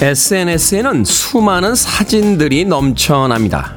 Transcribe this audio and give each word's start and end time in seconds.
SNS에는 0.00 1.04
수많은 1.04 1.74
사진들이 1.74 2.64
넘쳐납니다. 2.66 3.76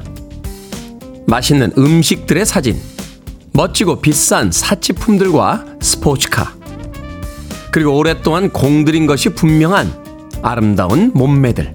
맛있는 1.26 1.72
음식들의 1.76 2.46
사진, 2.46 2.80
멋지고 3.52 4.00
비싼 4.00 4.52
사치품들과 4.52 5.64
스포츠카, 5.80 6.54
그리고 7.72 7.96
오랫동안 7.96 8.50
공들인 8.50 9.06
것이 9.06 9.30
분명한 9.30 10.40
아름다운 10.42 11.10
몸매들. 11.12 11.72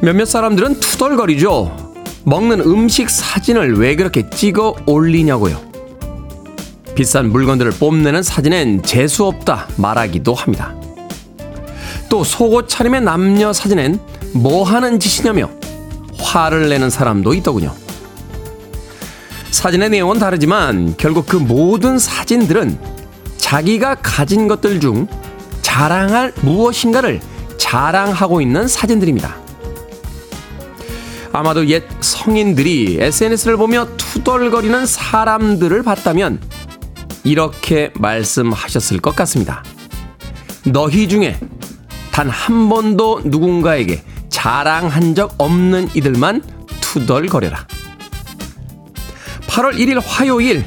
몇몇 0.00 0.24
사람들은 0.26 0.78
투덜거리죠. 0.78 1.94
먹는 2.22 2.60
음식 2.60 3.10
사진을 3.10 3.80
왜 3.80 3.96
그렇게 3.96 4.30
찍어 4.30 4.76
올리냐고요. 4.86 5.60
비싼 6.94 7.32
물건들을 7.32 7.72
뽐내는 7.72 8.22
사진엔 8.22 8.84
재수없다 8.84 9.66
말하기도 9.76 10.34
합니다. 10.34 10.85
또 12.16 12.24
속옷 12.24 12.66
차림의 12.66 13.02
남녀 13.02 13.52
사진엔 13.52 14.00
뭐 14.32 14.64
하는 14.64 14.98
짓이냐며 14.98 15.50
화를 16.18 16.70
내는 16.70 16.88
사람도 16.88 17.34
있더군요. 17.34 17.74
사진의 19.50 19.90
내용은 19.90 20.18
다르지만 20.18 20.94
결국 20.96 21.26
그 21.26 21.36
모든 21.36 21.98
사진들은 21.98 22.78
자기가 23.36 23.96
가진 23.96 24.48
것들 24.48 24.80
중 24.80 25.06
자랑할 25.60 26.32
무엇인가를 26.40 27.20
자랑하고 27.58 28.40
있는 28.40 28.66
사진들입니다. 28.66 29.36
아마도 31.34 31.66
옛 31.66 31.84
성인들이 32.00 32.96
SNS를 32.98 33.58
보며 33.58 33.86
투덜거리는 33.98 34.86
사람들을 34.86 35.82
봤다면 35.82 36.40
이렇게 37.24 37.90
말씀하셨을 37.98 39.00
것 39.00 39.14
같습니다. 39.14 39.62
너희 40.64 41.08
중에 41.08 41.38
단 42.16 42.30
한 42.30 42.70
번도 42.70 43.20
누군가에게 43.26 44.02
자랑한 44.30 45.14
적 45.14 45.34
없는 45.36 45.90
이들만 45.94 46.42
투덜거려라. 46.80 47.66
8월 49.42 49.74
1일 49.74 50.00
화요일 50.02 50.64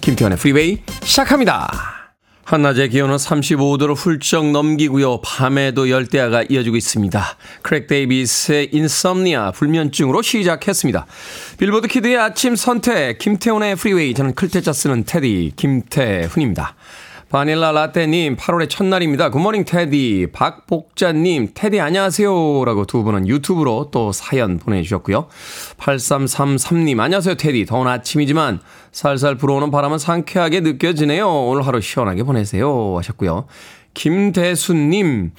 김태훈의 0.00 0.38
프리웨이 0.38 0.78
시작합니다. 1.02 1.70
한낮의 2.44 2.88
기온은 2.88 3.16
35도를 3.16 3.94
훌쩍 3.94 4.50
넘기고요. 4.52 5.20
밤에도 5.20 5.90
열대야가 5.90 6.44
이어지고 6.48 6.76
있습니다. 6.76 7.36
크레이그 7.60 7.88
데이비드의 7.88 8.70
Insomnia 8.72 9.50
불면증으로 9.50 10.22
시작했습니다. 10.22 11.04
빌보드 11.58 11.88
키드의 11.88 12.16
아침 12.16 12.56
선택 12.56 13.18
김태훈의 13.18 13.76
프리웨이 13.76 14.14
저는 14.14 14.34
클 14.34 14.51
태 14.51 14.64
자 14.64 14.72
쓰는 14.72 15.04
테디 15.04 15.52
김태훈입니다. 15.56 16.74
바닐라 17.28 17.72
라떼님, 17.72 18.36
8월의 18.36 18.70
첫날입니다. 18.70 19.30
good 19.30 19.42
morning 19.42 19.64
테디. 19.64 20.28
박복자님, 20.32 21.48
테디 21.54 21.80
안녕하세요. 21.80 22.64
라고 22.64 22.86
두 22.86 23.02
분은 23.02 23.26
유튜브로 23.26 23.88
또 23.90 24.12
사연 24.12 24.58
보내주셨고요. 24.58 25.26
8333님, 25.76 27.00
안녕하세요 27.00 27.34
테디. 27.34 27.66
더운 27.66 27.88
아침이지만 27.88 28.60
살살 28.92 29.34
불어오는 29.38 29.72
바람은 29.72 29.98
상쾌하게 29.98 30.60
느껴지네요. 30.60 31.28
오늘 31.28 31.66
하루 31.66 31.80
시원하게 31.80 32.22
보내세요. 32.22 32.96
하셨고요. 32.96 33.46
김대수님, 33.96 35.32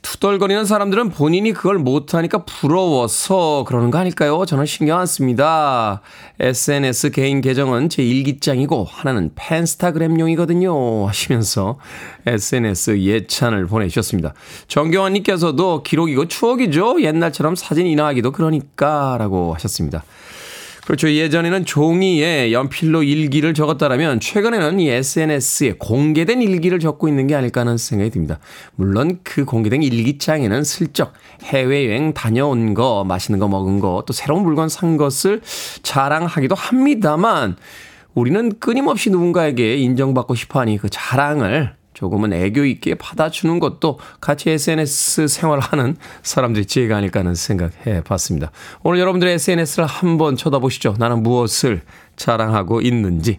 투덜거리는 0.00 0.64
사람들은 0.64 1.10
본인이 1.10 1.52
그걸 1.52 1.78
못하니까 1.78 2.44
부러워서 2.44 3.64
그러는 3.66 3.90
거 3.90 3.98
아닐까요? 3.98 4.46
저는 4.46 4.64
신경 4.64 5.00
안 5.00 5.06
씁니다. 5.06 6.00
SNS 6.38 7.10
개인 7.10 7.40
계정은 7.40 7.88
제 7.88 8.04
일기장이고 8.04 8.84
하나는 8.84 9.32
팬스타그램용이거든요. 9.34 11.08
하시면서 11.08 11.78
SNS 12.26 13.00
예찬을 13.00 13.66
보내주셨습니다. 13.66 14.34
정경환님께서도 14.68 15.82
기록이고 15.82 16.28
추억이죠? 16.28 17.02
옛날처럼 17.02 17.56
사진 17.56 17.86
인화하기도 17.86 18.30
그러니까 18.30 19.16
라고 19.18 19.52
하셨습니다. 19.54 20.04
그렇죠. 20.90 21.08
예전에는 21.08 21.66
종이에 21.66 22.50
연필로 22.50 23.04
일기를 23.04 23.54
적었다라면 23.54 24.18
최근에는 24.18 24.80
이 24.80 24.90
SNS에 24.90 25.74
공개된 25.78 26.42
일기를 26.42 26.80
적고 26.80 27.06
있는 27.06 27.28
게 27.28 27.36
아닐까 27.36 27.60
하는 27.60 27.76
생각이 27.76 28.10
듭니다. 28.10 28.40
물론 28.74 29.20
그 29.22 29.44
공개된 29.44 29.84
일기장에는 29.84 30.64
슬쩍 30.64 31.12
해외여행 31.44 32.12
다녀온 32.12 32.74
거, 32.74 33.04
맛있는 33.06 33.38
거 33.38 33.46
먹은 33.46 33.78
거, 33.78 34.02
또 34.04 34.12
새로운 34.12 34.42
물건 34.42 34.68
산 34.68 34.96
것을 34.96 35.42
자랑하기도 35.84 36.56
합니다만 36.56 37.54
우리는 38.14 38.58
끊임없이 38.58 39.10
누군가에게 39.10 39.76
인정받고 39.76 40.34
싶어 40.34 40.58
하니 40.58 40.76
그 40.76 40.88
자랑을 40.90 41.72
조금은 42.00 42.32
애교 42.32 42.64
있게 42.64 42.94
받아주는 42.94 43.58
것도 43.58 43.98
같이 44.22 44.48
SNS 44.48 45.28
생활하는 45.28 45.96
사람들의 46.22 46.64
지혜가 46.64 46.96
아닐까 46.96 47.20
하는 47.20 47.34
생각해 47.34 48.02
봤습니다. 48.04 48.50
오늘 48.82 49.00
여러분들의 49.00 49.34
SNS를 49.34 49.84
한번 49.84 50.34
쳐다보시죠. 50.34 50.94
나는 50.98 51.22
무엇을 51.22 51.82
자랑하고 52.16 52.80
있는지. 52.80 53.38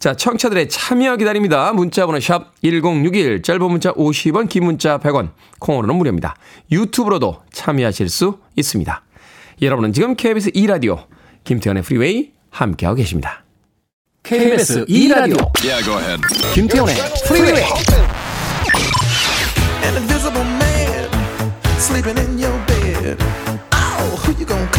자, 0.00 0.16
청취자들의 0.16 0.68
참여 0.68 1.18
기다립니다. 1.18 1.72
문자번호 1.72 2.18
샵 2.18 2.52
1061, 2.62 3.42
짧은 3.42 3.70
문자 3.70 3.92
50원, 3.92 4.48
긴 4.48 4.64
문자 4.64 4.98
100원, 4.98 5.30
콩으로는 5.60 5.94
무료입니다. 5.94 6.34
유튜브로도 6.72 7.42
참여하실 7.52 8.08
수 8.08 8.38
있습니다. 8.56 9.04
여러분은 9.62 9.92
지금 9.92 10.16
KBS 10.16 10.50
2라디오 10.50 11.04
김태훈의 11.44 11.84
프리웨이 11.84 12.32
함께하고 12.50 12.96
계십니다. 12.96 13.44
KBS 14.23 14.85
2라디오 14.87 15.37
yeah, 15.63 15.81
go 15.85 15.97
ahead. 15.97 16.19
김태훈의 16.53 16.95
프리웨이 17.27 17.63
An 19.83 19.95
invisible 19.97 20.43
man 20.43 21.09
sleeping 21.77 22.17
in 22.17 22.39
your 22.39 22.57
bed 22.65 23.17
Oh, 23.71 24.15
who 24.25 24.33
you 24.39 24.45
gonna 24.45 24.67
call? 24.71 24.78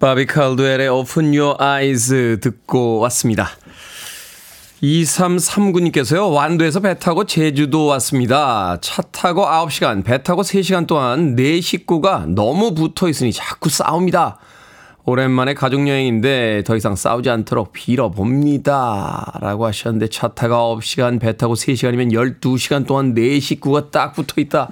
바비 0.00 0.26
칼드웰의 0.26 0.88
Open 0.88 1.26
Your 1.38 1.56
Eyes 1.62 2.40
듣고 2.40 2.98
왔습니다. 3.00 3.48
2339님께서요, 4.82 6.32
완도에서 6.32 6.80
배 6.80 6.98
타고 6.98 7.26
제주도 7.26 7.86
왔습니다. 7.86 8.78
차 8.80 9.02
타고 9.02 9.44
9시간, 9.44 10.02
배 10.02 10.22
타고 10.22 10.42
3시간 10.42 10.86
동안 10.86 11.36
네 11.36 11.60
식구가 11.60 12.26
너무 12.28 12.74
붙어 12.74 13.08
있으니 13.08 13.32
자꾸 13.32 13.68
싸웁니다. 13.68 14.38
오랜만에 15.04 15.54
가족여행인데 15.54 16.64
더 16.64 16.76
이상 16.76 16.96
싸우지 16.96 17.30
않도록 17.30 17.72
빌어봅니다. 17.72 19.38
라고 19.40 19.66
하셨는데 19.66 20.08
차 20.08 20.28
타고 20.28 20.80
9시간, 20.80 21.20
배 21.20 21.36
타고 21.36 21.54
3시간이면 21.54 22.12
12시간 22.40 22.86
동안 22.86 23.14
네 23.14 23.38
식구가 23.38 23.90
딱 23.90 24.14
붙어 24.14 24.40
있다. 24.40 24.70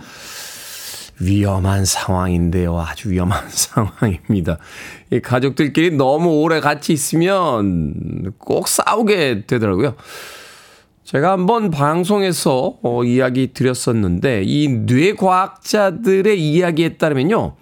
위험한 1.21 1.85
상황인데요. 1.85 2.79
아주 2.79 3.11
위험한 3.11 3.49
상황입니다. 3.51 4.59
이 5.11 5.21
가족들끼리 5.21 5.93
너무 5.93 6.41
오래 6.41 6.61
같이 6.61 6.93
있으면 6.93 8.33
꼭 8.39 8.69
싸우게 8.69 9.47
되더라고요. 9.47 9.97
제가 11.05 11.33
한번 11.33 11.71
방송에서 11.71 12.79
어, 12.83 13.03
이야기 13.03 13.53
드렸었는데 13.55 14.43
이 14.45 14.69
뇌과학자들의 14.69 16.39
이야기에 16.39 16.97
따르면요. 16.99 17.57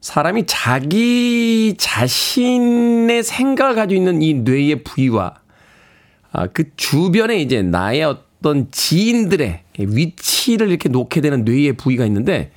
사람이 0.00 0.44
자기 0.46 1.76
자신의 1.78 3.22
생각을 3.22 3.74
가지고 3.74 3.96
있는 3.96 4.22
이 4.22 4.34
뇌의 4.34 4.82
부위와 4.82 5.34
아, 6.32 6.46
그 6.48 6.64
주변에 6.76 7.38
이제 7.38 7.62
나의 7.62 8.02
어떤 8.02 8.70
지인들의 8.72 9.62
위치를 9.78 10.68
이렇게 10.68 10.88
놓게 10.88 11.20
되는 11.20 11.44
뇌의 11.44 11.74
부위가 11.74 12.04
있는데 12.06 12.50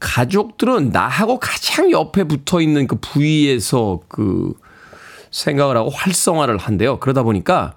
가족들은 0.00 0.90
나하고 0.90 1.38
가장 1.38 1.90
옆에 1.90 2.24
붙어 2.24 2.60
있는 2.60 2.86
그 2.86 2.96
부위에서 2.96 4.00
그 4.08 4.54
생각을 5.30 5.76
하고 5.76 5.90
활성화를 5.90 6.58
한대요. 6.58 6.98
그러다 7.00 7.22
보니까 7.22 7.76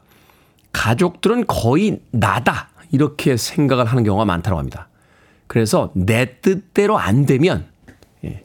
가족들은 0.72 1.48
거의 1.48 2.00
나다. 2.12 2.70
이렇게 2.92 3.38
생각을 3.38 3.86
하는 3.86 4.04
경우가 4.04 4.26
많다고 4.26 4.58
합니다. 4.58 4.90
그래서 5.48 5.92
내 5.94 6.40
뜻대로 6.42 6.98
안 6.98 7.26
되면, 7.26 7.68
예, 8.24 8.44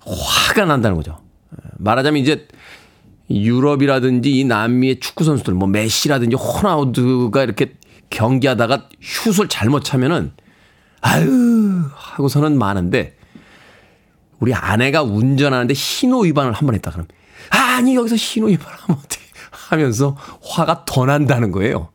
화가 0.00 0.66
난다는 0.66 0.96
거죠. 0.96 1.18
말하자면 1.78 2.22
이제 2.22 2.46
유럽이라든지 3.30 4.30
이 4.30 4.44
남미의 4.44 5.00
축구 5.00 5.24
선수들, 5.24 5.54
뭐 5.54 5.66
메시라든지 5.68 6.36
호나우드가 6.36 7.42
이렇게 7.42 7.74
경기하다가 8.10 8.88
슛을 9.00 9.48
잘못 9.48 9.84
차면은 9.84 10.32
아유 11.06 11.82
하고서는 11.94 12.58
많은데 12.58 13.14
우리 14.40 14.54
아내가 14.54 15.02
운전하는데 15.02 15.74
신호 15.74 16.20
위반을 16.20 16.52
한 16.52 16.66
번 16.66 16.74
했다 16.74 16.90
그러면 16.90 17.08
아니 17.50 17.94
여기서 17.94 18.16
신호 18.16 18.46
위반하면 18.48 18.96
어떻게 18.98 19.22
하면서 19.50 20.16
화가 20.42 20.84
더 20.86 21.04
난다는 21.06 21.52
거예요. 21.52 21.88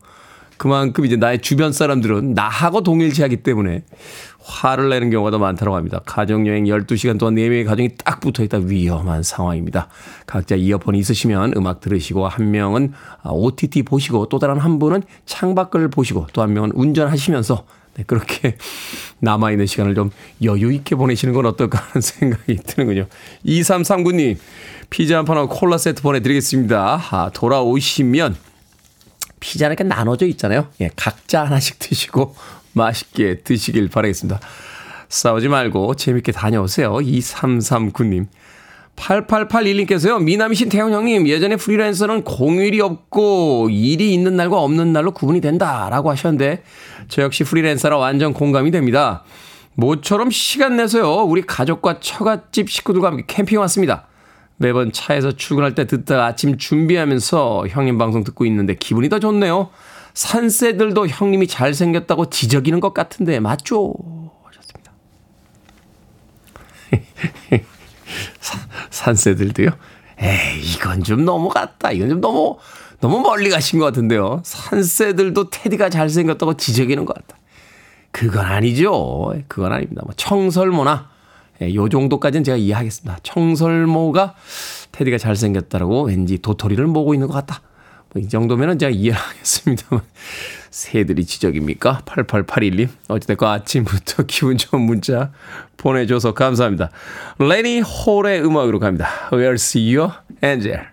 그만큼 0.56 1.06
이제 1.06 1.16
나의 1.16 1.40
주변 1.40 1.72
사람들은 1.72 2.34
나하고 2.34 2.82
동일시하기 2.82 3.38
때문에 3.38 3.82
화를 4.42 4.90
내는 4.90 5.10
경우가 5.10 5.30
더 5.30 5.38
많다고 5.38 5.74
합니다. 5.74 6.00
가정여행 6.04 6.64
12시간 6.64 7.18
동안 7.18 7.34
4명의 7.34 7.64
가정이 7.64 7.96
딱 8.04 8.20
붙어 8.20 8.42
있다 8.44 8.58
위험한 8.58 9.22
상황입니다. 9.22 9.88
각자 10.26 10.54
이어폰이 10.56 10.98
있으시면 10.98 11.54
음악 11.56 11.80
들으시고 11.80 12.28
한 12.28 12.50
명은 12.50 12.92
OTT 13.24 13.84
보시고 13.84 14.28
또 14.28 14.38
다른 14.38 14.58
한 14.58 14.78
분은 14.78 15.02
창밖을 15.24 15.88
보시고 15.88 16.26
또 16.34 16.42
한 16.42 16.52
명은 16.52 16.72
운전하시면서 16.74 17.54
네, 17.54 17.79
그렇게 18.06 18.56
남아있는 19.20 19.66
시간을 19.66 19.94
좀 19.94 20.10
여유있게 20.42 20.96
보내시는 20.96 21.34
건 21.34 21.46
어떨까 21.46 21.78
하는 21.78 22.00
생각이 22.00 22.56
드는군요. 22.56 23.06
2339님, 23.44 24.38
피자 24.90 25.18
한 25.18 25.24
판하고 25.24 25.48
콜라 25.48 25.78
세트 25.78 26.02
보내드리겠습니다. 26.02 27.00
아, 27.10 27.30
돌아오시면 27.32 28.36
피자는 29.40 29.74
이렇게 29.74 29.84
나눠져 29.84 30.26
있잖아요. 30.26 30.68
예, 30.80 30.90
각자 30.96 31.44
하나씩 31.44 31.78
드시고 31.78 32.34
맛있게 32.72 33.40
드시길 33.40 33.88
바라겠습니다. 33.88 34.40
싸우지 35.08 35.48
말고 35.48 35.96
재밌게 35.96 36.32
다녀오세요. 36.32 36.92
2339님. 36.94 38.26
8881님께서요, 38.96 40.22
미남이신 40.22 40.68
태영 40.68 40.92
형님, 40.92 41.26
예전에 41.26 41.56
프리랜서는 41.56 42.22
공휴일이 42.22 42.80
없고 42.80 43.68
일이 43.70 44.12
있는 44.12 44.36
날과 44.36 44.58
없는 44.58 44.92
날로 44.92 45.12
구분이 45.12 45.40
된다. 45.40 45.88
라고 45.90 46.10
하셨는데, 46.10 46.62
저 47.08 47.22
역시 47.22 47.44
프리랜서라 47.44 47.96
완전 47.96 48.34
공감이 48.34 48.70
됩니다. 48.70 49.24
모처럼 49.74 50.30
시간 50.30 50.76
내서요, 50.76 51.24
우리 51.24 51.42
가족과 51.42 52.00
처갓집 52.00 52.70
식구들과 52.70 53.08
함께 53.08 53.24
캠핑 53.26 53.58
왔습니다. 53.60 54.06
매번 54.62 54.92
차에서 54.92 55.32
출근할 55.32 55.74
때 55.74 55.86
듣다가 55.86 56.26
아침 56.26 56.58
준비하면서 56.58 57.68
형님 57.70 57.96
방송 57.96 58.24
듣고 58.24 58.44
있는데 58.44 58.74
기분이 58.74 59.08
더 59.08 59.18
좋네요. 59.18 59.70
산새들도 60.12 61.06
형님이 61.06 61.46
잘생겼다고 61.46 62.28
지적이는 62.28 62.80
것 62.80 62.92
같은데 62.92 63.40
맞죠? 63.40 63.94
하셨습니다. 64.44 64.92
산새들도요? 68.90 69.68
에이, 70.18 70.60
이건 70.74 71.02
좀 71.02 71.24
넘어갔다. 71.24 71.92
이건 71.92 72.08
좀 72.10 72.20
너무, 72.20 72.58
너무 73.00 73.20
멀리 73.20 73.48
가신 73.50 73.78
것 73.78 73.86
같은데요. 73.86 74.42
산새들도 74.44 75.50
테디가 75.50 75.88
잘생겼다고 75.88 76.56
지적이는 76.56 77.04
것 77.04 77.14
같다. 77.14 77.36
그건 78.10 78.44
아니죠. 78.44 79.34
그건 79.48 79.72
아닙니다. 79.72 80.02
뭐 80.04 80.12
청설모나 80.16 81.08
예, 81.62 81.74
요 81.74 81.88
정도까지는 81.88 82.42
제가 82.44 82.56
이해하겠습니다. 82.56 83.18
청설모가 83.22 84.34
테디가 84.92 85.18
잘생겼다라고 85.18 86.04
왠지 86.04 86.38
도토리를 86.38 86.84
모고 86.86 87.14
있는 87.14 87.28
것 87.28 87.34
같다. 87.34 87.60
뭐 88.12 88.22
이 88.22 88.28
정도면은 88.28 88.78
제가 88.78 88.90
이해하겠습니다만. 88.90 90.02
새들이 90.70 91.26
지저귑니까? 91.26 92.02
8881님. 92.06 92.88
어찌됐건 93.08 93.48
아침부터 93.48 94.24
기분 94.28 94.56
좋은 94.56 94.82
문자 94.82 95.30
보내줘서 95.76 96.32
감사합니다. 96.34 96.90
레니 97.38 97.80
홀의 97.80 98.44
음악으로 98.44 98.78
갑니다. 98.78 99.08
Where's 99.32 99.76
your 99.76 100.12
angel? 100.44 100.86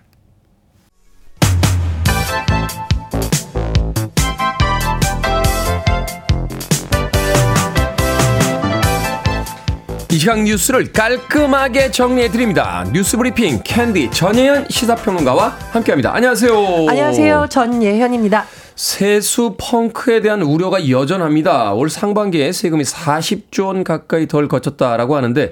이 10.10 10.20
시각 10.20 10.42
뉴스를 10.42 10.92
깔끔하게 10.94 11.92
정리해 11.92 12.30
드립니다. 12.30 12.84
뉴스 12.92 13.18
브리핑 13.18 13.62
캔디 13.64 14.10
전예현 14.12 14.68
시사평론가와 14.70 15.50
함께합니다. 15.72 16.16
안녕하세요. 16.16 16.88
안녕하세요. 16.90 17.48
전예현입니다. 17.50 18.46
세수 18.78 19.56
펑크에 19.58 20.22
대한 20.22 20.44
우려가 20.44 20.88
여전합니다. 20.88 21.74
올 21.74 21.90
상반기에 21.90 22.52
세금이 22.52 22.84
40조 22.84 23.66
원 23.66 23.84
가까이 23.84 24.28
덜 24.28 24.48
거쳤다라고 24.48 25.16
하는데 25.16 25.52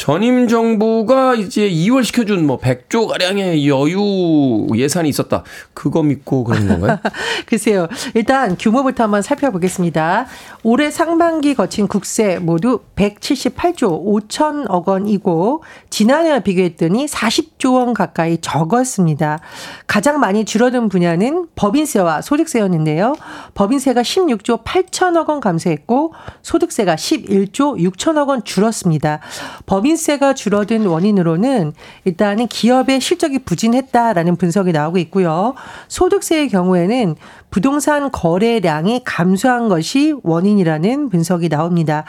전임 0.00 0.48
정부가 0.48 1.34
이제 1.34 1.68
2월 1.68 2.02
시켜준 2.02 2.46
뭐 2.46 2.58
100조 2.58 3.06
가량의 3.06 3.68
여유 3.68 4.66
예산이 4.74 5.10
있었다. 5.10 5.44
그거 5.74 6.02
믿고 6.02 6.42
그런 6.44 6.68
건가요? 6.68 6.98
글쎄요. 7.44 7.86
일단 8.14 8.56
규모부터 8.58 9.04
한번 9.04 9.20
살펴보겠습니다. 9.20 10.24
올해 10.62 10.90
상반기 10.90 11.54
거친 11.54 11.86
국세 11.86 12.38
모두 12.38 12.80
178조 12.96 14.02
5천억 14.02 14.88
원이고 14.88 15.62
지난해와 15.90 16.38
비교했더니 16.38 17.04
40조 17.04 17.74
원 17.74 17.92
가까이 17.92 18.38
적었습니다. 18.40 19.40
가장 19.86 20.18
많이 20.18 20.46
줄어든 20.46 20.88
분야는 20.88 21.48
법인세와 21.56 22.22
소득세였는데요. 22.22 23.16
법인세가 23.52 24.00
16조 24.00 24.64
8천억 24.64 25.28
원 25.28 25.40
감소했고 25.40 26.14
소득세가 26.40 26.94
11조 26.94 27.78
6천억 27.78 28.28
원 28.28 28.44
줄었습니다. 28.44 29.20
법인 29.66 29.89
법인세가 29.90 30.34
줄어든 30.34 30.86
원인으로는 30.86 31.72
일단은 32.04 32.46
기업의 32.46 33.00
실적이 33.00 33.40
부진했다라는 33.40 34.36
분석이 34.36 34.72
나오고 34.72 34.98
있고요. 34.98 35.54
소득세의 35.88 36.48
경우에는 36.48 37.16
부동산 37.50 38.10
거래량이 38.10 39.02
감소한 39.04 39.68
것이 39.68 40.14
원인이라는 40.22 41.08
분석이 41.08 41.48
나옵니다. 41.48 42.04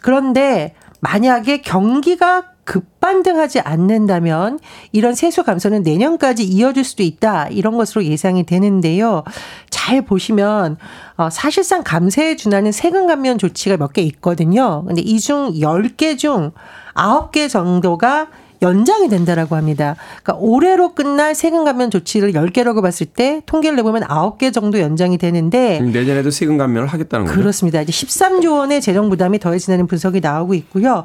그런데 0.00 0.74
만약에 1.00 1.60
경기가 1.60 2.44
급반등하지 2.68 3.60
않는다면 3.60 4.58
이런 4.92 5.14
세수 5.14 5.42
감소는 5.42 5.82
내년까지 5.84 6.44
이어질 6.44 6.84
수도 6.84 7.02
있다. 7.02 7.48
이런 7.48 7.78
것으로 7.78 8.04
예상이 8.04 8.44
되는데요. 8.44 9.24
잘 9.70 10.02
보시면 10.02 10.76
어, 11.16 11.30
사실상 11.30 11.82
감세에 11.82 12.36
준하는 12.36 12.70
세금 12.72 13.06
감면 13.06 13.38
조치가 13.38 13.78
몇 13.78 13.88
개 13.94 14.02
있거든요. 14.02 14.84
근데 14.86 15.00
이 15.00 15.18
중 15.18 15.50
10개 15.54 16.18
중 16.18 16.52
9개 16.94 17.48
정도가 17.48 18.28
연장이 18.62 19.08
된다라고 19.08 19.56
합니다. 19.56 19.96
그러니까 20.22 20.34
올해로 20.44 20.94
끝날 20.94 21.34
세금 21.34 21.64
감면 21.64 21.90
조치를 21.90 22.32
10개라고 22.32 22.82
봤을 22.82 23.06
때 23.06 23.42
통계를 23.46 23.76
내보면 23.76 24.02
9개 24.02 24.52
정도 24.52 24.80
연장이 24.80 25.18
되는데 25.18 25.78
음, 25.80 25.92
내년에도 25.92 26.30
세금 26.30 26.58
감면을 26.58 26.88
하겠다는 26.88 27.26
거죠. 27.26 27.38
그렇습니다. 27.38 27.80
이제 27.80 27.92
13조 27.92 28.58
원의 28.58 28.80
재정 28.80 29.08
부담이 29.10 29.38
더해지는 29.38 29.86
분석이 29.86 30.20
나오고 30.20 30.54
있고요. 30.54 31.04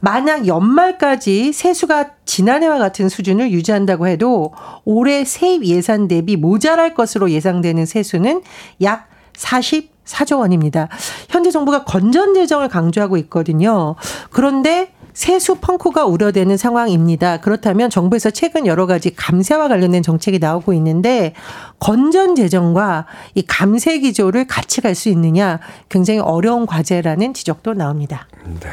만약 0.00 0.46
연말까지 0.46 1.52
세수가 1.52 2.10
지난해와 2.24 2.78
같은 2.78 3.08
수준을 3.08 3.50
유지한다고 3.52 4.08
해도 4.08 4.52
올해 4.84 5.24
세입 5.24 5.64
예산 5.66 6.08
대비 6.08 6.36
모자랄 6.36 6.94
것으로 6.94 7.30
예상되는 7.30 7.84
세수는 7.86 8.42
약 8.82 9.08
44조 9.34 10.38
원입니다. 10.38 10.88
현재 11.28 11.50
정부가 11.50 11.84
건전 11.84 12.34
재정을 12.34 12.68
강조하고 12.68 13.16
있거든요. 13.18 13.96
그런데 14.30 14.93
세수 15.14 15.54
펑크가 15.56 16.04
우려되는 16.06 16.56
상황입니다. 16.56 17.38
그렇다면 17.38 17.88
정부에서 17.88 18.30
최근 18.30 18.66
여러 18.66 18.86
가지 18.86 19.14
감세와 19.14 19.68
관련된 19.68 20.02
정책이 20.02 20.40
나오고 20.40 20.72
있는데 20.74 21.34
건전 21.78 22.34
재정과 22.34 23.06
이 23.34 23.42
감세 23.46 23.98
기조를 24.00 24.46
같이 24.46 24.80
갈 24.80 24.94
수 24.94 25.08
있느냐 25.08 25.58
굉장히 25.88 26.20
어려운 26.20 26.66
과제라는 26.66 27.34
지적도 27.34 27.74
나옵니다. 27.74 28.28
네. 28.44 28.68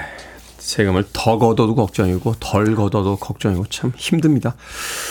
세금을 0.72 1.04
더 1.12 1.38
걷어도 1.38 1.76
걱정이고 1.76 2.36
덜 2.40 2.76
걷어도 2.76 3.18
걱정이고 3.18 3.66
참 3.70 3.92
힘듭니다. 3.98 4.56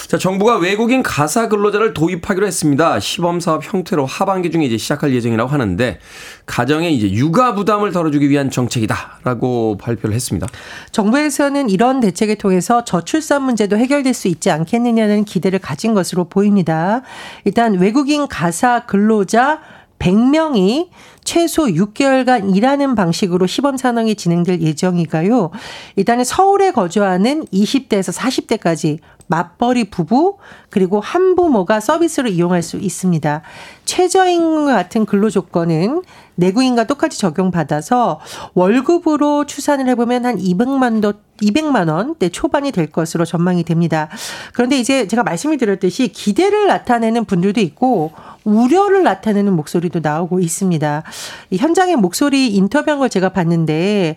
자, 0.09 0.17
정부가 0.17 0.57
외국인 0.57 1.03
가사 1.03 1.49
근로자를 1.49 1.93
도입하기로 1.93 2.47
했습니다. 2.47 2.99
시범 2.99 3.41
사업 3.41 3.63
형태로 3.63 4.07
하반기 4.07 4.51
중에 4.51 4.65
이제 4.65 4.79
시작할 4.79 5.13
예정이라고 5.13 5.51
하는데 5.51 5.99
가정에 6.47 6.91
이제 6.91 7.13
육아 7.13 7.55
부담을 7.55 7.93
덜어주기 7.93 8.31
위한 8.31 8.51
정책이다라고 8.51 9.77
발표를 9.79 10.15
했습니다. 10.15 10.47
정부에서는 10.93 11.69
이런 11.69 12.01
대책을 12.01 12.37
통해서 12.37 12.85
저출산 12.85 13.43
문제도 13.43 13.77
해결될 13.77 14.15
수 14.15 14.29
있지 14.29 14.51
않겠느냐는 14.51 15.25
기대를 15.25 15.59
가진 15.59 15.93
것으로 15.93 16.25
보입니다. 16.25 17.03
일단 17.45 17.75
외국인 17.75 18.27
가사 18.29 18.87
근로자 18.87 19.61
100명이 20.01 20.89
최소 21.23 21.67
6개월간 21.67 22.57
일하는 22.57 22.95
방식으로 22.97 23.47
시범 23.47 23.77
산업이 23.77 24.17
진행될 24.17 24.61
예정이가요. 24.61 25.51
일단은 25.97 26.25
서울에 26.25 26.73
거주하는 26.73 27.45
20대에서 27.47 28.13
40대까지 28.17 28.99
맞벌이 29.31 29.91
부부 29.91 30.39
그리고 30.71 31.01
한부모가 31.01 31.79
서비스를 31.79 32.31
이용할 32.31 32.63
수 32.63 32.77
있습니다. 32.77 33.43
최저임금 33.85 34.67
같은 34.67 35.07
근로 35.07 35.31
조건은 35.31 36.03
내국인과 36.35 36.85
똑같이 36.85 37.19
적용받아서 37.19 38.19
월급으로 38.55 39.47
추산을 39.47 39.89
해보면 39.89 40.27
한 40.27 40.37
200만 40.37 41.01
도 41.01 41.15
200만 41.41 41.89
원대 41.89 42.29
초반이 42.29 42.73
될 42.73 42.91
것으로 42.91 43.25
전망이 43.25 43.63
됩니다. 43.63 44.09
그런데 44.53 44.79
이제 44.79 45.07
제가 45.07 45.23
말씀을 45.23 45.59
드렸듯이 45.59 46.09
기대를 46.09 46.67
나타내는 46.67 47.25
분들도 47.25 47.61
있고 47.61 48.13
우려를 48.45 49.05
나타내는 49.05 49.55
목소리도 49.55 50.01
나오고 50.01 50.41
있습니다. 50.41 51.03
이 51.51 51.57
현장의 51.57 51.97
목소리 51.97 52.49
인터뷰한 52.49 52.99
걸 52.99 53.09
제가 53.09 53.31
봤는데 53.31 54.17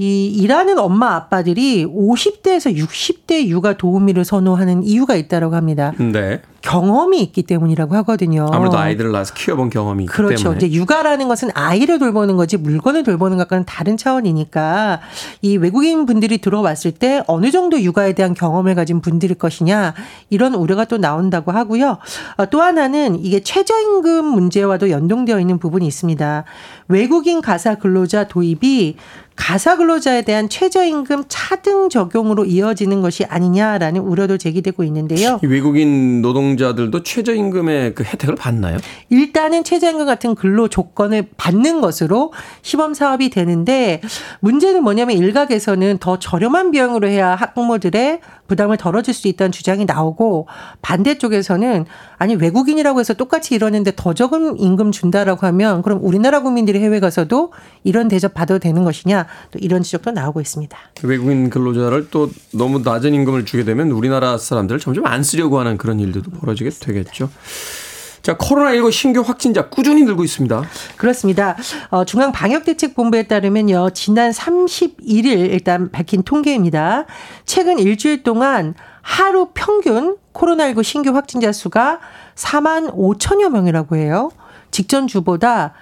이 0.00 0.28
일하는 0.28 0.78
엄마 0.78 1.16
아빠들이 1.16 1.84
50대에서 1.84 2.72
60대 2.76 3.48
육아 3.48 3.72
도우미를 3.72 4.24
선호하는 4.24 4.84
이유가 4.84 5.16
있다라고 5.16 5.56
합니다. 5.56 5.92
네. 5.98 6.40
경험이 6.60 7.20
있기 7.22 7.42
때문이라고 7.42 7.96
하거든요. 7.96 8.46
아무래도 8.52 8.78
아이들을 8.78 9.10
낳아서 9.10 9.34
키워본 9.34 9.70
경험이 9.70 10.04
있기 10.04 10.12
그렇죠. 10.14 10.36
때문에. 10.44 10.56
이제 10.58 10.72
육아라는 10.72 11.26
것은 11.26 11.50
아이를 11.54 11.98
돌보는 11.98 12.36
거지 12.36 12.56
물건을 12.56 13.02
돌보는 13.02 13.38
것과는 13.38 13.64
다른 13.64 13.96
차원이니까 13.96 15.00
이 15.42 15.56
외국인 15.56 16.06
분들이 16.06 16.38
들어왔을 16.38 16.92
때 16.92 17.22
어느 17.26 17.50
정도 17.50 17.80
육아에 17.80 18.12
대한 18.12 18.34
경험을 18.34 18.76
가진 18.76 19.00
분들일 19.00 19.36
것이냐 19.36 19.94
이런 20.30 20.54
우려가 20.54 20.84
또 20.84 20.98
나온다고 20.98 21.50
하고요. 21.50 21.98
어, 22.36 22.46
또 22.46 22.62
하나는 22.62 23.18
이게 23.24 23.40
최저임금 23.40 24.24
문제와도 24.24 24.90
연동되어 24.90 25.40
있는 25.40 25.58
부분이 25.58 25.86
있습니다. 25.86 26.44
외국인 26.88 27.40
가사 27.40 27.76
근로자 27.76 28.28
도입이 28.28 28.96
가사 29.38 29.76
근로자에 29.76 30.22
대한 30.22 30.48
최저임금 30.48 31.24
차등 31.28 31.88
적용으로 31.88 32.44
이어지는 32.44 33.00
것이 33.00 33.24
아니냐라는 33.24 34.00
우려도 34.00 34.36
제기되고 34.36 34.82
있는데요. 34.84 35.38
외국인 35.46 36.20
노동자들도 36.20 37.04
최저임금의 37.04 37.94
그 37.94 38.02
혜택을 38.02 38.34
받나요? 38.34 38.78
일단은 39.08 39.62
최저임금 39.62 40.06
같은 40.06 40.34
근로 40.34 40.66
조건을 40.68 41.28
받는 41.36 41.80
것으로 41.80 42.32
시범 42.62 42.94
사업이 42.94 43.30
되는데 43.30 44.02
문제는 44.40 44.82
뭐냐면 44.82 45.16
일각에서는 45.16 45.98
더 45.98 46.18
저렴한 46.18 46.72
비용으로 46.72 47.06
해야 47.08 47.36
학부모들의 47.36 48.20
부담을 48.48 48.76
덜어줄 48.76 49.14
수 49.14 49.28
있다는 49.28 49.52
주장이 49.52 49.84
나오고 49.84 50.48
반대쪽에서는 50.82 51.86
아니 52.16 52.34
외국인이라고 52.34 52.98
해서 52.98 53.14
똑같이 53.14 53.54
이러는데 53.54 53.92
더 53.94 54.14
적은 54.14 54.58
임금 54.58 54.90
준다라고 54.90 55.46
하면 55.46 55.82
그럼 55.82 56.00
우리나라 56.02 56.42
국민들이 56.42 56.80
해외 56.80 56.98
가서도 56.98 57.52
이런 57.84 58.08
대접 58.08 58.34
받아도 58.34 58.58
되는 58.58 58.82
것이냐 58.82 59.26
또 59.52 59.58
이런 59.60 59.82
지적도 59.82 60.10
나오고 60.10 60.40
있습니다. 60.40 60.76
외국인 61.04 61.50
근로자를 61.50 62.08
또 62.10 62.30
너무 62.52 62.80
낮은 62.80 63.14
임금을 63.14 63.44
주게 63.44 63.64
되면 63.64 63.90
우리나라 63.90 64.38
사람들을 64.38 64.80
점점 64.80 65.06
안 65.06 65.22
쓰려고 65.22 65.60
하는 65.60 65.76
그런 65.76 66.00
일들도 66.00 66.30
벌어지게 66.30 66.70
되겠죠. 66.70 67.30
자, 68.22 68.36
코로나19 68.36 68.92
신규 68.92 69.20
확진자 69.20 69.68
꾸준히 69.68 70.02
늘고 70.04 70.24
있습니다. 70.24 70.62
그렇습니다. 70.96 71.56
어, 71.90 72.04
중앙방역대책본부에 72.04 73.24
따르면요. 73.24 73.90
지난 73.90 74.30
31일 74.30 75.52
일단 75.52 75.90
밝힌 75.90 76.22
통계입니다. 76.22 77.06
최근 77.44 77.78
일주일 77.78 78.22
동안 78.22 78.74
하루 79.02 79.48
평균 79.54 80.16
코로나19 80.34 80.82
신규 80.82 81.14
확진자 81.14 81.52
수가 81.52 82.00
4만 82.34 82.94
5천여 82.94 83.50
명이라고 83.50 83.96
해요. 83.96 84.30
직전 84.70 85.06
주보다 85.06 85.72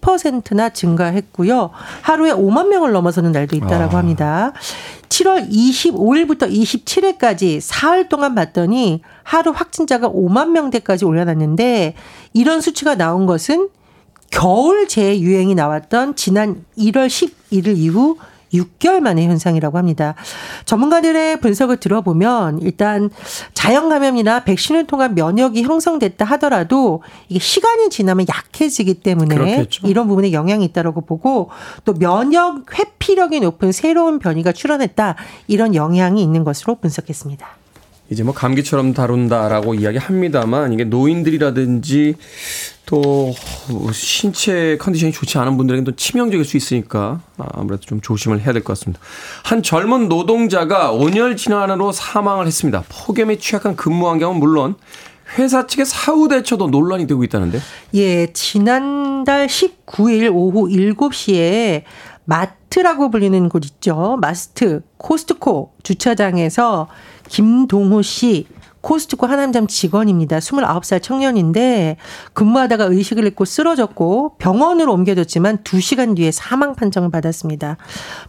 17%나 0.00 0.70
증가했고요. 0.70 1.70
하루에 2.02 2.32
5만 2.32 2.68
명을 2.68 2.92
넘어서는 2.92 3.32
날도 3.32 3.56
있다라고 3.56 3.96
아. 3.96 4.00
합니다. 4.00 4.52
7월 5.08 5.50
25일부터 5.50 6.50
27일까지 6.50 7.60
사흘 7.60 8.08
동안 8.08 8.34
봤더니 8.34 9.02
하루 9.22 9.50
확진자가 9.50 10.08
5만 10.08 10.50
명대까지 10.50 11.04
올려놨는데 11.04 11.94
이런 12.32 12.60
수치가 12.60 12.94
나온 12.94 13.26
것은 13.26 13.68
겨울 14.30 14.86
재유행이 14.86 15.54
나왔던 15.54 16.16
지난 16.16 16.64
1월 16.76 17.06
11일 17.06 17.76
이후 17.76 18.18
6개월 18.52 19.00
만의 19.00 19.26
현상이라고 19.26 19.78
합니다. 19.78 20.14
전문가들의 20.64 21.40
분석을 21.40 21.78
들어보면 21.78 22.60
일단 22.60 23.10
자연 23.54 23.88
감염이나 23.88 24.44
백신을 24.44 24.86
통한 24.86 25.14
면역이 25.14 25.62
형성됐다 25.62 26.24
하더라도 26.24 27.02
이게 27.28 27.38
시간이 27.38 27.90
지나면 27.90 28.26
약해지기 28.28 28.94
때문에 28.94 29.34
그렇겠죠. 29.34 29.86
이런 29.86 30.08
부분에 30.08 30.32
영향이 30.32 30.64
있다라고 30.66 31.02
보고 31.02 31.50
또 31.84 31.94
면역 31.94 32.78
회피력이 32.78 33.40
높은 33.40 33.72
새로운 33.72 34.18
변이가 34.18 34.52
출현했다 34.52 35.16
이런 35.46 35.74
영향이 35.74 36.22
있는 36.22 36.44
것으로 36.44 36.76
분석했습니다. 36.76 37.57
이제 38.10 38.22
뭐 38.22 38.32
감기처럼 38.32 38.94
다룬다라고 38.94 39.74
이야기합니다만 39.74 40.72
이게 40.72 40.84
노인들이라든지 40.84 42.14
또 42.86 43.34
신체 43.92 44.78
컨디션이 44.78 45.12
좋지 45.12 45.36
않은 45.36 45.58
분들에게는 45.58 45.84
또 45.84 45.94
치명적일 45.94 46.44
수 46.46 46.56
있으니까 46.56 47.20
아무래도 47.36 47.82
좀 47.82 48.00
조심을 48.00 48.40
해야 48.40 48.52
될 48.54 48.62
것 48.62 48.78
같습니다. 48.78 48.98
한 49.44 49.62
젊은 49.62 50.08
노동자가 50.08 50.92
온열 50.92 51.36
질환으로 51.36 51.92
사망을 51.92 52.46
했습니다. 52.46 52.84
폭염에 52.88 53.36
취약한 53.36 53.76
근무 53.76 54.08
환경은 54.08 54.38
물론 54.38 54.76
회사 55.36 55.66
측의 55.66 55.84
사후 55.84 56.28
대처도 56.28 56.68
논란이 56.68 57.06
되고 57.06 57.22
있다는데. 57.22 57.60
예, 57.94 58.32
지난달 58.32 59.46
19일 59.46 60.30
오후 60.32 60.68
7시에 60.70 61.82
마트라고 62.68 63.10
불리는 63.10 63.48
곳 63.48 63.64
있죠. 63.64 64.18
마스트, 64.20 64.82
코스트코 64.98 65.72
주차장에서 65.82 66.88
김동호 67.28 68.02
씨, 68.02 68.46
코스트코 68.80 69.26
하남점 69.26 69.66
직원입니다. 69.66 70.38
29살 70.38 71.02
청년인데 71.02 71.96
근무하다가 72.32 72.84
의식을 72.84 73.24
잃고 73.24 73.44
쓰러졌고 73.44 74.36
병원으로 74.38 74.92
옮겨졌지만 74.92 75.58
2시간 75.58 76.16
뒤에 76.16 76.30
사망 76.30 76.74
판정을 76.74 77.10
받았습니다. 77.10 77.76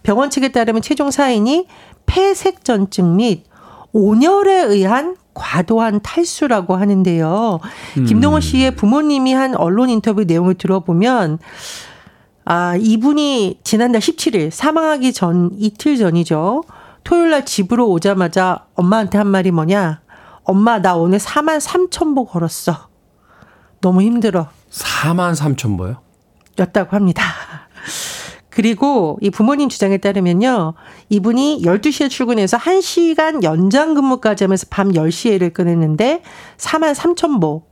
병원 0.04 0.30
측에 0.30 0.52
따르면 0.52 0.82
최종 0.82 1.12
사인이 1.12 1.68
폐색전증 2.06 3.18
및 3.18 3.44
온열에 3.92 4.64
의한 4.64 5.16
과도한 5.34 6.02
탈수라고 6.02 6.76
하는데요. 6.76 7.60
김동호 8.08 8.40
씨의 8.40 8.76
부모님이 8.76 9.34
한 9.34 9.56
언론 9.56 9.90
인터뷰 9.90 10.24
내용을 10.24 10.56
들어보면 10.56 11.40
아, 12.52 12.76
이분이 12.76 13.60
지난달 13.64 14.02
17일 14.02 14.50
사망하기 14.50 15.14
전 15.14 15.52
이틀 15.60 15.98
전이죠. 15.98 16.64
토요일 17.04 17.30
날 17.30 17.46
집으로 17.46 17.88
오자마자 17.92 18.66
엄마한테 18.74 19.20
한 19.20 19.28
말이 19.28 19.52
뭐냐? 19.52 20.02
엄마 20.46 20.80
나 20.82 20.96
오늘 20.96 21.20
4만 21.20 21.60
3천 21.62 22.16
보 22.16 22.26
걸었어. 22.26 22.88
너무 23.82 24.02
힘들어. 24.02 24.48
4만 24.72 25.36
3천 25.36 25.78
보요? 25.78 25.98
였다고 26.58 26.96
합니다. 26.96 27.24
그리고 28.50 29.20
이 29.22 29.30
부모님 29.30 29.70
주장에 29.70 29.98
따르면요. 29.98 30.74
이분이 31.10 31.62
12시에 31.62 32.10
출근해서 32.10 32.58
1시간 32.58 33.44
연장 33.44 33.94
근무까지 33.94 34.46
하면서 34.46 34.66
밤 34.72 34.94
10시에 34.94 35.34
일을 35.36 35.54
끊었는데 35.54 36.24
4만 36.58 36.96
3천 36.96 37.40
보 37.40 37.68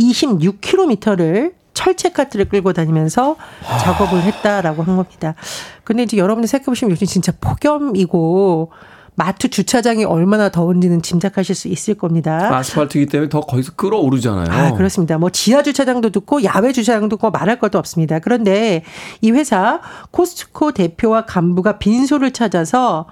26km를 0.00 1.57
철책 1.78 2.12
카트를 2.14 2.46
끌고 2.48 2.72
다니면서 2.72 3.36
작업을 3.82 4.20
했다라고 4.22 4.82
한 4.82 4.96
겁니다. 4.96 5.36
근데 5.84 6.02
이제 6.02 6.16
여러분들 6.16 6.48
생각해보시면 6.48 6.90
요즘 6.90 7.06
진짜 7.06 7.32
폭염이고 7.40 8.72
마트 9.14 9.48
주차장이 9.48 10.04
얼마나 10.04 10.48
더운지는 10.48 11.02
짐작하실 11.02 11.54
수 11.54 11.68
있을 11.68 11.94
겁니다. 11.94 12.56
아스팔트이기 12.56 13.06
때문에 13.06 13.28
더 13.28 13.40
거기서 13.40 13.74
끌어오르잖아요. 13.76 14.50
아, 14.50 14.72
그렇습니다. 14.72 15.18
뭐 15.18 15.30
지하 15.30 15.62
주차장도 15.62 16.10
듣고 16.10 16.42
야외 16.42 16.72
주차장도 16.72 17.14
있고 17.14 17.30
말할 17.30 17.60
것도 17.60 17.78
없습니다. 17.78 18.18
그런데 18.18 18.82
이 19.20 19.30
회사 19.30 19.80
코스트코 20.10 20.72
대표와 20.72 21.26
간부가 21.26 21.78
빈소를 21.78 22.32
찾아서 22.32 23.06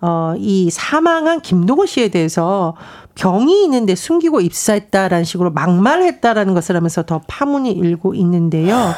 어, 0.00 0.34
이 0.36 0.70
사망한 0.70 1.40
김동호 1.40 1.86
씨에 1.86 2.08
대해서 2.08 2.76
병이 3.14 3.64
있는데 3.64 3.94
숨기고 3.94 4.40
입사했다라는 4.40 5.24
식으로 5.24 5.50
막말했다라는 5.50 6.54
것을 6.54 6.76
하면서 6.76 7.02
더 7.04 7.20
파문이 7.26 7.72
일고 7.72 8.14
있는데요. 8.14 8.94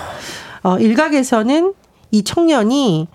어, 0.63 0.79
일각에서는 0.79 1.73
이 2.11 2.23
청년이 2.23 3.09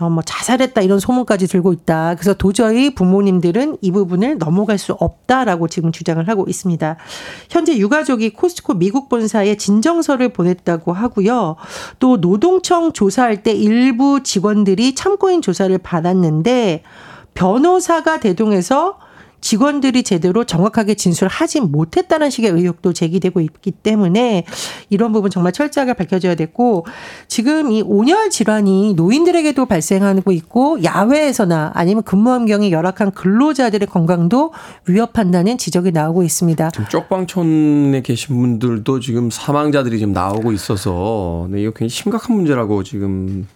어, 0.00 0.08
뭐 0.08 0.22
자살했다 0.22 0.80
이런 0.80 1.00
소문까지 1.00 1.48
들고 1.48 1.72
있다. 1.72 2.14
그래서 2.14 2.32
도저히 2.34 2.94
부모님들은 2.94 3.78
이 3.80 3.90
부분을 3.90 4.38
넘어갈 4.38 4.78
수 4.78 4.92
없다라고 4.92 5.66
지금 5.66 5.90
주장을 5.90 6.26
하고 6.28 6.44
있습니다. 6.48 6.96
현재 7.50 7.76
유가족이 7.76 8.30
코스트코 8.30 8.74
미국 8.74 9.08
본사에 9.08 9.56
진정서를 9.56 10.28
보냈다고 10.30 10.92
하고요. 10.92 11.56
또 11.98 12.20
노동청 12.20 12.92
조사할 12.92 13.42
때 13.42 13.52
일부 13.52 14.22
직원들이 14.22 14.94
참고인 14.94 15.42
조사를 15.42 15.76
받았는데 15.78 16.84
변호사가 17.38 18.18
대동해서 18.18 18.98
직원들이 19.40 20.02
제대로 20.02 20.42
정확하게 20.42 20.94
진술하지 20.94 21.60
못했다는 21.60 22.30
식의 22.30 22.50
의혹도 22.50 22.92
제기되고 22.92 23.40
있기 23.40 23.70
때문에 23.70 24.44
이런 24.90 25.12
부분 25.12 25.30
정말 25.30 25.52
철저하게 25.52 25.92
밝혀져야 25.92 26.34
됐고 26.34 26.84
지금 27.28 27.70
이 27.70 27.80
온열 27.80 28.30
질환이 28.30 28.94
노인들에게도 28.94 29.66
발생하고 29.66 30.32
있고 30.32 30.82
야외에서나 30.82 31.70
아니면 31.76 32.02
근무 32.02 32.32
환경이 32.32 32.72
열악한 32.72 33.12
근로자들의 33.12 33.86
건강도 33.86 34.52
위협한다는 34.88 35.58
지적이 35.58 35.92
나오고 35.92 36.24
있습니다. 36.24 36.72
지금 36.72 36.88
쪽방촌에 36.88 38.02
계신 38.02 38.36
분들도 38.36 38.98
지금 38.98 39.30
사망자들이 39.30 40.00
지금 40.00 40.12
나오고 40.12 40.50
있어서 40.50 41.46
네, 41.52 41.62
이거 41.62 41.70
굉장히 41.70 41.90
심각한 41.90 42.34
문제라고 42.34 42.82
지금 42.82 43.46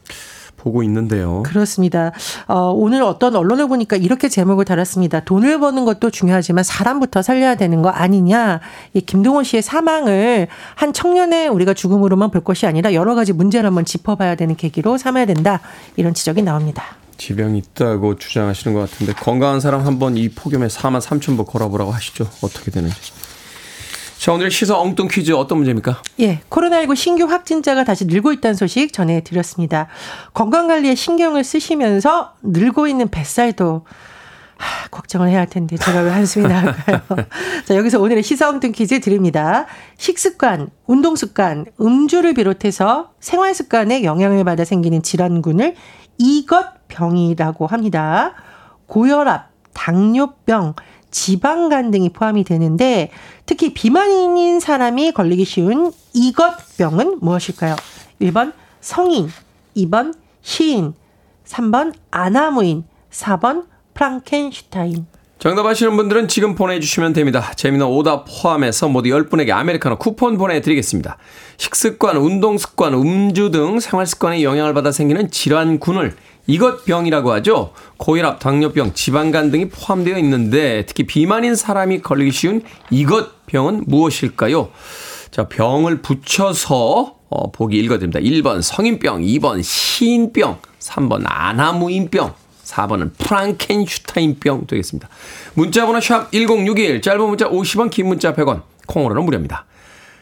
보고 0.63 0.83
있는데요. 0.85 1.43
그렇습니다. 1.43 2.13
어, 2.47 2.71
오늘 2.71 3.03
어떤 3.03 3.35
언론을 3.35 3.67
보니까 3.67 3.97
이렇게 3.97 4.29
제목을 4.29 4.65
달았습니다. 4.65 5.21
돈을 5.21 5.59
버는 5.59 5.85
것도 5.85 6.11
중요하지만 6.11 6.63
사람부터 6.63 7.23
살려야 7.23 7.57
되는 7.57 7.83
거 7.83 7.89
아니냐. 7.89 8.61
이 8.95 9.01
김동원 9.01 9.43
씨의 9.43 9.63
사망을 9.63 10.47
한 10.77 10.93
청년의 10.93 11.49
우리가 11.49 11.75
죽음으로만 11.75 12.31
볼 12.31 12.45
것이 12.45 12.67
아니라 12.67 12.95
여러 12.95 13.17
가지 13.17 13.33
문제를 13.33 13.67
한번 13.67 13.85
짚어봐야 13.85 14.37
되는 14.37 14.55
계기로 14.55 14.99
삼아야 14.99 15.27
된다. 15.27 15.61
이런 15.97 16.15
지적이 16.15 16.43
나옵니다. 16.43 16.85
지병이 17.19 17.59
있다고 17.59 18.17
주장하시는 18.17 18.75
것 18.75 18.91
같은데 18.91 19.13
건강한 19.13 19.61
사람 19.61 19.87
한번 19.87 20.17
이 20.17 20.29
폭염에 20.29 20.69
4만 20.69 21.01
3천 21.01 21.37
보 21.37 21.45
걸어보라고 21.45 21.91
하시죠. 21.91 22.29
어떻게 22.43 22.71
되는지. 22.71 23.13
자, 24.23 24.33
오늘 24.33 24.53
시사 24.53 24.79
엉뚱 24.79 25.09
퀴즈 25.09 25.33
어떤 25.33 25.59
문제입니까? 25.59 26.01
예, 26.21 26.43
코로나19 26.49 26.95
신규 26.95 27.25
확진자가 27.25 27.83
다시 27.83 28.05
늘고 28.05 28.31
있다는 28.35 28.55
소식 28.55 28.93
전해드렸습니다. 28.93 29.89
건강관리에 30.33 30.95
신경을 30.95 31.43
쓰시면서 31.43 32.35
늘고 32.45 32.87
있는 32.87 33.09
뱃살도 33.09 33.85
하, 34.59 34.89
걱정을 34.91 35.29
해야 35.29 35.41
할 35.41 35.49
텐데 35.49 35.77
제가 35.77 36.03
왜 36.03 36.11
한숨이 36.13 36.47
나올까요? 36.47 37.01
자, 37.67 37.75
여기서 37.75 38.01
오늘의 38.01 38.23
시사 38.23 38.49
엉뚱 38.49 38.71
퀴즈 38.71 39.01
드립니다. 39.01 39.67
식습관, 39.99 40.71
운동습관, 40.87 41.67
음주를 41.81 42.35
비롯해서 42.35 43.11
생활습관에 43.19 44.05
영향을 44.05 44.45
받아 44.45 44.65
생기는 44.65 45.03
질환군을 45.03 45.75
이것병이라고 46.19 47.67
합니다. 47.67 48.35
고혈압, 48.87 49.51
당뇨병, 49.75 50.75
지방간 51.13 51.93
등이 51.93 52.09
포함이 52.09 52.43
되는데 52.43 53.11
특히 53.47 53.73
비만인 53.73 54.59
사람이 54.59 55.13
걸리기 55.13 55.45
쉬운 55.45 55.93
이것병은 56.13 57.19
무엇일까요? 57.21 57.77
1번 58.21 58.53
성인, 58.81 59.29
2번 59.77 60.15
시인, 60.41 60.95
3번 61.47 61.93
아나무인, 62.11 62.85
4번 63.11 63.67
프랑켄슈타인. 63.95 65.07
정답 65.39 65.67
아시는 65.67 65.97
분들은 65.97 66.29
지금 66.29 66.55
보내주시면 66.55 67.15
됩니다. 67.15 67.51
재미는 67.57 67.87
오답 67.87 68.27
포함해서 68.29 68.89
모두 68.89 69.09
10분에게 69.11 69.51
아메리카노 69.51 69.99
쿠폰 69.99 70.39
보내드리겠습니다. 70.39 71.19
식습관, 71.57 72.17
운동습관, 72.17 72.95
음주 72.95 73.51
등 73.51 73.81
생활습관에 73.81 74.45
영향을 74.45 74.73
받아 74.73 74.93
생기는 74.93 75.33
질환군을 75.33 76.15
이것 76.47 76.85
병이라고 76.85 77.33
하죠. 77.35 77.73
고혈압, 77.99 78.41
당뇨병, 78.41 78.93
지방간 78.95 79.51
등이 79.51 79.69
포함되어 79.69 80.19
있는데 80.19 80.85
특히 80.87 81.07
비만인 81.07 81.55
사람이 81.55 82.03
걸리기 82.03 82.33
쉬운 82.33 82.63
이것 82.91 83.47
병은 83.47 83.85
무엇일까요? 83.87 84.71
자, 85.31 85.49
병을 85.49 86.03
붙여서 86.03 87.17
어, 87.31 87.51
보기 87.51 87.79
읽어드립니다. 87.79 88.21
1번 88.21 88.61
성인병, 88.61 89.23
2번 89.23 89.63
시인병, 89.63 90.59
3번 90.79 91.23
안하무인병, 91.25 92.35
4번은 92.65 93.13
프랑켄슈타인병 93.17 94.67
되겠습니다. 94.67 95.09
문자번호 95.55 96.01
샵 96.01 96.31
1061, 96.33 97.01
짧은 97.01 97.27
문자 97.27 97.49
50원, 97.49 97.91
긴 97.91 98.09
문자 98.09 98.35
100원, 98.35 98.63
콩으로는 98.87 99.25
무료입니다. 99.25 99.65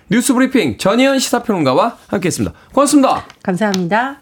뉴스 0.08 0.34
브리핑 0.34 0.78
전예현 0.78 1.18
시사평론가와 1.18 1.98
함께했습니다. 2.08 2.54
고맙습니다. 2.72 3.26
감사합니다. 3.42 4.20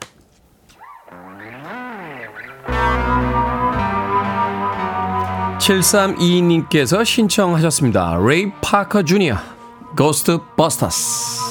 7322님께서 5.69 7.05
신청하셨습니다. 7.05 8.19
레이 8.25 8.51
파커 8.63 9.03
주니어, 9.03 9.37
Ghostbusters. 9.97 11.47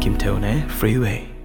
김태훈의 0.00 0.66
프리웨이 0.68 1.37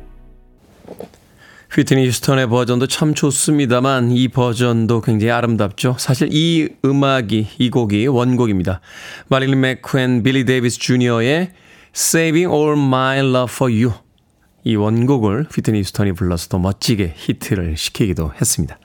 휘트니 1.75 2.05
휴스턴의 2.05 2.49
버전도 2.49 2.85
참 2.85 3.15
좋습니다만 3.15 4.11
이 4.11 4.27
버전도 4.27 5.01
굉장히 5.01 5.31
아름답죠. 5.31 5.95
사실 5.97 6.29
이 6.31 6.69
음악이 6.85 7.47
이 7.57 7.69
곡이 7.71 8.05
원곡입니다. 8.05 8.79
마릴린 9.29 9.59
맥쿠, 9.59 10.21
빌리 10.21 10.45
데이비스 10.45 10.77
주니어의 10.77 11.51
Saving 11.95 12.53
All 12.53 12.77
My 12.77 13.19
Love 13.19 13.51
For 13.51 13.73
You 13.73 13.93
이 14.63 14.75
원곡을 14.75 15.47
휘트니 15.51 15.79
휴스턴이 15.79 16.11
불러서 16.11 16.47
더 16.49 16.59
멋지게 16.59 17.15
히트를 17.15 17.75
시키기도 17.75 18.31
했습니다. 18.39 18.77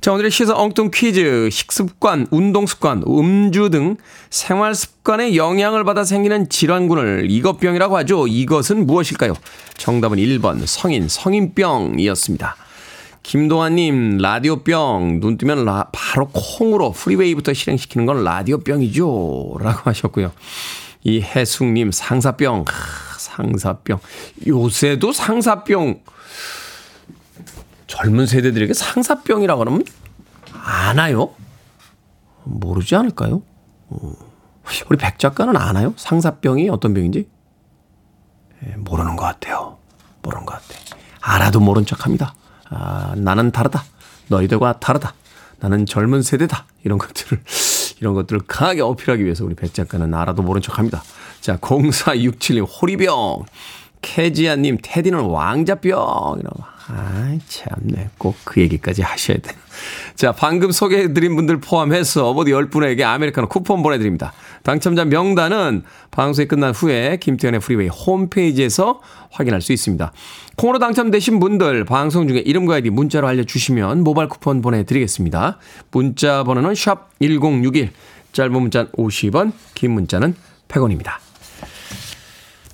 자, 0.00 0.12
오늘의 0.12 0.30
시사 0.30 0.54
엉뚱 0.54 0.90
퀴즈. 0.94 1.48
식습관, 1.50 2.28
운동습관, 2.30 3.02
음주 3.06 3.70
등 3.70 3.96
생활습관에 4.30 5.34
영향을 5.34 5.82
받아 5.82 6.04
생기는 6.04 6.48
질환군을 6.48 7.26
이것병이라고 7.28 7.96
하죠. 7.98 8.28
이것은 8.28 8.86
무엇일까요? 8.86 9.34
정답은 9.76 10.18
1번 10.18 10.64
성인, 10.66 11.08
성인병이었습니다. 11.08 12.56
김동환님, 13.24 14.18
라디오병, 14.18 15.18
눈 15.20 15.36
뜨면 15.36 15.64
라, 15.64 15.88
바로 15.92 16.28
콩으로 16.28 16.92
프리웨이부터 16.92 17.52
실행시키는 17.52 18.06
건 18.06 18.22
라디오병이죠. 18.22 19.56
라고 19.60 19.80
하셨고요. 19.82 20.30
이해숙님, 21.02 21.90
상사병, 21.90 22.64
하, 22.68 23.18
상사병. 23.18 23.98
요새도 24.46 25.12
상사병. 25.12 26.00
젊은 27.88 28.26
세대들에게 28.26 28.72
상사병이라고 28.74 29.64
하면 29.64 29.84
아나요? 30.52 31.34
모르지 32.44 32.94
않을까요? 32.94 33.42
어. 33.88 34.12
우리 34.88 34.98
백 34.98 35.18
작가는 35.18 35.56
아나요? 35.56 35.94
상사병이 35.96 36.68
어떤 36.68 36.94
병인지? 36.94 37.28
예, 38.66 38.76
모르는 38.76 39.16
것 39.16 39.24
같아요. 39.24 39.78
모르는 40.22 40.46
것 40.46 40.54
같아. 40.54 40.78
알아도 41.20 41.60
모른 41.60 41.84
척 41.86 42.04
합니다. 42.04 42.34
아, 42.68 43.14
나는 43.16 43.50
다르다. 43.50 43.82
너희들과 44.28 44.78
다르다. 44.78 45.14
나는 45.58 45.86
젊은 45.86 46.22
세대다. 46.22 46.66
이런 46.84 46.98
것들을, 46.98 47.42
이런 48.00 48.14
것들을 48.14 48.42
강하게 48.46 48.82
어필하기 48.82 49.24
위해서 49.24 49.44
우리 49.44 49.54
백 49.54 49.72
작가는 49.72 50.12
알아도 50.12 50.42
모른 50.42 50.60
척 50.60 50.78
합니다. 50.78 51.02
자, 51.40 51.56
0467님, 51.56 52.66
호리병. 52.68 53.44
캐지아님, 54.02 54.78
테디는 54.82 55.20
왕자병. 55.20 56.38
이런 56.40 56.52
아이, 56.90 57.38
참네. 57.46 58.10
꼭 58.16 58.34
그 58.44 58.60
얘기까지 58.62 59.02
하셔야 59.02 59.36
돼. 59.36 59.54
자, 60.14 60.32
방금 60.32 60.72
소개해드린 60.72 61.36
분들 61.36 61.60
포함해서 61.60 62.32
모두 62.32 62.50
10분에게 62.52 63.02
아메리카노 63.02 63.48
쿠폰 63.48 63.82
보내드립니다. 63.82 64.32
당첨자 64.62 65.04
명단은 65.04 65.82
방송이 66.10 66.48
끝난 66.48 66.72
후에 66.72 67.18
김태훈의 67.18 67.60
프리웨이 67.60 67.88
홈페이지에서 67.88 69.00
확인할 69.30 69.60
수 69.60 69.72
있습니다. 69.72 70.12
콩으로 70.56 70.78
당첨되신 70.78 71.38
분들 71.38 71.84
방송 71.84 72.26
중에 72.26 72.38
이름과 72.38 72.76
아이디 72.76 72.90
문자로 72.90 73.28
알려주시면 73.28 74.02
모바일 74.02 74.28
쿠폰 74.28 74.62
보내드리겠습니다. 74.62 75.58
문자 75.90 76.42
번호는 76.42 76.74
샵 76.74 77.10
1061, 77.20 77.92
짧은 78.32 78.52
문자는 78.52 78.90
50원, 78.92 79.52
긴 79.74 79.92
문자는 79.92 80.34
100원입니다. 80.68 81.27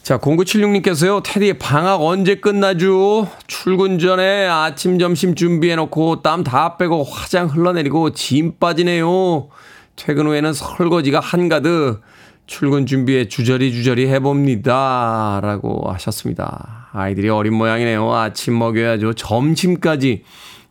자, 0.04 0.18
0976님께서요, 0.18 1.22
테디 1.24 1.54
방학 1.54 2.02
언제 2.02 2.34
끝나죠? 2.34 3.26
출근 3.46 3.98
전에 3.98 4.46
아침, 4.46 4.98
점심 4.98 5.34
준비해놓고 5.34 6.20
땀 6.20 6.44
다 6.44 6.76
빼고 6.76 7.04
화장 7.04 7.46
흘러내리고 7.46 8.10
짐 8.10 8.58
빠지네요. 8.58 9.48
퇴근 9.96 10.26
후에는 10.26 10.52
설거지가 10.52 11.20
한가득 11.20 12.02
출근 12.46 12.84
준비에 12.84 13.28
주저리 13.28 13.72
주저리 13.72 14.06
해봅니다. 14.08 15.40
라고 15.42 15.90
하셨습니다. 15.90 16.90
아이들이 16.92 17.30
어린 17.30 17.54
모양이네요. 17.54 18.12
아침 18.12 18.58
먹여야죠. 18.58 19.14
점심까지 19.14 20.24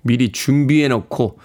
미리 0.03 0.31
준비해놓고 0.31 1.39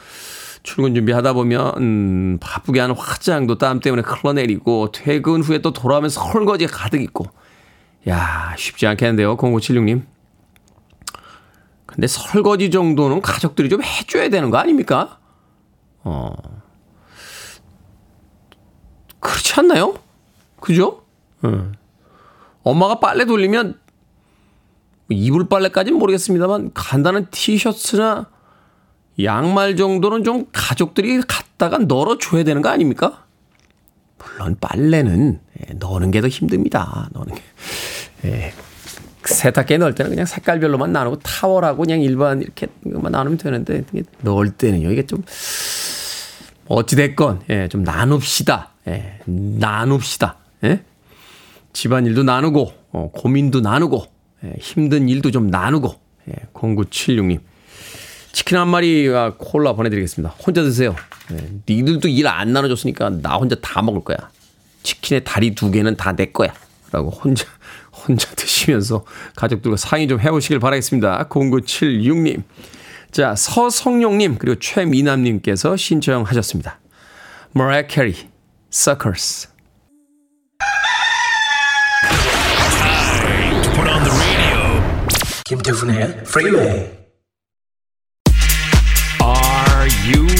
출근 0.62 0.94
준비하다 0.94 1.33
보면 1.33 1.72
음, 1.79 2.38
바쁘게 2.38 2.81
하는 2.81 2.94
화장도 2.94 3.57
땀 3.57 3.81
때문에 3.81 4.03
흘러내리고 4.05 4.92
퇴근 4.92 5.40
후에 5.40 5.62
또 5.62 5.72
돌아오면 5.72 6.11
설거지가 6.11 6.70
가득 6.77 7.01
있고 7.01 7.24
야, 8.08 8.54
쉽지 8.56 8.86
않겠는데요. 8.86 9.36
0976님. 9.36 10.02
근데 11.86 12.06
설거지 12.06 12.70
정도는 12.70 13.20
가족들이 13.22 13.68
좀 13.68 13.82
해줘야 13.82 14.28
되는 14.28 14.50
거 14.50 14.58
아닙니까? 14.58 15.18
어. 16.04 16.32
그렇지 19.20 19.54
않나요? 19.58 19.94
그죠? 20.60 21.02
응. 21.44 21.72
엄마가 22.62 23.00
빨래 23.00 23.24
돌리면 23.24 23.78
이불 25.10 25.48
빨래까지는 25.48 25.98
모르겠습니다만 25.98 26.72
간단한 26.74 27.28
티셔츠나 27.30 28.26
양말 29.22 29.76
정도는 29.76 30.22
좀 30.22 30.46
가족들이 30.52 31.20
갖다가 31.22 31.78
널어줘야 31.78 32.44
되는 32.44 32.62
거 32.62 32.68
아닙니까? 32.68 33.24
물론 34.18 34.56
빨래는 34.60 35.40
예, 35.60 35.72
넣는 35.74 36.10
게 36.10 36.20
더 36.20 36.28
힘듭니다. 36.28 37.08
넣는 37.12 37.34
게. 37.34 37.42
예. 38.24 38.52
세탁기에 39.24 39.78
넣을 39.78 39.94
때는 39.94 40.11
그냥 40.11 40.24
색깔별로만 40.26 40.92
나누고 40.92 41.18
타월하고 41.18 41.83
그냥 41.83 42.00
일반 42.00 42.40
이렇게만 42.40 43.12
나누면 43.12 43.37
되는데 43.38 43.83
넣을 44.22 44.50
때는요. 44.50 44.90
이게 44.90 45.04
좀 45.07 45.22
어찌됐건, 46.66 47.42
예, 47.50 47.68
좀 47.68 47.83
나눕시다. 47.83 48.70
예, 48.88 49.18
나눕시다. 49.26 50.37
예? 50.64 50.83
집안일도 51.72 52.22
나누고, 52.24 52.72
어, 52.92 53.11
고민도 53.12 53.61
나누고, 53.61 54.07
예, 54.44 54.54
힘든 54.61 55.09
일도 55.09 55.31
좀 55.31 55.48
나누고, 55.48 55.94
예, 56.31 56.33
0976님. 56.54 57.40
치킨 58.33 58.59
한 58.59 58.68
마리와 58.68 59.35
콜라 59.38 59.72
보내드리겠습니다. 59.74 60.35
혼자 60.44 60.62
드세요. 60.62 60.94
예, 61.33 61.48
니들도 61.68 62.09
일 62.09 62.26
안 62.26 62.52
나눠줬으니까 62.52 63.11
나 63.22 63.37
혼자 63.37 63.57
다 63.61 63.83
먹을 63.83 64.02
거야. 64.04 64.16
치킨의 64.83 65.24
다리 65.24 65.54
두 65.54 65.70
개는 65.70 65.96
다 65.96 66.12
내 66.14 66.26
거야. 66.26 66.52
라고 66.92 67.11
혼자, 67.11 67.44
혼자 68.08 68.34
드시면서 68.34 69.04
가족들과 69.36 69.76
상의 69.76 70.08
좀 70.08 70.18
해보시길 70.20 70.58
바라겠습니다. 70.58 71.28
0976님. 71.28 72.42
자, 73.10 73.34
서성용님, 73.36 74.36
그리고 74.38 74.58
최미남님께서 74.58 75.76
신청하셨습니다. 75.76 76.80
Mariah 77.54 77.88
Carey, 77.88 78.14
Suckers. 78.72 79.48
Put 83.74 83.88
on 83.88 84.04
the 84.04 84.10
radio. 84.10 84.82
김태훈의 85.44 86.22
Freeway. 86.26 86.98
Are 89.22 89.88
you 90.06 90.38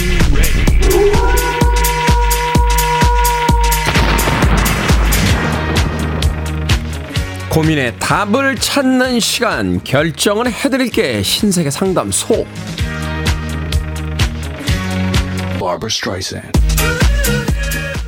고민의 7.51 7.95
답을 7.99 8.57
찾는 8.57 9.21
시간, 9.21 9.83
결정을 9.83 10.53
해드릴게. 10.53 11.23
신세계 11.23 11.71
상담소. 11.71 12.47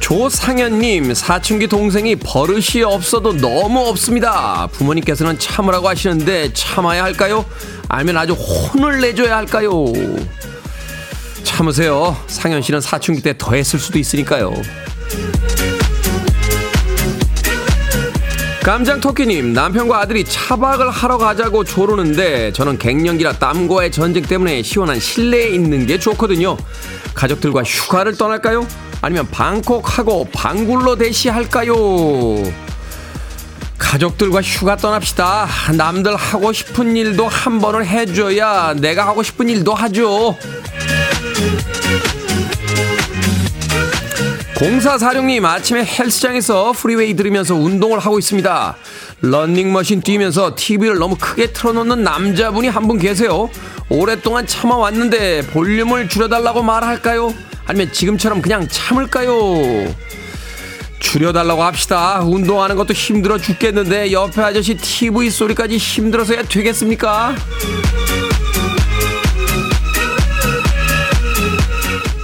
조상현님, 0.01 1.15
사춘기 1.15 1.67
동생이 1.69 2.17
버릇이 2.17 2.83
없어도 2.85 3.33
너무 3.37 3.81
없습니다. 3.89 4.69
부모님께서는 4.73 5.39
참으라고 5.39 5.89
하시는데 5.89 6.53
참아야 6.53 7.03
할까요? 7.05 7.45
아니면 7.89 8.19
아주 8.19 8.33
혼을 8.35 9.01
내줘야 9.01 9.37
할까요? 9.37 9.85
참으세요. 11.45 12.17
상현 12.27 12.63
씨는 12.63 12.81
사춘기 12.81 13.23
때 13.23 13.35
더 13.37 13.55
했을 13.55 13.79
수도 13.79 13.99
있으니까요. 13.99 14.53
깜장토끼님, 18.71 19.53
남편과 19.53 19.99
아들이 19.99 20.23
차박을 20.23 20.91
하러 20.91 21.19
가자고 21.19 21.65
조르는데 21.65 22.53
저는 22.53 22.79
갱년기라 22.79 23.33
땀과의 23.33 23.91
전쟁 23.91 24.23
때문에 24.23 24.63
시원한 24.63 25.01
실내에 25.01 25.49
있는 25.49 25.87
게 25.87 25.99
좋거든요. 25.99 26.57
가족들과 27.13 27.65
휴가를 27.65 28.17
떠날까요? 28.17 28.65
아니면 29.03 29.27
방콕하고 29.29 30.29
방굴로 30.33 30.95
대시할까요? 30.95 31.75
가족들과 33.77 34.41
휴가 34.41 34.77
떠납시다. 34.77 35.49
남들 35.77 36.15
하고 36.15 36.53
싶은 36.53 36.97
일도 36.97 37.27
한 37.27 37.59
번을 37.59 37.85
해줘야 37.85 38.75
내가 38.75 39.05
하고 39.05 39.25
싶은 39.25 39.49
일도 39.49 39.75
하죠. 39.75 40.37
0446님 44.61 45.43
아침에 45.47 45.83
헬스장에서 45.87 46.73
프리웨이 46.73 47.15
들으면서 47.17 47.55
운동을 47.55 47.99
하고 47.99 48.19
있습니다. 48.19 48.77
런닝머신 49.23 50.03
뛰면서 50.03 50.55
TV를 50.55 50.99
너무 50.99 51.17
크게 51.19 51.53
틀어놓는 51.53 52.03
남자분이 52.05 52.69
한 52.69 52.87
분 52.91 52.99
계세요. 52.99 53.49
오랫동안 53.89 54.47
참아왔는데 54.47 55.47
볼륨을 55.53 56.09
줄여달라고 56.09 56.63
말할까요? 56.63 57.33
아니면 57.67 57.93
지금처럼 57.93 58.43
그냥 58.43 58.67
참을까요? 58.69 59.95
줄여달라고 60.99 61.63
합시다. 61.63 62.21
운동하는 62.21 62.75
것도 62.77 62.93
힘들어 62.93 63.39
죽겠는데 63.39 64.13
옆에 64.13 64.43
아저씨 64.43 64.75
TV 64.77 65.31
소리까지 65.31 65.77
힘들어서야 65.79 66.43
되겠습니까? 66.43 67.35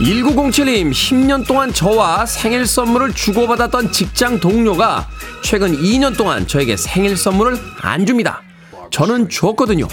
1907님, 0.00 0.90
10년 0.90 1.46
동안 1.46 1.72
저와 1.72 2.26
생일 2.26 2.66
선물을 2.66 3.14
주고받았던 3.14 3.92
직장 3.92 4.38
동료가 4.40 5.08
최근 5.42 5.74
2년 5.74 6.16
동안 6.16 6.46
저에게 6.46 6.76
생일 6.76 7.16
선물을 7.16 7.58
안 7.80 8.04
줍니다. 8.04 8.42
저는 8.90 9.30
줬거든요. 9.30 9.88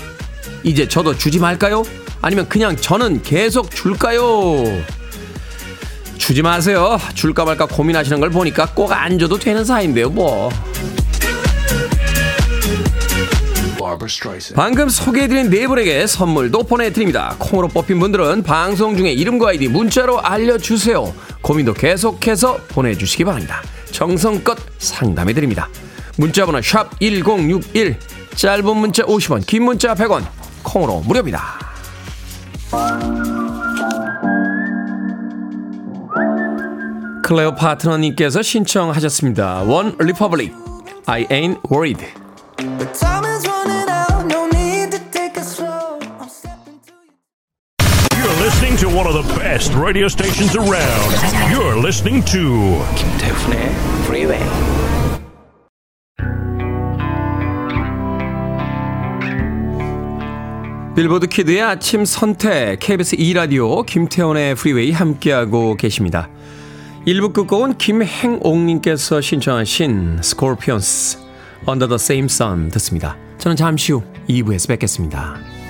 이제 0.64 0.88
저도 0.88 1.18
주지 1.18 1.40
말까요? 1.40 1.84
아니면 2.22 2.48
그냥 2.50 2.76
저는 2.76 3.22
계속 3.24 3.72
줄까요? 3.72 4.64
주지 6.18 6.42
마세요. 6.42 6.98
줄까 7.14 7.46
말까 7.46 7.66
고민하시는 7.66 8.20
걸 8.20 8.30
보니까 8.30 8.66
꼭 8.74 8.92
안 8.92 9.18
줘도 9.20 9.38
되는 9.40 9.64
사이인데요, 9.64 10.10
뭐. 10.10 10.50
방금 14.56 14.90
소개해드린 14.90 15.50
네 15.50 15.68
분에게 15.68 16.08
선물도 16.08 16.64
보내드립니다. 16.64 17.36
콩으로 17.40 17.68
뽑힌 17.68 18.00
분들은 18.00 18.44
방송 18.44 18.98
중에 18.98 19.12
이름과 19.12 19.50
아이디 19.50 19.68
문자로 19.68 20.20
알려주세요. 20.20 21.14
고민도 21.42 21.74
계속해서 21.74 22.58
보내주시기 22.70 23.24
바랍니다. 23.26 23.62
정성껏 23.92 24.58
상담해드립니다. 24.78 25.70
문자번호 26.18 26.62
샵 26.62 27.00
1061, 27.00 27.98
짧은 28.36 28.78
문자 28.78 29.04
50원, 29.04 29.46
긴 29.46 29.64
문자 29.64 29.96
100원, 29.96 30.26
콩으로 30.64 31.02
무료입니다. 31.02 31.60
클레오 37.24 37.56
파트너님께서 37.56 38.42
신청하셨습니다. 38.42 39.64
원리퍼블릭, 39.64 40.54
I 41.06 41.26
ain't 41.28 41.60
worried. 41.72 42.06
Best 49.74 49.76
radio 49.76 50.08
stations 50.08 50.56
around. 50.56 51.12
You're 51.52 51.78
listening 51.78 52.24
to 52.26 52.82
김태훈의 52.96 53.72
Freeway. 54.06 54.44
빌보드 60.96 61.28
키드의 61.28 61.62
아침 61.62 62.06
선택 62.06 62.80
KBS 62.80 63.16
2라디오 63.18 63.84
김태훈의 63.86 64.56
프리웨이 64.56 64.92
함께하고 64.92 65.76
계십니다. 65.76 66.30
1부 67.08 67.34
끝곡은 67.34 67.78
김행옥님께서 67.80 69.20
신청하신 69.22 70.20
스콜피언스 70.22 71.18
Under 71.68 71.88
the 71.88 71.96
Same 71.96 72.26
Sun 72.26 72.70
듣습니다. 72.70 73.18
저는 73.40 73.56
잠시 73.56 73.92
후 73.92 74.04
2부에서 74.30 74.68
뵙겠습니다. 74.68 75.63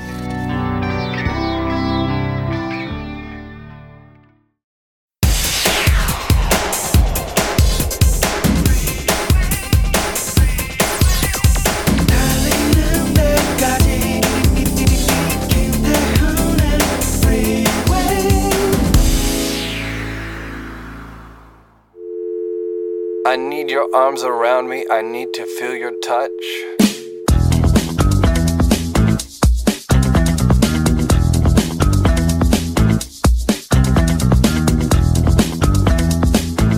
Your 23.83 23.95
arms 23.95 24.23
around 24.23 24.69
me. 24.69 24.85
I 24.89 25.01
need 25.01 25.33
to 25.33 25.45
feel 25.45 25.75
your 25.75 25.93
touch. 25.99 26.31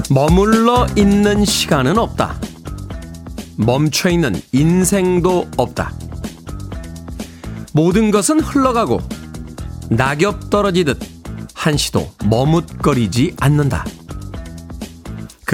머물러 0.10 0.88
있는 0.96 1.44
시간은 1.44 1.98
없다. 1.98 2.39
멈춰 3.58 4.10
있는 4.10 4.34
인생도 4.52 5.48
없다. 5.58 5.91
모든 7.74 8.12
것은 8.12 8.39
흘러가고 8.39 9.02
낙엽 9.89 10.50
떨어지듯 10.50 11.00
한시도 11.54 12.10
머뭇거리지 12.26 13.36
않는다. 13.39 13.84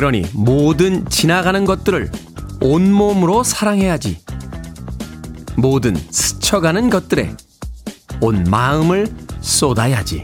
그러니 0.01 0.25
모든 0.33 1.07
지나가는 1.09 1.63
것들을 1.63 2.09
온몸으로 2.59 3.43
사랑해야지. 3.43 4.17
모든 5.57 5.95
스쳐가는 5.95 6.89
것들에 6.89 7.35
온 8.19 8.43
마음을 8.49 9.07
쏟아야지. 9.41 10.23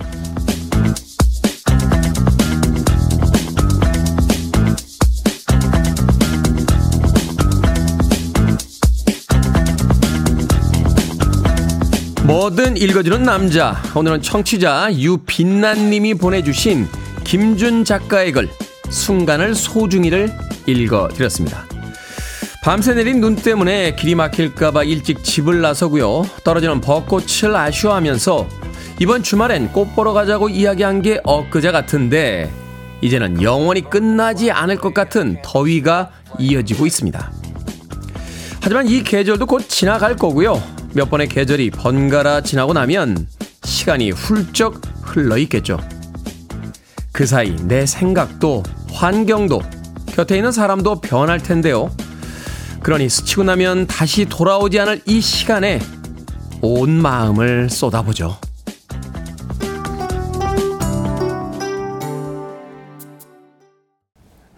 뭐든 12.24 12.78
읽어주는 12.78 13.22
남자. 13.22 13.80
오늘은 13.94 14.24
청취자 14.24 14.92
유빛난 14.96 15.92
님이 15.92 16.16
보내주신 16.16 16.88
김준 17.24 17.86
작가의 17.86 18.32
글 18.32 18.50
순간을 18.90 19.56
소중히를 19.56 20.32
읽어드렸습니다. 20.66 21.66
밤새 22.64 22.94
내린 22.94 23.22
눈 23.22 23.36
때문에 23.36 23.96
길이 23.96 24.14
막힐까봐 24.16 24.84
일찍 24.84 25.24
집을 25.24 25.62
나서고요. 25.62 26.26
떨어지는 26.44 26.82
벚꽃을 26.82 27.56
아쉬워하면서 27.56 28.48
이번 29.00 29.24
주말엔 29.24 29.72
꽃 29.72 29.96
보러 29.96 30.12
가자고 30.12 30.50
이야기한 30.50 31.02
게 31.02 31.22
엊그제 31.24 31.72
같은데 31.72 32.52
이제는 33.02 33.42
영원히 33.42 33.82
끝나지 33.82 34.52
않을 34.52 34.78
것 34.78 34.94
같은 34.94 35.38
더위가 35.44 36.10
이어지고 36.40 36.86
있습니다. 36.86 37.32
하지만 38.62 38.88
이 38.88 39.04
계절도 39.04 39.46
곧 39.46 39.70
지나갈 39.70 40.16
거고요. 40.16 40.62
몇 40.94 41.10
번의 41.10 41.30
계절이 41.30 41.70
번갈아 41.70 42.42
지나고 42.42 42.74
나면 42.74 43.28
시간이 43.64 44.12
훌쩍 44.12 44.82
흘러 45.04 45.38
있겠죠. 45.38 45.80
그 47.18 47.26
사이 47.26 47.56
내 47.64 47.88
생각도 47.88 48.62
환경도 48.92 49.64
곁에 50.14 50.36
있는 50.36 50.52
사람도 50.52 51.02
변할 51.02 51.42
텐데요. 51.42 51.90
그러니 52.84 53.10
스치고 53.10 53.42
나면 53.42 53.88
다시 53.88 54.26
돌아오지 54.26 54.80
않을 54.82 55.02
이 55.08 55.20
시간에 55.20 55.80
온 56.62 56.92
마음을 56.92 57.72
쏟아보죠. 57.72 58.38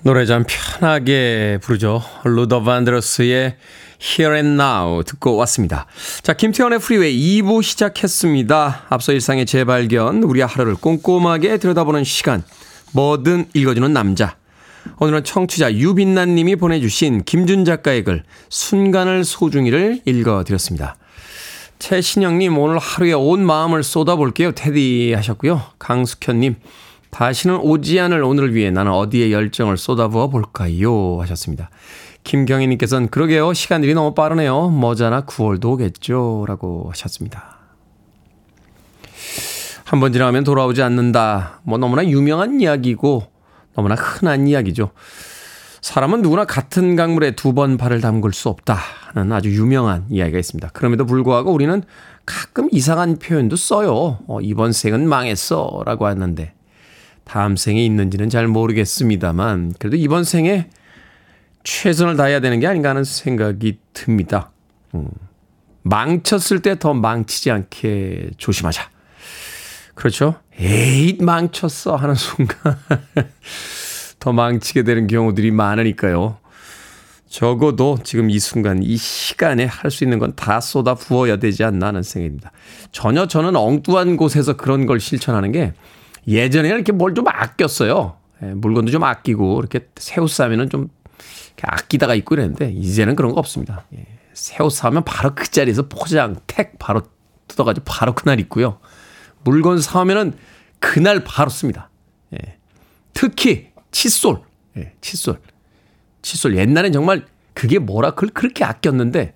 노래 0.03 0.25
좀 0.25 0.43
편하게 0.45 1.59
부르죠. 1.61 2.03
루더 2.25 2.63
반드러스의 2.63 3.55
Here 4.01 4.33
and 4.35 4.61
Now 4.61 5.03
듣고 5.03 5.35
왔습니다. 5.37 5.85
자, 6.21 6.33
김태훈의 6.33 6.79
프리웨이 6.79 7.41
2부 7.41 7.61
시작했습니다. 7.61 8.85
앞서 8.89 9.11
일상의 9.11 9.45
재발견, 9.45 10.23
우리의 10.23 10.45
하루를 10.45 10.75
꼼꼼하게 10.75 11.57
들여다보는 11.57 12.03
시간, 12.03 12.43
뭐든 12.93 13.47
읽어주는 13.53 13.91
남자. 13.91 14.37
오늘은 14.99 15.23
청취자 15.23 15.73
유빈난 15.73 16.35
님이 16.35 16.55
보내주신 16.55 17.23
김준 17.23 17.65
작가의 17.65 18.03
글, 18.03 18.23
순간을 18.49 19.25
소중히를 19.25 20.01
읽어드렸습니다. 20.05 20.95
최신영님, 21.79 22.57
오늘 22.57 22.77
하루에 22.77 23.13
온 23.13 23.45
마음을 23.45 23.83
쏟아볼게요. 23.83 24.51
테디 24.53 25.13
하셨고요. 25.13 25.61
강숙현님, 25.79 26.55
다시는 27.11 27.57
오지 27.57 27.99
않을 27.99 28.23
오늘을 28.23 28.53
위해 28.53 28.69
나는 28.69 28.91
어디에 28.91 29.31
열정을 29.31 29.77
쏟아부어 29.77 30.29
볼까요? 30.29 31.19
하셨습니다. 31.21 31.69
김경희님께서는 32.29 33.07
그러게요. 33.07 33.53
시간들이 33.53 33.95
너무 33.95 34.13
빠르네요. 34.13 34.69
머자나 34.69 35.21
9월도 35.25 35.65
오겠죠. 35.65 36.45
라고 36.47 36.87
하셨습니다. 36.91 37.57
한 39.83 39.99
번 39.99 40.13
지나가면 40.13 40.43
돌아오지 40.43 40.83
않는다. 40.83 41.61
뭐 41.63 41.79
너무나 41.79 42.05
유명한 42.07 42.61
이야기고 42.61 43.23
너무나 43.75 43.95
흔한 43.95 44.47
이야기죠. 44.47 44.91
사람은 45.81 46.21
누구나 46.21 46.45
같은 46.45 46.95
강물에 46.95 47.31
두 47.31 47.53
번 47.53 47.77
발을 47.77 47.99
담글 47.99 48.31
수 48.33 48.49
없다. 48.49 48.77
하는 49.13 49.31
아주 49.31 49.49
유명한 49.49 50.05
이야기가 50.11 50.37
있습니다. 50.37 50.69
그럼에도 50.73 51.07
불구하고 51.07 51.51
우리는 51.51 51.81
가끔 52.27 52.69
이상한 52.71 53.17
표현도 53.17 53.55
써요. 53.55 54.19
어, 54.27 54.39
이번 54.41 54.71
생은 54.71 55.09
망했어. 55.09 55.81
라고 55.83 56.05
하는데 56.05 56.53
다음 57.23 57.55
생에 57.55 57.83
있는지는 57.83 58.29
잘 58.29 58.47
모르겠습니다만 58.47 59.73
그래도 59.79 59.97
이번 59.97 60.23
생에 60.23 60.69
최선을 61.63 62.15
다해야 62.17 62.39
되는 62.39 62.59
게 62.59 62.67
아닌가 62.67 62.89
하는 62.89 63.03
생각이 63.03 63.79
듭니다. 63.93 64.51
음. 64.95 65.07
망쳤을 65.83 66.61
때 66.61 66.75
더 66.77 66.93
망치지 66.93 67.51
않게 67.51 68.31
조심하자. 68.37 68.89
그렇죠? 69.95 70.35
에잇, 70.57 71.23
망쳤어. 71.23 71.95
하는 71.95 72.15
순간 72.15 72.77
더 74.19 74.33
망치게 74.33 74.83
되는 74.83 75.07
경우들이 75.07 75.51
많으니까요. 75.51 76.37
적어도 77.27 77.97
지금 78.03 78.29
이 78.29 78.39
순간, 78.39 78.81
이 78.81 78.97
시간에 78.97 79.65
할 79.65 79.91
수 79.91 80.03
있는 80.03 80.17
건 80.19 80.33
다 80.35 80.59
쏟아 80.61 80.95
부어야 80.95 81.37
되지 81.37 81.63
않나 81.63 81.87
하는 81.87 82.01
생각입니다. 82.03 82.51
전혀 82.91 83.27
저는 83.27 83.55
엉뚱한 83.55 84.17
곳에서 84.17 84.57
그런 84.57 84.85
걸 84.85 84.99
실천하는 84.99 85.51
게 85.51 85.73
예전에는 86.27 86.75
이렇게 86.75 86.91
뭘 86.91 87.13
좀 87.13 87.25
아꼈어요. 87.27 88.15
예, 88.43 88.47
물건도 88.47 88.91
좀 88.91 89.03
아끼고 89.03 89.59
이렇게 89.59 89.87
새우 89.97 90.27
싸면은 90.27 90.69
좀 90.69 90.89
아끼다가 91.65 92.15
있고 92.15 92.35
이랬는데 92.35 92.71
이제는 92.71 93.15
그런 93.15 93.33
거 93.33 93.39
없습니다. 93.39 93.85
예, 93.95 94.05
새우 94.33 94.69
사면 94.69 95.03
바로 95.03 95.33
그 95.35 95.49
자리에서 95.49 95.87
포장, 95.87 96.37
택 96.47 96.79
바로 96.79 97.01
뜯어가지고 97.47 97.83
바로 97.85 98.13
그날 98.13 98.39
있고요. 98.41 98.79
물건 99.43 99.79
사오면은 99.79 100.33
그날 100.79 101.23
바로 101.23 101.49
씁니다. 101.49 101.89
예. 102.33 102.57
특히 103.13 103.69
칫솔, 103.91 104.41
예, 104.77 104.93
칫솔, 105.01 105.39
칫솔. 106.21 106.57
옛날엔 106.57 106.93
정말 106.93 107.25
그게 107.53 107.79
뭐라 107.79 108.11
그걸 108.11 108.29
그렇게 108.29 108.63
아꼈는데 108.63 109.33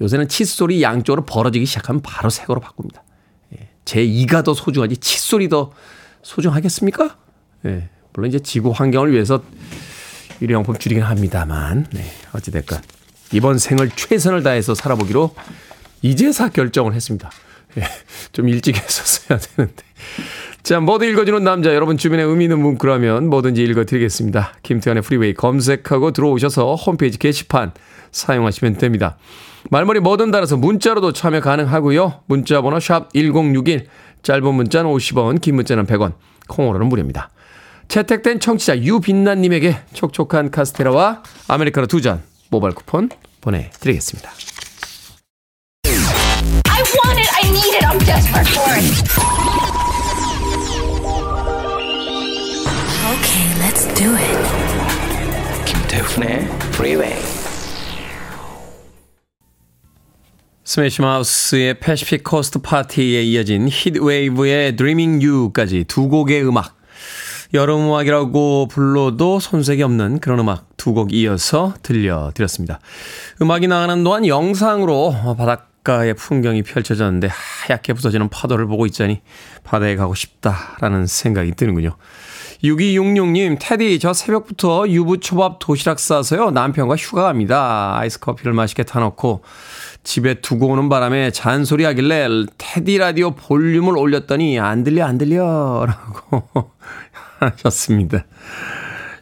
요새는 0.00 0.28
칫솔이 0.28 0.82
양쪽으로 0.82 1.24
벌어지기 1.24 1.66
시작하면 1.66 2.02
바로 2.02 2.30
새 2.30 2.44
거로 2.44 2.60
바꿉니다. 2.60 3.02
예. 3.56 3.68
제 3.84 4.02
이가 4.02 4.42
더 4.42 4.54
소중하지 4.54 4.98
칫솔이 4.98 5.48
더 5.48 5.72
소중하겠습니까? 6.22 7.16
예. 7.66 7.88
물론 8.12 8.28
이제 8.28 8.38
지구 8.38 8.70
환경을 8.70 9.12
위해서 9.12 9.42
일회용품 10.44 10.78
줄이긴 10.78 11.02
합니다만, 11.04 11.86
네. 11.92 12.04
어찌됐건 12.32 12.80
이번 13.32 13.58
생을 13.58 13.90
최선을 13.90 14.42
다해서 14.42 14.74
살아보기로 14.74 15.34
이제사 16.02 16.50
결정을 16.50 16.94
했습니다. 16.94 17.30
예, 17.78 17.84
좀 18.32 18.48
일찍 18.48 18.76
했었어야 18.76 19.38
되는데. 19.38 19.82
자, 20.62 20.80
뭐든 20.80 21.08
읽어주는 21.10 21.42
남자. 21.44 21.74
여러분 21.74 21.98
주변에 21.98 22.22
의미 22.22 22.44
있는 22.44 22.60
문구라면 22.60 23.28
뭐든지 23.28 23.62
읽어드리겠습니다. 23.62 24.54
김태현의 24.62 25.02
프리웨이 25.02 25.34
검색하고 25.34 26.12
들어오셔서 26.12 26.74
홈페이지 26.76 27.18
게시판 27.18 27.72
사용하시면 28.12 28.78
됩니다. 28.78 29.18
말머리 29.70 30.00
뭐든 30.00 30.30
달아서 30.30 30.56
문자로도 30.56 31.12
참여 31.12 31.40
가능하고요. 31.40 32.20
문자 32.26 32.62
번호 32.62 32.80
샵 32.80 33.12
1061, 33.12 33.88
짧은 34.22 34.54
문자는 34.54 34.90
50원, 34.90 35.40
긴 35.40 35.56
문자는 35.56 35.86
100원, 35.86 36.14
콩으로는 36.48 36.86
무료입니다. 36.88 37.30
채택된 37.88 38.40
청취자 38.40 38.78
유빛나님에게 38.78 39.76
촉촉한 39.92 40.50
카스테라와 40.50 41.22
아메리카노 41.48 41.86
두 41.86 42.00
잔 42.00 42.22
모바일 42.50 42.74
쿠폰 42.74 43.08
보내드리겠습니다. 43.40 44.30
I 45.86 46.82
want 46.82 47.18
it. 47.20 47.30
I 47.34 47.48
need 47.50 47.74
it. 47.76 47.84
I'm 47.86 47.98
desperate 48.04 48.48
for 48.48 48.72
it. 48.74 48.84
Okay, 53.14 53.46
let's 53.60 53.86
do 53.94 54.10
it. 54.14 54.38
김태훈의 55.66 56.46
Freeway. 56.74 57.14
Smash 60.64 61.02
Mouth의 61.02 61.78
Pacific 61.78 62.24
Coast 62.24 62.58
Party에 62.60 63.22
이어진 63.22 63.68
Heatwave의 63.70 64.76
Dreaming 64.76 65.24
You까지 65.24 65.84
두 65.84 66.08
곡의 66.08 66.42
음악. 66.48 66.74
여름 67.54 67.86
음악이라고 67.86 68.66
불러도 68.68 69.38
손색이 69.38 69.82
없는 69.84 70.18
그런 70.18 70.40
음악 70.40 70.76
두 70.76 70.92
곡 70.92 71.12
이어서 71.14 71.72
들려드렸습니다. 71.82 72.78
음악이 73.40 73.68
나가는 73.68 74.04
동안 74.04 74.26
영상으로 74.26 75.14
바닷가의 75.38 76.14
풍경이 76.14 76.62
펼쳐졌는데 76.62 77.28
하얗게 77.30 77.94
부서지는 77.94 78.28
파도를 78.28 78.66
보고 78.66 78.86
있자니 78.86 79.22
바다에 79.62 79.96
가고 79.96 80.14
싶다라는 80.14 81.06
생각이 81.06 81.52
드는군요. 81.52 81.96
6266님, 82.62 83.56
테디, 83.60 83.98
저 83.98 84.12
새벽부터 84.12 84.88
유부초밥 84.88 85.58
도시락 85.58 86.00
싸서요. 86.00 86.50
남편과 86.50 86.96
휴가 86.96 87.22
갑니다. 87.24 87.96
아이스 87.96 88.20
커피를 88.20 88.52
맛있게 88.52 88.82
타놓고 88.82 89.42
집에 90.04 90.34
두고 90.34 90.68
오는 90.68 90.88
바람에 90.88 91.30
잔소리 91.30 91.84
하길래 91.84 92.28
테디 92.58 92.98
라디오 92.98 93.32
볼륨을 93.32 93.96
올렸더니 93.96 94.60
안 94.60 94.84
들려, 94.84 95.06
안 95.06 95.18
들려. 95.18 95.86
라고 95.86 96.70
하셨습니다. 97.40 98.24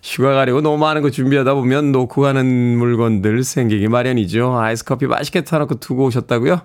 휴가 0.03 0.35
가려고 0.35 0.61
너무 0.61 0.79
많은 0.79 1.01
거 1.03 1.11
준비하다 1.11 1.55
보면 1.55 1.93
놓고 1.93 2.23
가는 2.23 2.45
물건들 2.77 3.45
생기기 3.45 3.87
마련이죠. 3.89 4.59
아이스 4.59 4.85
커피 4.85 5.07
맛있게 5.07 5.43
타놓고 5.43 5.77
두고 5.77 6.07
오셨다고요? 6.07 6.61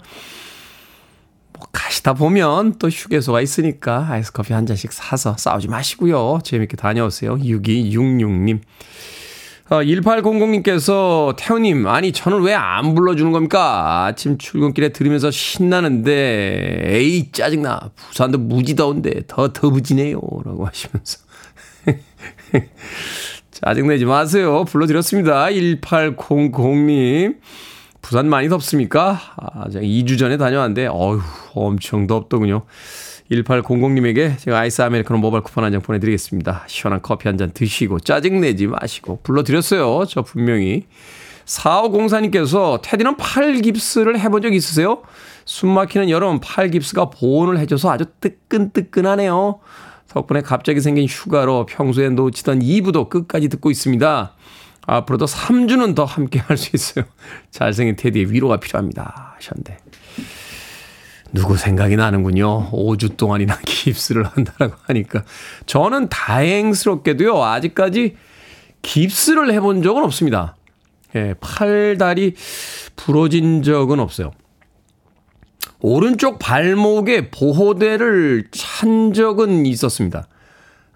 뭐 1.54 1.68
가시다 1.72 2.14
보면 2.14 2.80
또 2.80 2.90
휴게소가 2.90 3.42
있으니까 3.42 4.08
아이스 4.10 4.32
커피 4.32 4.54
한 4.54 4.66
잔씩 4.66 4.92
사서 4.92 5.38
싸우지 5.38 5.68
마시고요. 5.68 6.40
재밌게 6.44 6.76
다녀오세요. 6.78 7.36
6266님. 7.36 8.62
어, 9.70 9.82
1800님께서 9.82 11.36
태우님, 11.38 11.88
아니, 11.88 12.14
저는 12.14 12.42
왜 12.42 12.54
안 12.54 12.96
불러주는 12.96 13.32
겁니까? 13.34 14.06
아침 14.06 14.38
출근길에 14.38 14.90
들으면서 14.90 15.30
신나는데, 15.30 16.84
에이, 16.86 17.32
짜증나. 17.34 17.92
부산도 17.96 18.38
무지 18.38 18.76
더운데, 18.76 19.24
더 19.28 19.52
더부지네요. 19.52 20.20
라고 20.46 20.66
하시면서. 20.66 21.20
짜증내지 23.52 24.06
마세요. 24.06 24.64
불러드렸습니다. 24.66 25.48
1800님. 25.48 27.38
부산 28.02 28.30
많이 28.30 28.48
덥습니까? 28.48 29.20
아, 29.36 29.70
제가 29.70 29.84
2주 29.84 30.18
전에 30.18 30.38
다녀왔는데, 30.38 30.88
어휴, 30.88 31.20
엄청 31.54 32.08
덥더군요. 32.08 32.64
1800님에게 33.32 34.38
제가 34.38 34.60
아이스 34.60 34.82
아메리카노 34.82 35.20
모바일 35.20 35.44
쿠폰 35.44 35.63
한 35.63 35.72
장 35.72 35.82
보내드리겠습니다. 35.82 36.63
시원한 36.68 37.02
커피 37.02 37.28
한 37.28 37.38
잔 37.38 37.52
드시고, 37.52 38.00
짜증내지 38.00 38.68
마시고, 38.68 39.20
불러드렸어요. 39.24 40.06
저 40.08 40.22
분명히. 40.22 40.86
4504님께서 41.46 42.82
테디는 42.82 43.16
팔 43.18 43.54
깁스를 43.62 44.20
해본 44.20 44.42
적 44.42 44.54
있으세요? 44.54 45.02
숨 45.46 45.70
막히는 45.70 46.10
여름 46.10 46.40
팔 46.42 46.70
깁스가 46.70 47.10
보온을 47.10 47.58
해줘서 47.60 47.90
아주 47.92 48.06
뜨끈뜨끈하네요. 48.20 49.60
덕분에 50.10 50.42
갑자기 50.42 50.82
생긴 50.82 51.06
휴가로 51.06 51.66
평소에 51.66 52.10
놓치던 52.10 52.60
2부도 52.60 53.10
끝까지 53.10 53.48
듣고 53.50 53.72
있습니다. 53.72 54.34
앞으로도 54.86 55.26
3주는 55.26 55.96
더 55.96 56.06
함께 56.06 56.40
할 56.40 56.58
수 56.58 56.72
있어요. 56.74 57.06
잘생긴 57.52 57.96
테디의 57.98 58.32
위로가 58.32 58.58
필요합니다. 58.58 59.34
하셨는데. 59.36 59.78
누구 61.38 61.56
생각이 61.56 61.95
나는군요. 61.95 62.71
5주 62.71 63.15
동안이나 63.15 63.60
깁스를 63.63 64.23
한다라고 64.26 64.76
하니까. 64.88 65.23
저는 65.67 66.10
다행스럽게도요, 66.10 67.43
아직까지 67.43 68.15
깁스를 68.82 69.54
해본 69.54 69.84
적은 69.84 70.04
없습니다. 70.04 70.56
예, 71.15 71.36
팔다리 71.39 72.34
부러진 72.95 73.62
적은 73.62 74.00
없어요. 74.00 74.32
오른쪽 75.80 76.39
발목에 76.39 77.30
보호대를 77.30 78.47
찬 78.52 79.13
적은 79.13 79.67
있었습니다. 79.67 80.28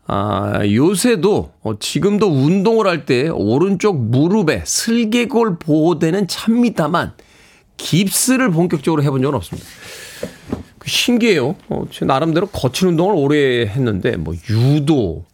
아, 0.07 0.61
요새도, 0.65 1.53
어, 1.61 1.79
지금도 1.79 2.27
운동을 2.27 2.87
할 2.87 3.05
때 3.05 3.29
오른쪽 3.29 4.01
무릎에 4.01 4.63
슬개골 4.65 5.59
보호대는 5.59 6.27
찹니다만, 6.27 7.13
깁스를 7.77 8.49
본격적으로 8.49 9.03
해본 9.03 9.21
적은 9.21 9.35
없습니다. 9.35 9.67
그 10.79 10.89
신기해요. 10.89 11.55
어, 11.69 11.85
제 11.91 12.05
나름대로 12.05 12.47
거친 12.47 12.89
운동을 12.89 13.15
오래 13.15 13.65
했는데, 13.67 14.17
뭐, 14.17 14.33
유도, 14.49 15.25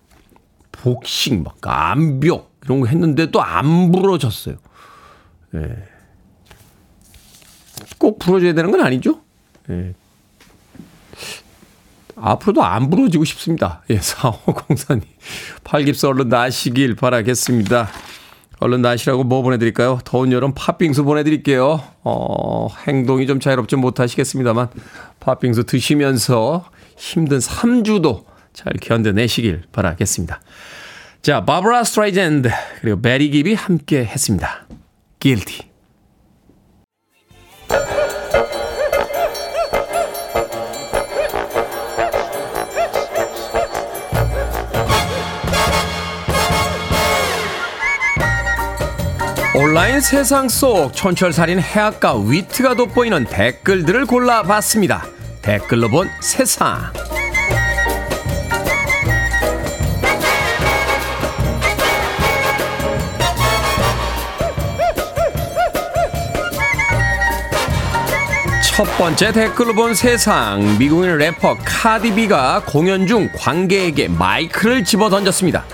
복싱, 0.71 1.43
막, 1.43 1.58
암벽, 1.62 2.58
이런 2.67 2.82
거 2.82 2.88
했는데 2.88 3.32
또안 3.32 3.91
부러졌어요. 3.91 4.58
예. 5.56 5.78
꼭 7.97 8.19
부러져야 8.19 8.54
되는 8.54 8.71
건 8.71 8.82
아니죠? 8.82 9.21
예. 9.69 9.93
앞으로도 12.17 12.63
안 12.63 12.89
부러지고 12.89 13.23
싶습니다. 13.23 13.84
예, 13.89 14.00
4504님. 14.00 15.04
팔깁스 15.63 16.06
얼른 16.08 16.30
나시길 16.30 16.95
바라겠습니다. 16.95 17.89
얼른 18.59 18.81
나시라고 18.81 19.23
뭐 19.23 19.41
보내드릴까요? 19.43 19.99
더운 20.03 20.31
여름 20.31 20.53
팥빙수 20.55 21.03
보내드릴게요. 21.03 21.81
어, 22.03 22.67
행동이 22.87 23.27
좀 23.27 23.39
자유롭지 23.39 23.75
못하시겠습니다만, 23.75 24.69
팥빙수 25.19 25.65
드시면서 25.65 26.65
힘든 26.97 27.37
3주도 27.37 28.25
잘 28.53 28.73
견뎌내시길 28.81 29.63
바라겠습니다. 29.71 30.41
자, 31.21 31.45
바브라 31.45 31.83
스트라이샌드, 31.83 32.49
그리고 32.81 33.01
베리 33.01 33.29
깁이 33.29 33.53
함께 33.53 34.03
했습니다. 34.03 34.65
Guilty. 35.19 35.66
온라인 49.59 49.99
세상 50.01 50.47
속 50.49 50.93
촌철살인 50.93 51.59
해학과 51.60 52.13
위트가 52.15 52.75
돋보이는 52.75 53.25
댓글들을 53.25 54.05
골라봤습니다. 54.05 55.07
댓글로 55.41 55.89
본 55.89 56.07
세상. 56.21 56.93
첫 68.61 68.83
번째 68.99 69.31
댓글로 69.31 69.73
본 69.73 69.95
세상. 69.95 70.77
미국인 70.77 71.17
래퍼 71.17 71.57
카디비가 71.65 72.61
공연 72.67 73.07
중 73.07 73.27
관객에게 73.35 74.07
마이크를 74.09 74.83
집어 74.83 75.09
던졌습니다. 75.09 75.65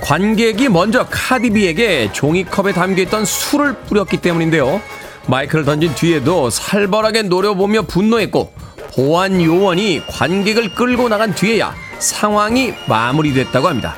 관객이 0.00 0.68
먼저 0.68 1.06
카디비에게 1.10 2.12
종이컵에 2.12 2.72
담겨있던 2.72 3.24
술을 3.24 3.74
뿌렸기 3.88 4.18
때문인데요. 4.18 4.80
마이크를 5.26 5.64
던진 5.64 5.94
뒤에도 5.94 6.50
살벌하게 6.50 7.22
노려보며 7.22 7.82
분노했고 7.82 8.52
보안 8.94 9.42
요원이 9.42 10.02
관객을 10.06 10.74
끌고 10.74 11.08
나간 11.08 11.34
뒤에야 11.34 11.74
상황이 11.98 12.72
마무리됐다고 12.86 13.68
합니다. 13.68 13.96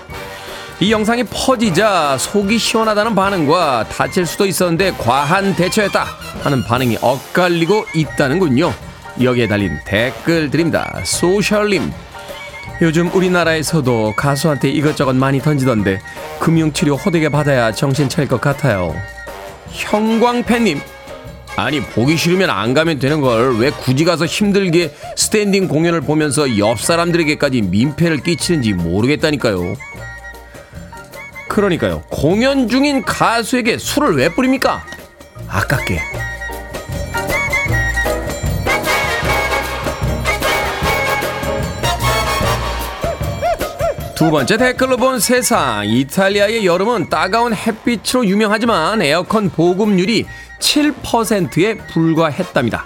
이 0.80 0.92
영상이 0.92 1.24
퍼지자 1.24 2.16
속이 2.18 2.56
시원하다는 2.56 3.14
반응과 3.14 3.88
다칠 3.88 4.24
수도 4.24 4.46
있었는데 4.46 4.92
과한 4.92 5.56
대처였다 5.56 6.06
하는 6.42 6.64
반응이 6.64 6.98
엇갈리고 7.00 7.84
있다는군요. 7.94 8.72
여기에 9.20 9.48
달린 9.48 9.76
댓글 9.84 10.50
드립니다. 10.50 11.00
소셜님 11.02 11.92
요즘 12.80 13.10
우리나라에서도 13.12 14.14
가수한테 14.16 14.68
이것저것 14.70 15.14
많이 15.14 15.40
던지던데 15.40 16.00
금융치료 16.38 16.94
호되게 16.96 17.28
받아야 17.28 17.72
정신 17.72 18.08
차릴 18.08 18.28
것 18.28 18.40
같아요. 18.40 18.94
형광팬님, 19.70 20.80
아니 21.56 21.80
보기 21.80 22.16
싫으면 22.16 22.50
안 22.50 22.74
가면 22.74 22.98
되는 23.00 23.20
걸 23.20 23.56
왜 23.58 23.70
굳이 23.70 24.04
가서 24.04 24.26
힘들게 24.26 24.94
스탠딩 25.16 25.66
공연을 25.68 26.02
보면서 26.02 26.56
옆 26.58 26.80
사람들에게까지 26.80 27.62
민폐를 27.62 28.18
끼치는지 28.18 28.72
모르겠다니까요. 28.74 29.74
그러니까요. 31.48 32.02
공연 32.10 32.68
중인 32.68 33.02
가수에게 33.02 33.78
술을 33.78 34.16
왜 34.16 34.28
뿌립니까? 34.28 34.84
아깝게. 35.48 36.00
두 44.18 44.32
번째 44.32 44.56
댓글로 44.56 44.96
본 44.96 45.20
세상. 45.20 45.86
이탈리아의 45.86 46.66
여름은 46.66 47.08
따가운 47.08 47.54
햇빛으로 47.54 48.26
유명하지만 48.26 49.00
에어컨 49.00 49.48
보급률이 49.48 50.26
7%에 50.58 51.76
불과했답니다. 51.92 52.84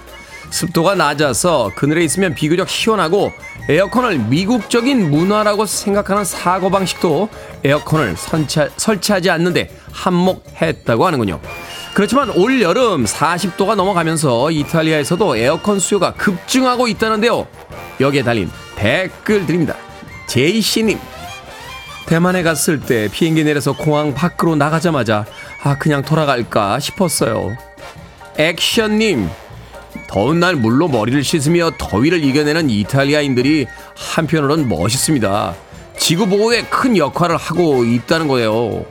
습도가 0.51 0.95
낮아서 0.95 1.73
그늘에 1.75 2.05
있으면 2.05 2.35
비교적 2.35 2.69
시원하고 2.69 3.33
에어컨을 3.67 4.19
미국적인 4.19 5.11
문화라고 5.11 5.65
생각하는 5.65 6.23
사고방식도 6.23 7.31
에어컨을 7.65 8.15
설치, 8.19 8.61
설치하지 8.77 9.31
않는데 9.31 9.75
한몫했다고 9.91 11.07
하는군요. 11.07 11.41
그렇지만 11.95 12.29
올 12.29 12.61
여름 12.61 13.07
40도가 13.07 13.75
넘어가면서 13.75 14.51
이탈리아에서도 14.51 15.39
에어컨 15.39 15.79
수요가 15.79 16.13
급증하고 16.13 16.89
있다는데요. 16.89 17.47
여기에 18.01 18.23
달린 18.23 18.51
댓글 18.77 19.47
드립니다. 19.47 19.77
제이씨님. 20.27 21.12
대만에 22.07 22.43
갔을 22.43 22.81
때 22.81 23.09
비행기 23.11 23.45
내려서 23.45 23.73
공항 23.73 24.15
밖으로 24.15 24.57
나가자마자 24.57 25.25
아 25.63 25.79
그냥 25.79 26.03
돌아갈까 26.03 26.79
싶었어요. 26.81 27.57
액션님 28.37 29.29
더운 30.09 30.41
날 30.41 30.57
물로 30.57 30.89
머리를 30.89 31.23
씻으며 31.25 31.73
더위를 31.79 32.23
이겨내는 32.23 32.69
이탈리아인들이 32.71 33.67
한편으론 33.97 34.69
멋있습니다. 34.69 35.55
지구 35.97 36.27
보호에 36.27 36.63
큰 36.65 36.97
역할을 36.97 37.37
하고 37.37 37.85
있다는 37.85 38.29
거예요. 38.29 38.85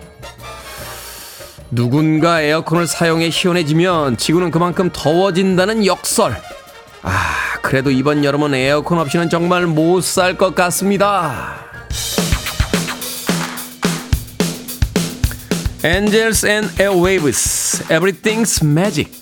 누군가 1.70 2.42
에어컨을 2.42 2.88
사용해 2.88 3.30
시원해지면 3.30 4.18
지구는 4.18 4.52
그만큼 4.52 4.90
더워진다는 4.92 5.86
역설. 5.86 6.36
아, 7.04 7.34
그래도 7.62 7.92
이번 7.92 8.24
여름은 8.26 8.54
에어컨 8.54 9.00
없이는 9.00 9.30
정말 9.30 9.66
못 9.68 10.02
살 10.04 10.38
것 10.38 10.54
같습니다. 10.56 11.71
Angels 15.84 16.44
and 16.44 16.68
Airwaves, 16.78 17.82
Everything's 17.90 18.62
Magic. 18.62 19.21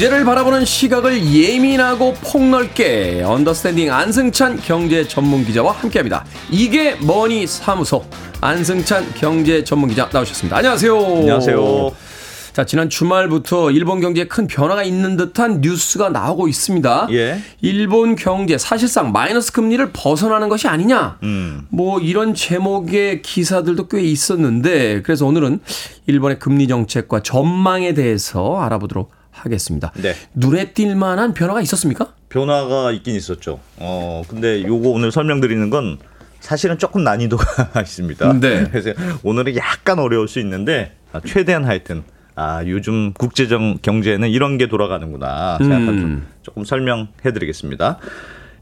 경제를 0.00 0.24
바라보는 0.24 0.64
시각을 0.64 1.26
예민하고 1.30 2.14
폭넓게 2.22 3.22
언더스탠딩 3.22 3.92
안승찬 3.92 4.60
경제 4.62 5.06
전문 5.06 5.44
기자와 5.44 5.72
함께합니다. 5.72 6.24
이게 6.50 6.94
머니 6.94 7.46
사무소 7.46 8.02
안승찬 8.40 9.12
경제 9.14 9.62
전문 9.62 9.90
기자 9.90 10.08
나오셨습니다. 10.10 10.56
안녕하세요. 10.56 10.96
안녕하세요. 10.96 11.92
자, 12.54 12.64
지난 12.64 12.88
주말부터 12.88 13.72
일본 13.72 14.00
경제에 14.00 14.24
큰 14.24 14.46
변화가 14.46 14.84
있는 14.84 15.18
듯한 15.18 15.60
뉴스가 15.60 16.08
나오고 16.08 16.48
있습니다. 16.48 17.08
예. 17.10 17.38
일본 17.60 18.16
경제 18.16 18.56
사실상 18.56 19.12
마이너스 19.12 19.52
금리를 19.52 19.90
벗어나는 19.92 20.48
것이 20.48 20.66
아니냐. 20.66 21.18
음. 21.24 21.66
뭐 21.68 22.00
이런 22.00 22.32
제목의 22.32 23.20
기사들도 23.20 23.88
꽤 23.88 24.00
있었는데 24.00 25.02
그래서 25.02 25.26
오늘은 25.26 25.60
일본의 26.06 26.38
금리 26.38 26.68
정책과 26.68 27.20
전망에 27.20 27.92
대해서 27.92 28.58
알아보도록 28.62 29.19
하겠습니다. 29.44 29.92
네. 29.96 30.14
눈에 30.34 30.72
띌 30.72 30.94
만한 30.96 31.34
변화가 31.34 31.60
있었습니까? 31.62 32.14
변화가 32.28 32.92
있긴 32.92 33.14
있었죠. 33.16 33.60
어, 33.76 34.22
근데 34.28 34.62
요거 34.62 34.90
오늘 34.90 35.10
설명드리는 35.10 35.70
건 35.70 35.98
사실은 36.40 36.78
조금 36.78 37.04
난이도가 37.04 37.80
있습니다. 37.82 38.40
네. 38.40 38.66
그래서 38.70 38.92
오늘은 39.22 39.56
약간 39.56 39.98
어려울 39.98 40.28
수 40.28 40.40
있는데 40.40 40.94
아, 41.12 41.20
최대한 41.24 41.64
하여튼 41.64 42.02
아, 42.34 42.62
요즘 42.66 43.12
국제적 43.12 43.82
경제에는 43.82 44.28
이런 44.30 44.56
게 44.56 44.68
돌아가는구나 44.68 45.58
생각하고 45.58 45.90
음. 45.90 46.26
조금 46.42 46.64
설명해 46.64 47.32
드리겠습니다. 47.34 47.98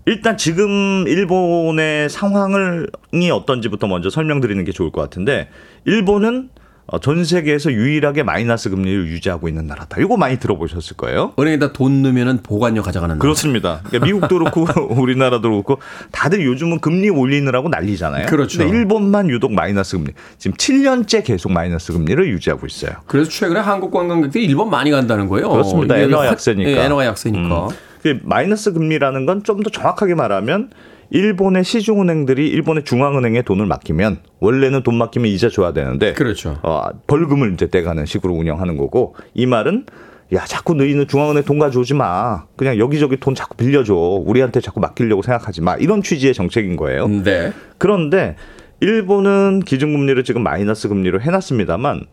일단 0.07 0.39
지금 0.39 1.05
일본의 1.07 2.09
상황이 2.09 3.31
어떤지부터 3.31 3.87
먼저 3.87 4.09
설명드리는 4.09 4.65
게 4.65 4.73
좋을 4.73 4.91
것 4.91 5.03
같은데 5.03 5.51
일본은 5.85 6.49
어, 6.55 6.58
전 7.03 7.23
세계에서 7.23 7.71
유일하게 7.71 8.23
마이너스 8.23 8.71
금리를 8.71 9.09
유지하고 9.09 9.47
있는 9.49 9.67
나라다. 9.67 10.01
이거 10.01 10.17
많이 10.17 10.39
들어보셨을 10.39 10.97
거예요. 10.97 11.35
은행에다 11.39 11.75
돈 11.75 12.01
넣으면 12.03 12.41
보관료 12.43 12.83
가져가는 12.83 13.13
나라. 13.15 13.21
그렇습니다. 13.21 13.81
그러니까 13.85 14.07
미국도 14.07 14.39
그렇고 14.39 14.67
우리나라도 14.95 15.51
그렇고 15.51 15.79
다들 16.13 16.43
요즘은 16.47 16.81
금리 16.81 17.11
올리느라고 17.11 17.69
난리잖아요. 17.69 18.27
그렇죠. 18.27 18.59
근데 18.59 18.75
일본만 18.75 19.29
유독 19.29 19.53
마이너스 19.53 19.99
금리. 19.99 20.13
지금 20.39 20.57
7년째 20.57 21.25
계속 21.25 21.53
마이너스 21.53 21.93
금리를 21.93 22.27
유지하고 22.29 22.67
있어요. 22.67 22.93
그래서 23.07 23.29
최근에 23.31 23.61
한국 23.61 23.91
관광객들이 23.91 24.47
일본 24.47 24.71
많이 24.71 24.91
간다는 24.91 25.29
거예요. 25.29 25.51
그렇습니다. 25.51 25.95
엔화 25.99 26.21
화- 26.21 26.27
약세니까. 26.29 26.71
예, 26.71 26.85
엔화가 26.87 27.05
약세니까. 27.05 27.67
음. 27.67 27.71
그 28.03 28.19
마이너스 28.23 28.73
금리라는 28.73 29.27
건 29.27 29.43
좀 29.43 29.63
더 29.63 29.69
정확하게 29.69 30.15
말하면 30.15 30.71
일본의 31.11 31.65
시중은행들이 31.65 32.49
일본의 32.49 32.85
중앙은행에 32.85 33.43
돈을 33.43 33.67
맡기면 33.67 34.19
원래는 34.41 34.83
돈 34.83 34.97
맡기면 34.97 35.29
이자 35.31 35.49
줘야 35.49 35.73
되는데 35.73 36.13
그렇죠. 36.13 36.59
어, 36.63 36.83
벌금을 37.07 37.53
이제 37.55 37.69
떼가는 37.69 38.07
식으로 38.07 38.35
운영하는 38.35 38.77
거고 38.77 39.15
이 39.35 39.47
말은 39.47 39.87
야 40.35 40.45
자꾸 40.45 40.75
너희는 40.75 41.09
중앙은행 41.09 41.45
돈 41.45 41.59
가져오지 41.59 41.95
마 41.95 42.45
그냥 42.57 42.79
여기저기 42.79 43.17
돈 43.17 43.35
자꾸 43.35 43.57
빌려줘 43.57 43.95
우리한테 43.95 44.61
자꾸 44.61 44.81
맡기려고 44.81 45.23
생각하지 45.23 45.63
마 45.63 45.77
이런 45.77 46.03
취지의 46.03 46.35
정책인 46.35 46.77
거예요. 46.77 47.09
네. 47.09 47.53
그런데 47.79 48.37
일본은 48.81 49.61
기준금리를 49.61 50.23
지금 50.25 50.43
마이너스 50.43 50.89
금리로 50.89 51.21
해놨습니다만 51.21 52.07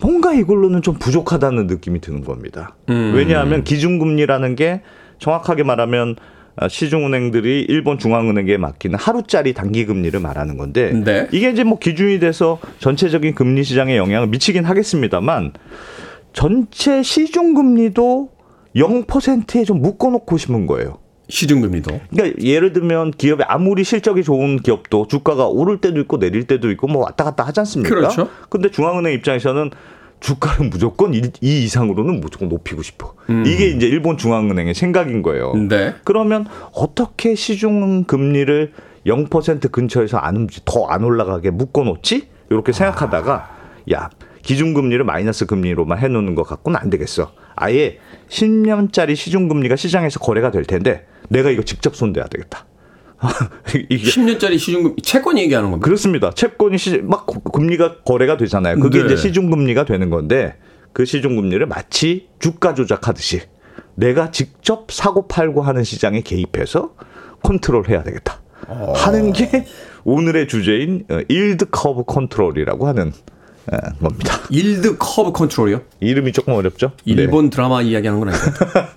뭔가 0.00 0.34
이걸로는 0.34 0.82
좀 0.82 0.94
부족하다는 0.98 1.66
느낌이 1.66 2.00
드는 2.00 2.22
겁니다. 2.22 2.76
음. 2.90 3.12
왜냐하면 3.14 3.64
기준금리라는 3.64 4.54
게 4.54 4.82
정확하게 5.18 5.64
말하면 5.64 6.16
아, 6.18 6.22
시중은행들이 6.68 7.66
일본 7.68 7.98
중앙은행에 7.98 8.56
맡기는 8.56 8.98
하루짜리 8.98 9.54
단기 9.54 9.86
금리를 9.86 10.18
말하는 10.20 10.56
건데 10.56 10.92
네. 10.92 11.28
이게 11.32 11.50
이제 11.50 11.64
뭐 11.64 11.78
기준이 11.78 12.18
돼서 12.18 12.58
전체적인 12.78 13.34
금리 13.34 13.64
시장에 13.64 13.96
영향을 13.96 14.28
미치긴 14.28 14.64
하겠습니다만 14.64 15.52
전체 16.32 17.02
시중 17.02 17.54
금리도 17.54 18.30
0%에 18.76 19.64
좀 19.64 19.82
묶어놓고 19.82 20.36
싶은 20.38 20.66
거예요. 20.66 20.98
시중금리도. 21.28 22.00
그러니까 22.10 22.42
예를 22.42 22.72
들면 22.72 23.12
기업이 23.12 23.42
아무리 23.46 23.84
실적이 23.84 24.22
좋은 24.22 24.58
기업도 24.58 25.06
주가가 25.08 25.46
오를 25.46 25.80
때도 25.80 26.00
있고 26.00 26.18
내릴 26.18 26.46
때도 26.46 26.70
있고 26.72 26.88
뭐 26.88 27.02
왔다 27.02 27.24
갔다 27.24 27.44
하지 27.44 27.60
않습니까? 27.60 27.94
그렇죠. 27.94 28.28
근데 28.50 28.70
중앙은행 28.70 29.14
입장에서는 29.14 29.70
주가를 30.22 30.68
무조건 30.70 31.12
이, 31.14 31.20
이 31.40 31.64
이상으로는 31.64 32.20
무조건 32.20 32.48
높이고 32.48 32.82
싶어. 32.82 33.14
이게 33.44 33.66
이제 33.66 33.86
일본 33.86 34.16
중앙은행의 34.16 34.74
생각인 34.74 35.20
거예요. 35.22 35.52
음. 35.52 35.68
네. 35.68 35.94
그러면 36.04 36.46
어떻게 36.72 37.34
시중 37.34 38.04
금리를 38.04 38.72
0% 39.06 39.72
근처에서 39.72 40.18
안 40.18 40.36
움직 40.36 40.64
더안 40.64 41.02
올라가게 41.04 41.50
묶어 41.50 41.82
놓지? 41.82 42.28
이렇게 42.50 42.72
생각하다가 42.72 43.50
야, 43.92 44.10
기준 44.42 44.74
금리를 44.74 45.04
마이너스 45.04 45.46
금리로만 45.46 45.98
해 45.98 46.08
놓는 46.08 46.34
것 46.34 46.44
갖고는 46.44 46.78
안 46.78 46.88
되겠어. 46.88 47.32
아예 47.56 47.98
10년짜리 48.28 49.16
시중 49.16 49.48
금리가 49.48 49.76
시장에서 49.76 50.20
거래가 50.20 50.50
될 50.50 50.64
텐데 50.64 51.06
내가 51.28 51.50
이거 51.50 51.62
직접 51.62 51.96
손대야 51.96 52.26
되겠다. 52.28 52.66
이게 53.90 54.04
10년짜리 54.04 54.58
시중금 54.58 54.96
채권 55.02 55.38
얘기하는 55.38 55.70
겁니다. 55.70 55.84
그렇습니다. 55.84 56.30
채권이 56.30 56.78
시, 56.78 56.98
막 56.98 57.26
금리가 57.52 58.02
거래가 58.02 58.36
되잖아요. 58.36 58.78
그게 58.80 58.98
네. 59.00 59.06
이제 59.06 59.16
시중 59.16 59.50
금리가 59.50 59.84
되는 59.84 60.10
건데 60.10 60.56
그 60.92 61.04
시중 61.04 61.36
금리를 61.36 61.64
마치 61.66 62.28
주가 62.38 62.74
조작하듯이 62.74 63.42
내가 63.94 64.30
직접 64.30 64.90
사고 64.90 65.28
팔고 65.28 65.62
하는 65.62 65.84
시장에 65.84 66.20
개입해서 66.20 66.94
컨트롤해야 67.42 68.02
되겠다. 68.02 68.40
하는 68.94 69.32
게 69.32 69.66
오늘의 70.04 70.48
주제인 70.48 71.04
어, 71.10 71.20
yield 71.28 71.66
curve 71.70 72.04
control이라고 72.04 72.86
하는 72.86 73.12
어, 73.70 73.76
겁니다. 74.00 74.40
yield 74.50 74.96
curve 74.98 75.32
control이요? 75.32 75.80
이름이 76.00 76.32
조금 76.32 76.54
어렵죠? 76.54 76.92
네. 77.06 77.12
일본 77.14 77.48
드라마 77.50 77.80
이야기하는 77.82 78.20
건 78.20 78.28
아니죠. 78.30 78.50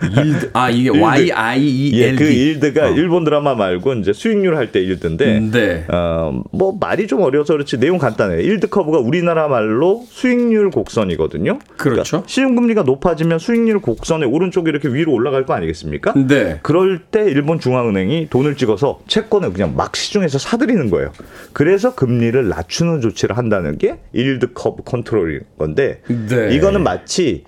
yield 0.22 0.50
아 0.54 0.70
이게 0.70 0.90
yield. 0.90 1.00
Y 1.00 1.32
I 1.32 1.62
E 1.62 2.00
예, 2.00 2.08
L 2.10 2.16
그 2.16 2.24
D. 2.26 2.34
yield가 2.50 2.88
일본 2.90 3.24
드라마 3.24 3.54
말고 3.56 3.94
이제 3.96 4.12
수익률 4.14 4.56
할 4.58 4.72
때 4.72 4.80
yield인데 4.82 5.40
네. 5.52 5.86
어, 5.90 6.42
뭐 6.52 6.76
말이 6.80 7.06
좀 7.08 7.22
어려워서 7.22 7.54
그렇지 7.54 7.78
내용 7.80 8.00
간단해요. 8.00 8.40
yield 8.42 8.68
curve가 8.70 8.98
우리나라 8.98 9.48
말로 9.48 10.04
수익률 10.10 10.72
곡선이거든요. 10.72 11.60
그렇죠. 11.78 12.04
그러니까 12.10 12.28
시중금리가 12.28 12.82
높아지면 12.84 13.38
수익률 13.40 13.80
곡선의 13.80 14.28
오른쪽이 14.28 14.70
이렇게 14.70 14.88
위로 14.88 15.14
올라갈 15.14 15.46
거 15.46 15.54
아니겠습니까? 15.54 16.14
네. 16.28 16.60
그럴 16.64 17.00
때 17.12 17.22
일본 17.30 17.60
중앙은행이 17.60 18.30
돈을 18.32 18.56
찍어서 18.58 19.02
채권을 19.08 19.54
그냥 19.54 19.76
막 19.76 19.96
시중에서 19.96 20.40
사들이는 20.40 20.90
거예요. 20.90 21.12
그래서 21.54 21.94
금리를 21.94 22.50
낮추는 22.50 23.02
조치를 23.02 23.38
한다는 23.38 23.78
게 23.78 24.00
yield 24.14 24.54
curve 24.56 24.84
control인 24.84 25.42
건데 25.60 26.02
네. 26.08 26.56
이거는 26.56 26.82
마치 26.82 27.44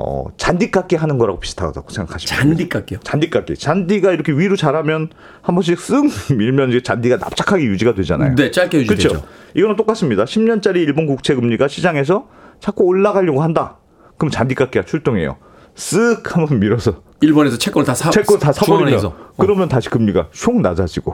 어, 0.00 0.26
잔디깎기 0.36 0.94
하는 0.96 1.18
거라고 1.18 1.40
비슷하다고 1.40 1.90
생각하시면 1.90 2.40
됩니다. 2.40 2.56
잔디 2.58 2.68
깎기요. 2.68 2.98
잔디 3.02 3.30
깎기. 3.30 3.56
잔디가 3.56 4.12
이렇게 4.12 4.32
위로 4.32 4.54
자라면 4.56 5.10
한 5.42 5.54
번씩 5.54 5.76
쓱 5.78 6.36
밀면 6.36 6.70
이제 6.70 6.82
잔디가 6.82 7.16
납작하게 7.16 7.64
유지가 7.64 7.94
되잖아요. 7.94 8.34
네, 8.36 8.50
짧게 8.50 8.78
유지되죠. 8.78 9.08
그렇죠. 9.08 9.26
이거는 9.54 9.76
똑같습니다. 9.76 10.24
10년짜리 10.24 10.76
일본 10.76 11.06
국채 11.06 11.34
금리가 11.34 11.66
시장에서 11.66 12.28
자꾸 12.60 12.84
올라가려고 12.84 13.42
한다. 13.42 13.78
그럼 14.18 14.30
잔디 14.30 14.54
깎기가 14.54 14.84
출동해요. 14.84 15.36
쓱 15.74 16.30
한번 16.30 16.60
밀어서 16.60 17.02
일본에서 17.20 17.58
채권을 17.58 17.84
다 17.86 17.94
사. 17.94 18.10
채권 18.10 18.38
다 18.38 18.52
사버리면. 18.52 19.04
어. 19.04 19.14
그러면 19.36 19.68
다시 19.68 19.88
금리가 19.90 20.28
슉 20.32 20.60
낮아지고 20.60 21.12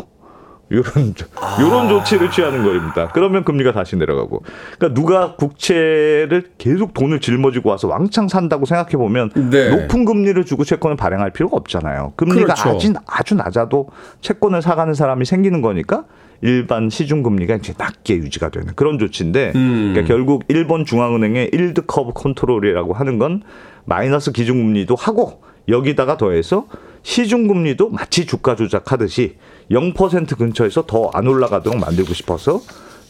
요런 0.75 1.14
아. 1.41 1.59
요런 1.61 1.89
조치를 1.89 2.31
취하는 2.31 2.64
거입니다. 2.64 3.09
그러면 3.12 3.45
금리가 3.45 3.72
다시 3.72 3.97
내려가고. 3.97 4.43
그러니까 4.79 5.01
누가 5.01 5.37
국채를 5.37 6.51
계속 6.59 6.95
돈을 6.95 7.20
짊어지고 7.20 7.70
와서 7.70 7.89
왕창 7.89 8.29
산다고 8.29 8.66
생각해 8.66 8.93
보면 8.93 9.31
네. 9.51 9.70
높은 9.70 10.05
금리를 10.05 10.45
주고 10.45 10.64
채권을 10.64 10.97
발행할 10.97 11.31
필요가 11.31 11.57
없잖아요. 11.57 12.12
금리가 12.16 12.55
그렇죠. 12.55 12.68
아주 12.70 12.93
아주 13.07 13.35
낮아도 13.35 13.89
채권을 14.20 14.62
사가는 14.62 14.95
사람이 14.95 15.25
생기는 15.25 15.61
거니까 15.61 16.05
일반 16.41 16.91
시중 16.91 17.22
금리가 17.22 17.57
이제 17.57 17.72
낮게 17.79 18.16
유지가 18.16 18.51
되는 18.51 18.75
그런 18.75 18.99
조치인데 18.99 19.53
음. 19.55 19.93
그러니까 19.93 20.14
결국 20.14 20.45
일본 20.49 20.85
중앙은행의 20.85 21.51
yield 21.53 21.86
curve 21.86 22.12
control이라고 22.14 22.92
하는 22.93 23.18
건 23.18 23.43
마이너스 23.85 24.33
기준금리도 24.33 24.95
하고 24.95 25.43
여기다가 25.68 26.16
더해서 26.16 26.66
시중금리도 27.05 27.90
마치 27.90 28.26
주가 28.26 28.57
조작하듯이 28.57 29.36
0% 29.70 30.36
근처에서 30.36 30.84
더 30.86 31.11
안 31.14 31.26
올라가도록 31.28 31.78
만들고 31.78 32.12
싶어서 32.14 32.61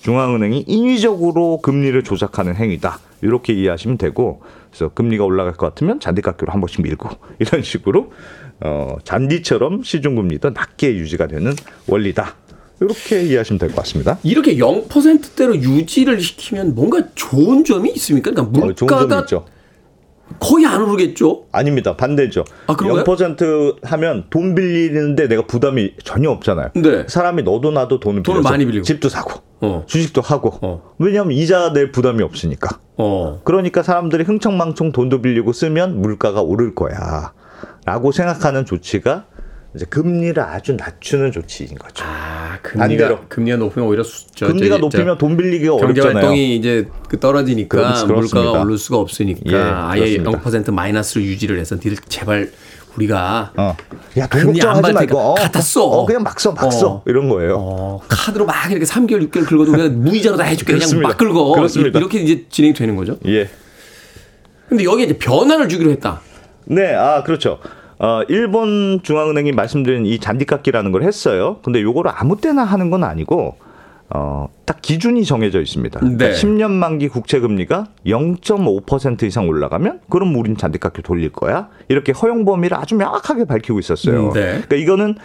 중앙은행이 0.03 0.65
인위적으로 0.67 1.61
금리를 1.63 2.03
조작하는 2.05 2.55
행위다. 2.57 2.99
이렇게 3.23 3.55
이해하시면 3.55 3.97
되고 3.97 4.43
그래서 4.71 4.91
금리가 4.93 5.25
올라갈 5.25 5.55
것 5.55 5.67
같으면 5.69 6.01
잔디깎기로 6.01 6.53
한 6.53 6.61
번씩 6.61 6.83
밀고 6.83 7.09
이런 7.39 7.63
식으로 7.63 8.13
어, 8.61 8.97
잔디처럼 9.05 9.83
시중금리도 9.83 10.51
낮게 10.51 10.95
유지가 10.97 11.27
되는 11.27 11.55
원리다. 11.87 12.35
이렇게 12.81 13.23
이해하시면 13.23 13.59
될 13.61 13.69
것 13.71 13.77
같습니다. 13.77 14.19
이렇게 14.25 14.57
0%대로 14.57 15.57
유지를 15.57 16.21
시키면 16.21 16.75
뭔가 16.75 17.01
좋은 17.15 17.65
점이 17.65 17.91
있습니까? 17.93 18.33
그러니까 18.33 18.59
어, 18.59 18.65
물가가 18.67 19.21
있죠. 19.21 19.47
거의 20.41 20.67
안 20.67 20.83
오르겠죠? 20.83 21.47
아닙니다. 21.53 21.97
반대죠. 21.97 22.45
아, 22.67 22.77
그런가요? 22.77 23.05
0% 23.05 23.77
하면 23.83 24.25
돈 24.31 24.55
빌리는데 24.55 25.29
내가 25.29 25.47
부담이 25.47 25.95
전혀 26.03 26.31
없잖아요. 26.31 26.71
네. 26.75 27.05
사람이 27.07 27.43
너도 27.43 27.71
나도 27.71 28.01
돈을 28.01 28.23
돈을 28.23 28.43
많이 28.43 28.65
빌리고. 28.67 28.85
집도 28.85 29.09
사고 29.09 29.43
어. 29.61 29.85
주식도 29.87 30.21
하고 30.21 30.59
어. 30.63 30.95
왜냐하면 30.99 31.33
이자 31.33 31.73
낼 31.73 31.93
부담이 31.93 32.23
없으니까. 32.23 32.79
어. 32.97 33.41
그러니까 33.45 33.83
사람들이 33.83 34.25
흥청망청 34.25 34.93
돈도 34.93 35.23
빌리고 35.23 35.53
쓰면 35.53 36.01
물가가 36.01 36.41
오를 36.43 36.75
거야. 36.75 37.33
라고 37.85 38.13
생각하는 38.13 38.65
조치가 38.65 39.27
이제 39.75 39.85
금리를 39.87 40.41
아주 40.41 40.75
낮추는 40.75 41.33
조치인 41.33 41.75
거죠. 41.75 42.05
아, 42.07 42.59
반대로. 42.63 43.17
금리가 43.17 43.29
금리가 43.29 43.57
높으면 43.57 43.89
오히려 43.89 44.05
수, 44.05 44.27
저, 44.33 44.47
금리가 44.47 44.77
저, 44.77 44.81
높으면 44.81 45.19
돈 45.19 45.37
빌리기가 45.37 45.73
경제 45.73 45.85
어렵잖아요. 46.01 46.15
활동이 46.15 46.55
이제 46.57 46.87
그 47.09 47.19
떨어지니까 47.19 47.77
그렇- 47.77 47.85
그렇습니다. 48.07 48.21
물가가 48.41 48.63
오를 48.65 48.79
수가 48.79 48.99
없으니까 48.99 49.41
예, 49.47 49.57
아예 49.57 50.17
그렇습니다. 50.19 50.71
0% 50.71 50.73
마이너스를 50.73 51.25
유지를 51.27 51.59
해서 51.59 51.75
니들 51.75 51.97
제발 52.09 52.53
우리가 52.97 53.53
어. 53.57 53.77
야, 54.17 54.29
돈 54.29 54.41
금리 54.43 54.61
안 54.63 54.75
걱정하지 54.75 54.93
말고 54.93 55.19
어, 55.19 55.35
갖다 55.35 55.61
써. 55.61 55.83
어, 55.85 56.07
그냥 56.07 56.23
막 56.23 56.39
써, 56.39 56.53
막 56.53 56.71
써. 56.73 56.89
어. 56.89 57.03
이런 57.07 57.29
거예요. 57.29 57.57
어, 57.59 58.01
카드로 58.07 58.47
막 58.47 58.71
이렇게 58.71 58.85
3개월, 58.85 59.29
6개월 59.29 59.45
긁어도 59.45 59.73
그냥 59.73 59.99
무이자로 60.05 60.37
다 60.37 60.45
해줄게. 60.45 60.75
그냥. 60.79 61.03
막 61.03 61.17
긁어. 61.19 61.51
그렇습니다. 61.53 61.99
이렇게 61.99 62.21
이제 62.21 62.45
진행이 62.49 62.75
되는 62.75 62.95
거죠. 62.95 63.17
예. 63.27 63.51
근데 64.69 64.85
여기에 64.85 65.07
이제 65.07 65.19
변화를 65.19 65.69
주기로 65.69 65.91
했다. 65.91 66.21
네, 66.67 66.95
아 66.95 67.25
그렇죠. 67.25 67.59
어, 67.99 68.23
일본 68.29 69.01
중앙은행이 69.03 69.53
말씀드린 69.53 70.07
이 70.07 70.19
잔디깎기라는 70.19 70.93
걸 70.93 71.03
했어요. 71.03 71.59
근데 71.63 71.81
요거를 71.83 72.11
아무 72.15 72.41
때나 72.41 72.65
하는 72.65 72.91
건 72.91 73.05
아니고 73.05 73.57
어, 74.11 74.49
딱 74.65 74.81
기준이 74.83 75.25
정해져 75.25 75.61
있습니다. 75.61 75.99
그러니까 76.01 76.29
네. 76.29 76.33
10년 76.33 76.71
만기 76.71 77.09
국채 77.09 77.41
금리가 77.41 77.87
0.5% 78.07 79.23
이상 79.25 79.49
올라가면 79.49 80.01
그럼 80.09 80.37
우린 80.37 80.57
잔디깎기 80.57 81.03
돌릴 81.03 81.31
거야. 81.31 81.69
이렇게 81.89 82.13
허용 82.13 82.45
범위를 82.45 82.77
아주 82.77 82.95
명확하게 82.97 83.45
밝히고 83.45 83.79
있었어요. 83.79 84.29
음, 84.29 84.33
네. 84.33 84.41
그러니까 84.43 84.77
이거는 84.77 85.17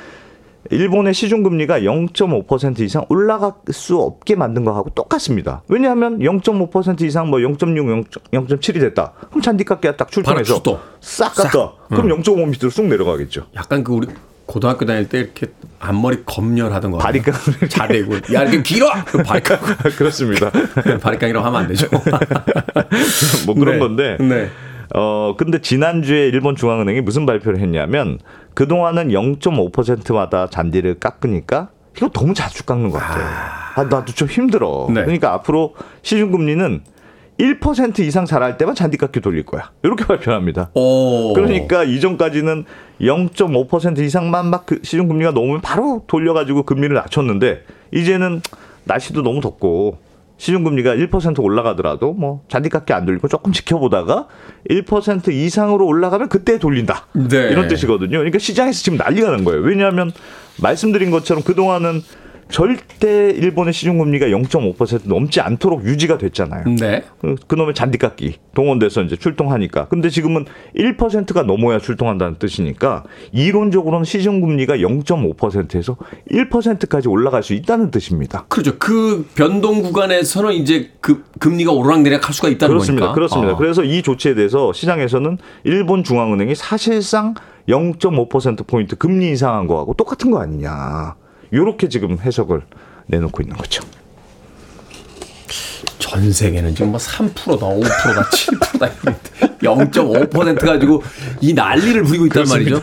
일본의 0.71 1.13
시중 1.13 1.41
금리가 1.43 1.79
0.5% 1.79 2.79
이상 2.81 3.05
올라갈 3.09 3.53
수 3.71 3.97
없게 3.97 4.35
만든 4.35 4.65
거하고 4.65 4.89
똑같습니다. 4.91 5.63
왜냐하면 5.67 6.19
0.5% 6.19 7.01
이상 7.01 7.29
뭐 7.29 7.39
0.6, 7.39 8.05
0.7이 8.31 8.79
됐다. 8.79 9.13
그럼 9.29 9.41
잔디깎기가 9.41 9.97
딱 9.97 10.11
출동해서 10.11 10.53
출동. 10.55 10.79
싹 11.01 11.33
갔다. 11.33 11.73
그럼 11.89 12.07
0.5 12.21 12.49
밑으로 12.49 12.69
쑥 12.69 12.85
내려가겠죠. 12.85 13.45
약간 13.55 13.83
그 13.83 13.93
우리 13.93 14.07
고등학교 14.45 14.85
다닐 14.85 15.07
때 15.07 15.19
이렇게 15.19 15.47
앞머리 15.79 16.23
검열하던 16.25 16.91
거. 16.91 16.97
바리깡을 16.97 17.69
자대고. 17.69 18.15
야, 18.33 18.41
이렇게 18.43 18.63
길어! 18.63 18.89
그 19.05 19.21
바리깡. 19.21 19.59
그렇습니다. 19.97 20.51
바리깡이라고 21.01 21.45
하면 21.45 21.61
안 21.61 21.67
되죠. 21.67 21.87
뭐 23.45 23.55
그런 23.55 23.75
네. 23.75 23.79
건데. 23.79 24.17
네. 24.19 24.49
어 24.95 25.35
근데 25.37 25.61
지난주에 25.61 26.29
일본 26.29 26.55
중앙은행이 26.55 27.01
무슨 27.01 27.27
발표를 27.27 27.59
했냐면 27.59 28.17
그 28.59 28.67
동안은 28.67 29.07
0.5%마다 29.07 30.49
잔디를 30.49 30.95
깎으니까 30.95 31.69
이거 31.95 32.09
너무 32.09 32.33
자주 32.33 32.65
깎는 32.65 32.89
것 32.89 32.97
같아요. 32.97 33.25
아 33.75 33.83
나도 33.85 34.11
좀 34.13 34.27
힘들어. 34.27 34.87
네. 34.89 34.95
그러니까 34.95 35.31
앞으로 35.31 35.75
시중 36.01 36.29
금리는 36.31 36.81
1% 37.39 37.99
이상 37.99 38.25
자랄 38.25 38.57
때만 38.57 38.75
잔디 38.75 38.97
깎기 38.97 39.21
돌릴 39.21 39.45
거야. 39.45 39.71
이렇게 39.81 40.03
발표합니다. 40.03 40.71
오. 40.73 41.31
그러니까 41.35 41.85
이전까지는 41.85 42.65
0.5% 42.99 43.99
이상만 43.99 44.47
막 44.47 44.65
그 44.65 44.81
시중 44.83 45.07
금리가 45.07 45.31
넘으면 45.31 45.61
바로 45.61 46.03
돌려가지고 46.07 46.63
금리를 46.63 46.93
낮췄는데 46.93 47.63
이제는 47.93 48.41
날씨도 48.83 49.21
너무 49.23 49.39
덥고 49.39 49.99
시중 50.39 50.63
금리가 50.63 50.95
1% 50.95 51.43
올라가더라도 51.43 52.13
뭐 52.13 52.43
잔디깎기 52.47 52.93
안 52.93 53.05
돌리고 53.05 53.27
조금 53.27 53.51
지켜보다가 53.51 54.27
1% 54.69 55.33
이상으로 55.33 55.85
올라가면 55.85 56.29
그때 56.29 56.57
돌린다. 56.57 57.07
네. 57.13 57.49
이런 57.49 57.67
뜻이거든요. 57.67 58.17
그러니까 58.17 58.39
시장에서 58.39 58.81
지금 58.81 58.97
난리가 58.97 59.31
난 59.31 59.43
거예요. 59.43 59.61
왜냐하면 59.61 60.13
말씀드린 60.61 61.11
것처럼 61.11 61.43
그 61.43 61.55
동안은 61.55 62.01
절대 62.49 63.29
일본의 63.29 63.73
시중 63.73 63.99
금리가 63.99 64.25
0.5% 64.27 65.01
넘지 65.07 65.39
않도록 65.39 65.85
유지가 65.85 66.17
됐잖아요. 66.17 66.63
네. 66.79 67.03
그- 67.21 67.35
그놈의 67.47 67.75
잔디깎기 67.75 68.37
동원돼서 68.55 69.03
이제 69.03 69.15
출동하니까. 69.15 69.87
근데 69.87 70.09
지금은 70.09 70.45
1%가 70.75 71.43
넘어야 71.43 71.77
출동한다는 71.79 72.35
뜻이니까 72.39 73.03
이론적으로는 73.31 74.03
시중금리가 74.03 74.77
0.5%에서 74.77 75.95
1%까지 76.31 77.07
올라갈 77.07 77.43
수 77.43 77.53
있다는 77.53 77.91
뜻입니다. 77.91 78.45
그렇죠. 78.49 78.77
그 78.79 79.27
변동 79.35 79.81
구간에서는 79.83 80.53
이제 80.53 80.91
그 81.01 81.23
금리가 81.39 81.71
오르락내리락 81.71 82.27
할 82.27 82.33
수가 82.33 82.49
있다는 82.49 82.73
그렇습니다. 82.73 83.05
거니까. 83.07 83.13
그렇습니다. 83.15 83.53
아. 83.53 83.57
그래서 83.57 83.83
이 83.83 84.01
조치에 84.01 84.33
대해서 84.33 84.73
시장에서는 84.73 85.37
일본 85.65 86.03
중앙은행이 86.03 86.55
사실상 86.55 87.35
0.5% 87.67 88.65
포인트 88.65 88.95
금리 88.95 89.27
인상한 89.27 89.67
거하고 89.67 89.93
똑같은 89.93 90.31
거 90.31 90.39
아니냐. 90.41 91.15
요렇게 91.53 91.89
지금 91.89 92.17
해석을 92.19 92.61
내놓고 93.07 93.41
있는 93.41 93.55
거죠. 93.57 93.83
전 95.99 96.31
세계는 96.31 96.73
지금 96.75 96.91
뭐 96.91 96.99
3%다, 96.99 97.43
5%다, 97.67 98.29
7%다 98.29 98.87
이런데 98.87 99.29
0.5% 99.59 100.65
가지고 100.65 101.03
이 101.41 101.53
난리를 101.53 102.03
부리고 102.03 102.25
있단 102.27 102.45
말이죠. 102.47 102.81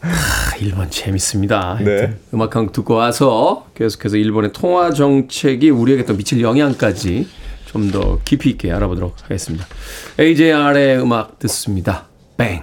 아, 0.00 0.56
일본 0.60 0.90
재밌습니다. 0.90 1.78
네. 1.84 2.16
음악 2.34 2.56
한 2.56 2.66
곡 2.66 2.72
듣고 2.72 2.94
와서 2.94 3.66
계속해서 3.76 4.16
일본의 4.16 4.52
통화 4.52 4.90
정책이 4.92 5.70
우리에게 5.70 6.04
또 6.04 6.14
미칠 6.16 6.40
영향까지 6.40 7.28
좀 7.66 7.90
더 7.92 8.18
깊이 8.24 8.50
있게 8.50 8.72
알아보도록 8.72 9.14
하겠습니다. 9.24 9.66
AJR의 10.18 11.00
음악 11.00 11.38
듣습니다. 11.38 12.06
Bang. 12.36 12.62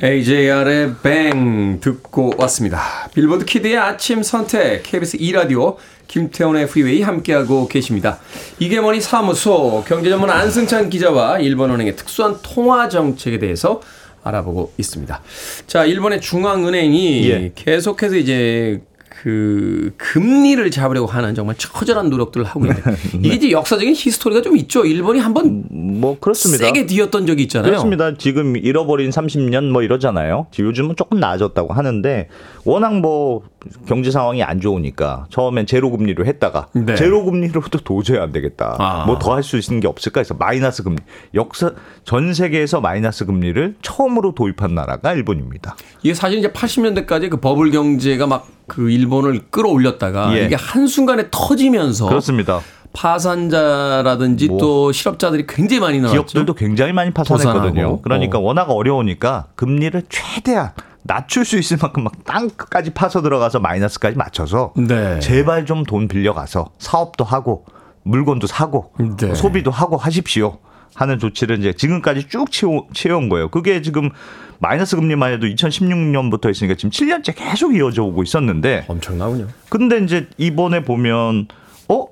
AJR의 0.00 0.94
Bang 1.02 1.80
듣고 1.80 2.32
왔습니다. 2.38 3.08
빌보드 3.14 3.44
키드의 3.44 3.76
아침 3.78 4.22
선택 4.22 4.82
KBS 4.84 5.18
2라디오 5.18 5.76
김태훈의 6.06 6.68
프리웨이 6.68 7.02
함께하고 7.02 7.68
계십니다. 7.68 8.18
이게 8.58 8.80
머니 8.80 9.00
사무소 9.00 9.82
경제전문 9.86 10.30
안승찬 10.30 10.90
기자와 10.90 11.38
일본은행의 11.38 11.96
특수한 11.96 12.38
통화 12.42 12.88
정책에 12.88 13.38
대해서 13.38 13.80
알아보고 14.22 14.72
있습니다. 14.78 15.20
자, 15.66 15.84
일본의 15.84 16.20
중앙은행이 16.20 17.30
예. 17.30 17.52
계속해서 17.54 18.16
이제 18.16 18.80
그 19.22 19.92
금리를 19.98 20.68
잡으려고 20.72 21.06
하는 21.06 21.36
정말 21.36 21.54
처절한 21.56 22.10
노력들을 22.10 22.44
하고 22.44 22.66
있는데 22.66 22.82
이게 23.22 23.36
이제 23.36 23.50
역사적인 23.52 23.94
히스토리가 23.94 24.42
좀 24.42 24.56
있죠. 24.56 24.84
일본이 24.84 25.20
한번 25.20 25.62
뭐 25.70 26.18
그렇습니다. 26.18 26.64
세게 26.64 26.86
뒤었던 26.86 27.28
적이 27.28 27.44
있잖아요. 27.44 27.70
그렇습니다. 27.70 28.16
지금 28.18 28.56
잃어버린 28.56 29.10
30년 29.10 29.70
뭐 29.70 29.84
이러잖아요. 29.84 30.48
지금 30.50 30.70
요즘은 30.70 30.96
조금 30.96 31.20
나아졌다고 31.20 31.72
하는데 31.72 32.28
워낙 32.64 32.98
뭐 32.98 33.42
경제 33.86 34.10
상황이 34.10 34.42
안 34.42 34.60
좋으니까 34.60 35.26
처음엔 35.30 35.66
제로 35.66 35.90
금리로 35.90 36.24
했다가 36.26 36.68
네. 36.74 36.94
제로 36.94 37.24
금리로도 37.24 37.80
도저히 37.80 38.18
안 38.18 38.32
되겠다. 38.32 38.76
아. 38.78 39.04
뭐더 39.06 39.34
할 39.34 39.42
수 39.42 39.58
있는 39.58 39.80
게 39.80 39.88
없을까 39.88 40.20
해서 40.20 40.34
마이너스 40.34 40.82
금리. 40.82 40.98
역사 41.34 41.72
전 42.04 42.32
세계에서 42.32 42.80
마이너스 42.80 43.26
금리를 43.26 43.76
처음으로 43.82 44.34
도입한 44.34 44.74
나라가 44.74 45.12
일본입니다. 45.12 45.76
이게 46.02 46.14
사실 46.14 46.38
이제 46.38 46.48
80년대까지 46.48 47.28
그 47.30 47.38
버블 47.38 47.70
경제가 47.70 48.26
막 48.26 48.46
그 48.68 48.90
일본을 48.90 49.40
끌어올렸다가 49.50 50.34
예. 50.36 50.44
이게 50.44 50.54
한 50.54 50.86
순간에 50.86 51.26
터지면서 51.30 52.08
그렇습니다. 52.08 52.60
파산자라든지 52.94 54.48
뭐. 54.48 54.58
또 54.58 54.92
실업자들이 54.92 55.46
굉장히 55.46 55.80
많이 55.80 55.98
나왔죠. 55.98 56.22
기업들도 56.24 56.54
굉장히 56.54 56.92
많이 56.92 57.10
파산했거든요. 57.10 58.00
그러니까 58.02 58.38
어. 58.38 58.42
워낙 58.42 58.70
어려우니까 58.70 59.46
금리를 59.56 60.02
최대한 60.08 60.70
낮출 61.04 61.44
수 61.44 61.58
있을 61.58 61.78
만큼 61.80 62.04
막 62.04 62.24
땅까지 62.24 62.90
파서 62.90 63.22
들어가서 63.22 63.60
마이너스까지 63.60 64.16
맞춰서 64.16 64.72
네. 64.76 65.18
제발 65.20 65.66
좀 65.66 65.84
돈 65.84 66.06
빌려가서 66.08 66.70
사업도 66.78 67.24
하고 67.24 67.64
물건도 68.04 68.46
사고 68.46 68.92
네. 69.20 69.34
소비도 69.34 69.70
하고 69.70 69.96
하십시오. 69.96 70.58
하는 70.94 71.18
조치를 71.18 71.58
이제 71.58 71.72
지금까지 71.72 72.28
쭉 72.28 72.50
채워, 72.52 72.86
채워온 72.92 73.30
거예요. 73.30 73.48
그게 73.48 73.80
지금 73.80 74.10
마이너스 74.58 74.94
금리만 74.96 75.32
해도 75.32 75.46
2016년부터 75.46 76.50
있으니까 76.50 76.74
지금 76.76 76.90
7년째 76.90 77.34
계속 77.34 77.74
이어져 77.74 78.04
오고 78.04 78.22
있었는데 78.22 78.84
엄청나군요. 78.88 79.48
근데 79.70 79.98
이제 79.98 80.28
이번에 80.36 80.82
보면 80.84 81.48
어 81.88 82.06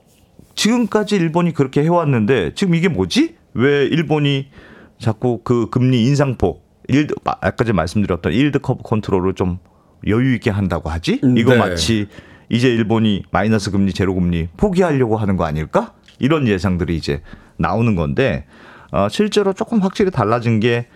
지금까지 0.55 1.17
일본이 1.17 1.53
그렇게 1.53 1.83
해왔는데 1.83 2.55
지금 2.55 2.75
이게 2.75 2.89
뭐지? 2.89 3.37
왜 3.53 3.85
일본이 3.85 4.49
자꾸 4.99 5.41
그 5.45 5.69
금리 5.69 6.03
인상폭 6.05 6.70
yield 6.91 7.15
아, 7.25 7.37
아까 7.41 7.65
전에 7.65 7.73
말씀드렸던 7.73 8.33
yield 8.33 8.61
curve 8.61 8.83
control을 8.83 9.35
좀 9.35 9.59
여유 10.07 10.35
있게 10.35 10.51
한다고 10.51 10.91
하지? 10.91 11.21
이거 11.37 11.53
네. 11.53 11.59
마치 11.59 12.09
이제 12.49 12.69
일본이 12.69 13.23
마이너스 13.31 13.71
금리 13.71 13.93
제로 13.93 14.15
금리 14.15 14.49
포기하려고 14.57 15.17
하는 15.17 15.37
거 15.37 15.45
아닐까? 15.45 15.93
이런 16.19 16.49
예상들이 16.49 16.97
이제 16.97 17.23
나오는 17.57 17.95
건데 17.95 18.47
어, 18.93 19.09
실제로 19.09 19.53
조금 19.53 19.81
확실히 19.81 20.11
달라진 20.11 20.59
게 20.61 20.87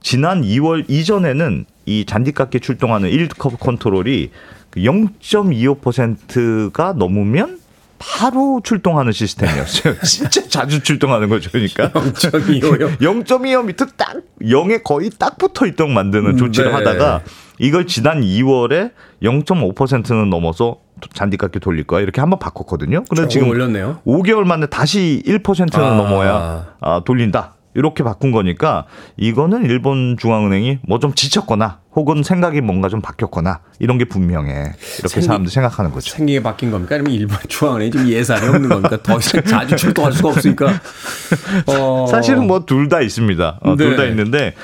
지난 0.00 0.42
2월 0.42 0.84
이전에는 0.88 1.66
이 1.86 2.04
잔디깎기 2.04 2.60
출동하는 2.60 3.08
일드 3.08 3.36
커브 3.36 3.56
컨트롤이 3.58 4.30
그 4.70 4.80
0.25%가 4.80 6.92
넘으면 6.92 7.58
바로 7.98 8.60
출동하는 8.62 9.12
시스템이었어요. 9.12 9.98
진짜 10.04 10.46
자주 10.48 10.82
출동하는 10.82 11.28
거죠. 11.28 11.50
그러니까 11.50 11.90
0.25요. 11.90 12.98
0.25 12.98 13.64
밑에 13.66 13.86
딱 13.96 14.16
0에 14.42 14.82
거의 14.82 15.10
딱 15.18 15.38
붙어 15.38 15.66
있도록 15.66 15.92
만드는 15.92 16.36
조치를 16.36 16.70
네. 16.70 16.74
하다가 16.76 17.22
이걸 17.58 17.86
지난 17.86 18.20
2월에 18.20 18.92
0.5%는 19.22 20.30
넘어서 20.30 20.78
잔디깎기 21.14 21.60
돌릴 21.60 21.84
거야 21.84 22.00
이렇게 22.00 22.20
한번 22.20 22.38
바꿨거든요. 22.38 23.04
근데 23.08 23.28
지금 23.28 23.48
올렸네요. 23.48 24.00
5개월 24.06 24.44
만에 24.44 24.66
다시 24.66 25.22
1%는 25.26 25.84
아. 25.84 25.96
넘어야 25.96 26.74
아, 26.80 27.02
돌린다. 27.04 27.55
이렇게 27.76 28.02
바꾼 28.02 28.32
거니까 28.32 28.86
이거는 29.16 29.66
일본 29.66 30.16
중앙은행이 30.18 30.78
뭐 30.88 30.98
좀 30.98 31.12
지쳤거나 31.14 31.80
혹은 31.94 32.22
생각이 32.22 32.60
뭔가 32.60 32.88
좀 32.88 33.00
바뀌었거나 33.00 33.60
이런 33.78 33.96
게 33.98 34.04
분명해. 34.06 34.50
이렇게 34.52 35.08
생기- 35.08 35.26
사람들이 35.26 35.50
생각하는 35.52 35.92
거죠. 35.92 36.10
생기게 36.10 36.42
바뀐 36.42 36.70
겁니까? 36.70 36.94
아니면 36.96 37.12
일본 37.12 37.38
중앙은행이 37.48 37.90
좀 37.90 38.06
예산이 38.08 38.46
없는 38.48 38.68
겁니까? 38.68 38.98
더 39.02 39.16
이상 39.18 39.42
자주 39.44 39.76
출동할 39.76 40.12
수가 40.12 40.28
없으니까. 40.30 40.66
어. 41.68 42.06
사실은 42.10 42.46
뭐 42.46 42.64
둘 42.66 42.88
다 42.88 43.00
있습니다. 43.00 43.60
네. 43.64 43.76
둘다 43.76 44.04
있는데 44.06 44.54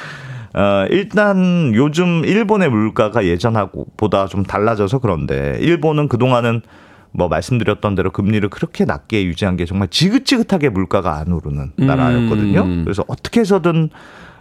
어, 0.54 0.84
일단 0.90 1.72
요즘 1.74 2.24
일본의 2.24 2.68
물가가 2.70 3.24
예전하고 3.24 3.86
보다 3.96 4.26
좀 4.26 4.42
달라져서 4.42 4.98
그런데 4.98 5.56
일본은 5.60 6.08
그동안은 6.08 6.62
뭐 7.12 7.28
말씀드렸던 7.28 7.94
대로 7.94 8.10
금리를 8.10 8.48
그렇게 8.48 8.84
낮게 8.84 9.24
유지한 9.24 9.56
게 9.56 9.64
정말 9.66 9.88
지긋지긋하게 9.88 10.70
물가가 10.70 11.18
안 11.18 11.30
오르는 11.32 11.72
나라였거든요. 11.76 12.62
음. 12.62 12.84
그래서 12.84 13.04
어떻게 13.06 13.40
해서든 13.40 13.90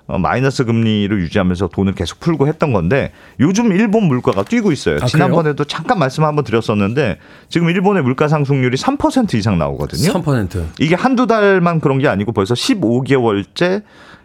어, 0.08 0.18
마이너스 0.18 0.66
금리를 0.66 1.18
유지하면서 1.22 1.68
돈을 1.70 1.94
계속 1.94 2.20
풀고 2.20 2.48
했던 2.48 2.74
건데 2.74 3.12
요즘 3.40 3.72
일본 3.72 4.06
물가가 4.06 4.44
뛰고 4.44 4.72
있어요. 4.72 4.98
아, 5.02 5.06
지난번에도 5.06 5.64
잠깐 5.66 6.00
말씀 6.00 6.24
한번 6.24 6.44
드렸었는데 6.44 7.18
지금 7.50 7.70
일본의 7.70 8.04
물가 8.04 8.28
상승률이 8.28 8.76
3% 8.78 9.36
이상 9.36 9.58
나오거든요. 9.58 10.12
3%. 10.12 10.66
이게 10.80 10.96
한두 10.96 11.28
달만 11.28 11.80
그런 11.80 12.00
게 12.00 12.08
아니고 12.08 12.32
벌써 12.34 12.54
15개월째 12.56 13.84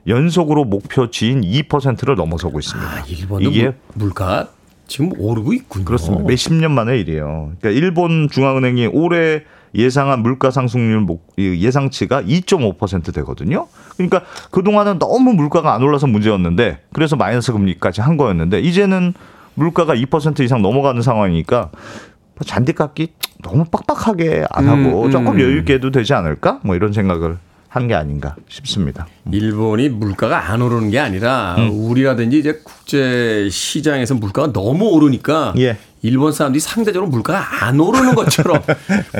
연속으로 0.09 0.64
목표치인 0.64 1.40
2%를 1.42 2.14
넘어서고 2.14 2.59
있습니다. 2.59 2.90
아, 2.90 3.05
이게 3.40 3.64
물- 3.64 3.74
물가가 3.94 4.49
지금 4.87 5.12
오르고 5.18 5.53
있군요. 5.53 5.84
그렇습니다. 5.84 6.24
몇십 6.24 6.55
년 6.55 6.72
만의 6.72 7.01
일이에요. 7.01 7.53
그러니까 7.59 7.70
일본 7.70 8.28
중앙은행이 8.30 8.89
올해 8.89 9.43
예상한 9.74 10.20
물가 10.22 10.51
상승률 10.51 11.07
예상치가 11.39 12.22
2.5% 12.22 13.12
되거든요. 13.14 13.66
그러니까 13.97 14.22
그동안은 14.51 14.99
너무 14.99 15.32
물가가 15.32 15.74
안 15.74 15.82
올라서 15.82 16.07
문제였는데 16.07 16.78
그래서 16.93 17.16
마이너스 17.16 17.53
금리까지 17.53 18.01
한 18.01 18.16
거였는데 18.16 18.61
이제는 18.61 19.14
물가가 19.55 19.95
2% 19.95 20.41
이상 20.41 20.62
넘어가는 20.62 21.01
상황이니까 21.03 21.70
뭐 21.72 22.45
잔디 22.45 22.72
깎기 22.72 23.12
너무 23.43 23.64
빡빡하게 23.64 24.45
안 24.51 24.68
하고 24.68 25.05
음, 25.05 25.11
조금 25.11 25.28
음. 25.34 25.41
여유 25.41 25.59
있게 25.59 25.74
해도 25.74 25.91
되지 25.91 26.14
않을까? 26.14 26.61
뭐 26.62 26.76
이런 26.76 26.93
생각을 26.93 27.39
한 27.68 27.88
게 27.88 27.94
아닌가 27.94 28.34
싶습니다. 28.48 29.06
일본이 29.32 29.88
물가가 29.88 30.50
안 30.50 30.62
오르는 30.62 30.90
게 30.90 30.98
아니라 30.98 31.56
우리라든지 31.70 32.38
이제 32.38 32.60
국제 32.64 33.48
시장에서 33.50 34.14
물가가 34.14 34.52
너무 34.52 34.86
오르니까 34.90 35.52
예. 35.58 35.76
일본 36.02 36.32
사람들이 36.32 36.60
상대적으로 36.60 37.10
물가가 37.10 37.64
안 37.66 37.80
오르는 37.80 38.14
것처럼 38.14 38.62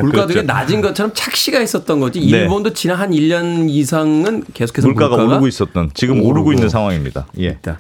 물가가 0.01 0.27
되게 0.29 0.43
그렇죠. 0.43 0.47
낮은 0.47 0.81
것처럼 0.81 1.13
착시가 1.15 1.61
있었던 1.61 2.01
거지. 2.01 2.21
네. 2.21 2.27
일본도 2.27 2.73
지난 2.73 2.99
한 2.99 3.11
1년 3.11 3.69
이상은 3.69 4.45
계속해서 4.55 4.87
물가가, 4.89 5.17
물가가, 5.17 5.33
오르고 5.35 5.49
있었던 5.49 5.91
지금 5.95 6.17
오르고 6.19 6.31
오르고 6.31 6.53
있는 6.53 6.69
상황입니다. 6.69 7.27
예. 7.41 7.47
있다. 7.49 7.79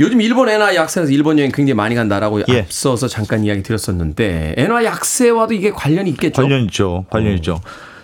요즘 0.00 0.20
일본 0.20 0.48
엔화 0.48 0.74
약세에서 0.74 1.10
일본 1.12 1.38
여행 1.38 1.52
굉장히 1.52 1.74
많이 1.74 1.94
간다라고 1.94 2.40
예. 2.48 2.60
앞서서 2.60 3.08
잠깐 3.08 3.44
이야기 3.44 3.62
드렸었는데 3.62 4.54
엔화 4.56 4.84
약세와도 4.84 5.52
이게 5.54 5.70
관련이 5.70 6.10
있겠죠. 6.10 6.42
관련 6.42 6.62
있죠. 6.64 7.04
관련 7.10 7.34
있죠. 7.34 7.60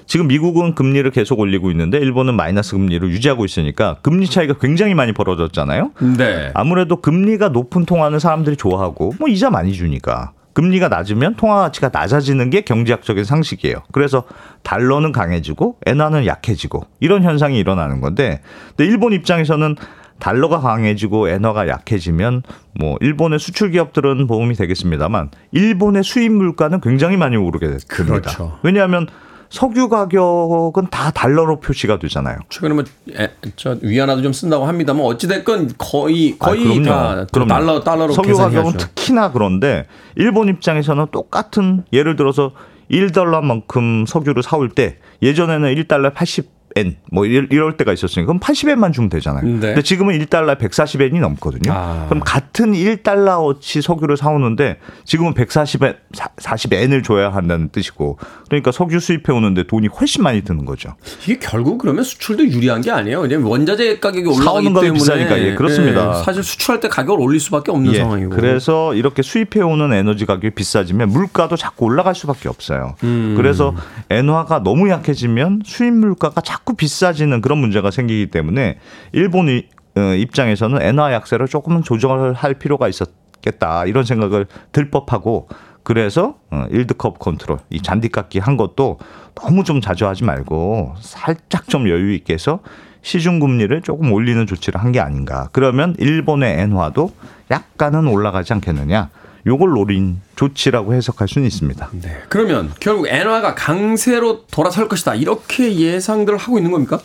지금 0.08 0.26
미국은 0.26 0.74
금리를 0.74 1.08
계속 1.10 1.38
올리고 1.38 1.70
있는데 1.70 1.98
일본은 1.98 2.34
마이너스 2.34 2.72
금리를 2.72 3.08
유지하고 3.10 3.44
있으니까 3.44 3.98
금리 4.02 4.26
차이가 4.26 4.54
굉장히 4.54 4.94
많이 4.94 5.12
벌어졌잖아요. 5.12 5.92
네. 6.16 6.50
아무래도 6.54 7.00
금리가 7.00 7.50
높은 7.50 7.84
통화는 7.84 8.18
사람들이 8.18 8.56
좋아하고 8.56 9.12
뭐 9.20 9.28
이자 9.28 9.50
많이 9.50 9.74
주니까 9.74 10.32
금리가 10.54 10.88
낮으면 10.88 11.36
통화 11.36 11.60
가치가 11.60 11.90
낮아지는 11.92 12.48
게 12.48 12.62
경제학적인 12.62 13.22
상식이에요. 13.22 13.76
그래서 13.92 14.24
달러는 14.62 15.12
강해지고 15.12 15.76
엔화는 15.84 16.24
약해지고 16.24 16.86
이런 17.00 17.22
현상이 17.22 17.58
일어나는 17.58 18.00
건데 18.00 18.40
근데 18.76 18.90
일본 18.90 19.12
입장에서는 19.12 19.76
달러가 20.18 20.58
강해지고 20.58 21.28
엔화가 21.28 21.68
약해지면 21.68 22.42
뭐 22.80 22.96
일본의 23.00 23.38
수출 23.38 23.70
기업들은 23.70 24.26
도움이 24.26 24.54
되겠습니다만 24.54 25.30
일본의 25.52 26.02
수입 26.02 26.32
물가는 26.32 26.80
굉장히 26.80 27.18
많이 27.18 27.36
오르게 27.36 27.66
됩니다. 27.66 27.86
그렇죠. 27.88 28.58
왜냐하면 28.62 29.06
석유 29.50 29.88
가격은 29.88 30.88
다 30.90 31.10
달러로 31.10 31.60
표시가 31.60 31.98
되잖아요. 31.98 32.36
최근에 32.50 32.74
뭐저 32.74 33.76
위안화도 33.82 34.22
좀 34.22 34.32
쓴다고 34.32 34.66
합니다만 34.66 35.04
어찌 35.04 35.26
됐건 35.26 35.72
거의 35.78 36.36
거의 36.38 36.60
아, 36.60 36.64
그럼요. 36.64 36.84
다 36.84 37.26
그럼요. 37.32 37.48
달러 37.48 37.80
달러로 37.80 38.12
석유 38.12 38.34
가격은 38.34 38.72
계산해야죠. 38.72 38.78
특히나 38.78 39.32
그런데 39.32 39.86
일본 40.16 40.48
입장에서는 40.48 41.06
똑같은 41.10 41.84
예를 41.92 42.16
들어서 42.16 42.52
1달러만큼 42.90 44.06
석유를 44.06 44.42
사올 44.42 44.70
때 44.70 44.98
예전에는 45.22 45.74
1달러에 45.74 46.12
80 46.14 46.57
엔 46.78 46.96
뭐 47.10 47.24
이럴, 47.24 47.76
때가 47.76 47.92
있었으니까 47.92 48.26
그럼 48.26 48.40
80엔만 48.40 48.92
주면 48.92 49.08
되잖아요. 49.08 49.44
네. 49.44 49.60
근데 49.60 49.82
지금은 49.82 50.18
1달러에 50.18 50.58
140엔이 50.58 51.20
넘거든요. 51.20 51.72
아. 51.72 52.06
그럼 52.08 52.22
같은 52.24 52.72
1달러어치 52.72 53.82
석유를 53.82 54.16
사오는데 54.16 54.78
지금은 55.04 55.34
140엔 55.34 55.96
40엔을 56.36 57.04
줘야 57.04 57.30
한다는 57.30 57.68
뜻이고 57.70 58.18
그러니까 58.48 58.72
석유 58.72 59.00
수입해 59.00 59.32
오는데 59.32 59.64
돈이 59.64 59.88
훨씬 59.88 60.22
많이 60.22 60.42
드는 60.42 60.64
거죠. 60.64 60.94
이게 61.24 61.38
결국 61.38 61.78
그러면 61.78 62.04
수출도 62.04 62.46
유리한 62.48 62.80
게 62.80 62.90
아니에요. 62.90 63.20
왜냐면 63.20 63.46
원자재 63.46 64.00
가격이 64.00 64.28
올라가기 64.28 64.66
때문에 64.66 64.92
비싸니까, 64.92 65.38
예, 65.38 65.54
그렇습니다. 65.54 66.18
예, 66.18 66.24
사실 66.24 66.42
수출할 66.42 66.80
때 66.80 66.88
가격을 66.88 67.20
올릴 67.20 67.40
수밖에 67.40 67.70
없는 67.70 67.94
예, 67.94 67.98
상황이고. 67.98 68.30
그래서 68.30 68.94
이렇게 68.94 69.22
수입해 69.22 69.60
오는 69.62 69.92
에너지 69.92 70.26
가격이 70.26 70.50
비싸지면 70.50 71.10
물가도 71.10 71.56
자꾸 71.56 71.86
올라갈 71.86 72.14
수밖에 72.14 72.48
없어요. 72.48 72.94
그래서 73.36 73.74
엔화가 74.10 74.62
너무 74.62 74.90
약해지면 74.90 75.62
수입 75.64 75.92
물가가 75.92 76.40
자꾸 76.40 76.67
비싸지는 76.74 77.40
그런 77.40 77.58
문제가 77.58 77.90
생기기 77.90 78.26
때문에 78.30 78.78
일본 79.12 79.48
어, 79.48 80.00
입장에서는 80.14 80.80
엔화 80.82 81.12
약세를 81.12 81.46
조금은 81.48 81.82
조정을 81.82 82.32
할 82.34 82.54
필요가 82.54 82.88
있었겠다 82.88 83.86
이런 83.86 84.04
생각을 84.04 84.46
들 84.72 84.90
법하고 84.90 85.48
그래서 85.82 86.36
어, 86.50 86.66
일드컵 86.70 87.18
컨트롤 87.18 87.58
이 87.70 87.80
잔디 87.80 88.08
깎기 88.08 88.38
한 88.38 88.56
것도 88.56 88.98
너무 89.34 89.64
좀 89.64 89.80
자주 89.80 90.06
하지 90.06 90.24
말고 90.24 90.94
살짝 91.00 91.68
좀 91.68 91.88
여유 91.88 92.12
있게 92.14 92.34
해서 92.34 92.60
시중 93.02 93.38
금리를 93.38 93.80
조금 93.82 94.12
올리는 94.12 94.44
조치를 94.46 94.80
한 94.82 94.92
게 94.92 95.00
아닌가. 95.00 95.48
그러면 95.52 95.94
일본의 95.98 96.60
엔화도 96.60 97.12
약간은 97.50 98.06
올라가지 98.08 98.52
않겠느냐. 98.52 99.08
요걸 99.48 99.70
노린 99.70 100.20
조치라고 100.36 100.94
해석할 100.94 101.26
수는 101.26 101.46
있습니다. 101.46 101.90
네. 102.02 102.18
그러면 102.28 102.70
결국 102.80 103.08
엔화가 103.08 103.54
강세로 103.54 104.44
돌아설 104.50 104.88
것이다. 104.88 105.14
이렇게 105.14 105.74
예상들을 105.74 106.38
하고 106.38 106.58
있는 106.58 106.70
겁니까? 106.70 106.98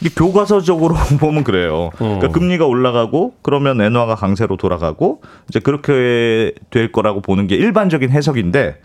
이게 0.00 0.10
교과서적으로 0.14 0.94
보면 1.20 1.44
그래요. 1.44 1.86
어. 1.86 1.90
그러니까 1.98 2.28
금리가 2.28 2.66
올라가고 2.66 3.34
그러면 3.42 3.80
엔화가 3.80 4.16
강세로 4.16 4.56
돌아가고 4.56 5.22
이제 5.48 5.60
그렇게 5.60 6.52
될 6.70 6.90
거라고 6.90 7.20
보는 7.20 7.46
게 7.46 7.54
일반적인 7.54 8.10
해석인데 8.10 8.80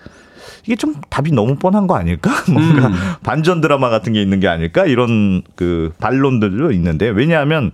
이게 0.66 0.76
좀 0.76 0.96
답이 1.10 1.32
너무 1.32 1.56
뻔한 1.56 1.88
거 1.88 1.96
아닐까? 1.96 2.32
뭔가 2.52 2.92
반전 3.24 3.60
드라마 3.62 3.90
같은 3.90 4.14
게 4.14 4.22
있는 4.22 4.40
게 4.40 4.48
아닐까? 4.48 4.86
이런 4.86 5.42
그 5.56 5.92
반론들도 6.00 6.72
있는데 6.74 7.10
왜냐하면 7.10 7.72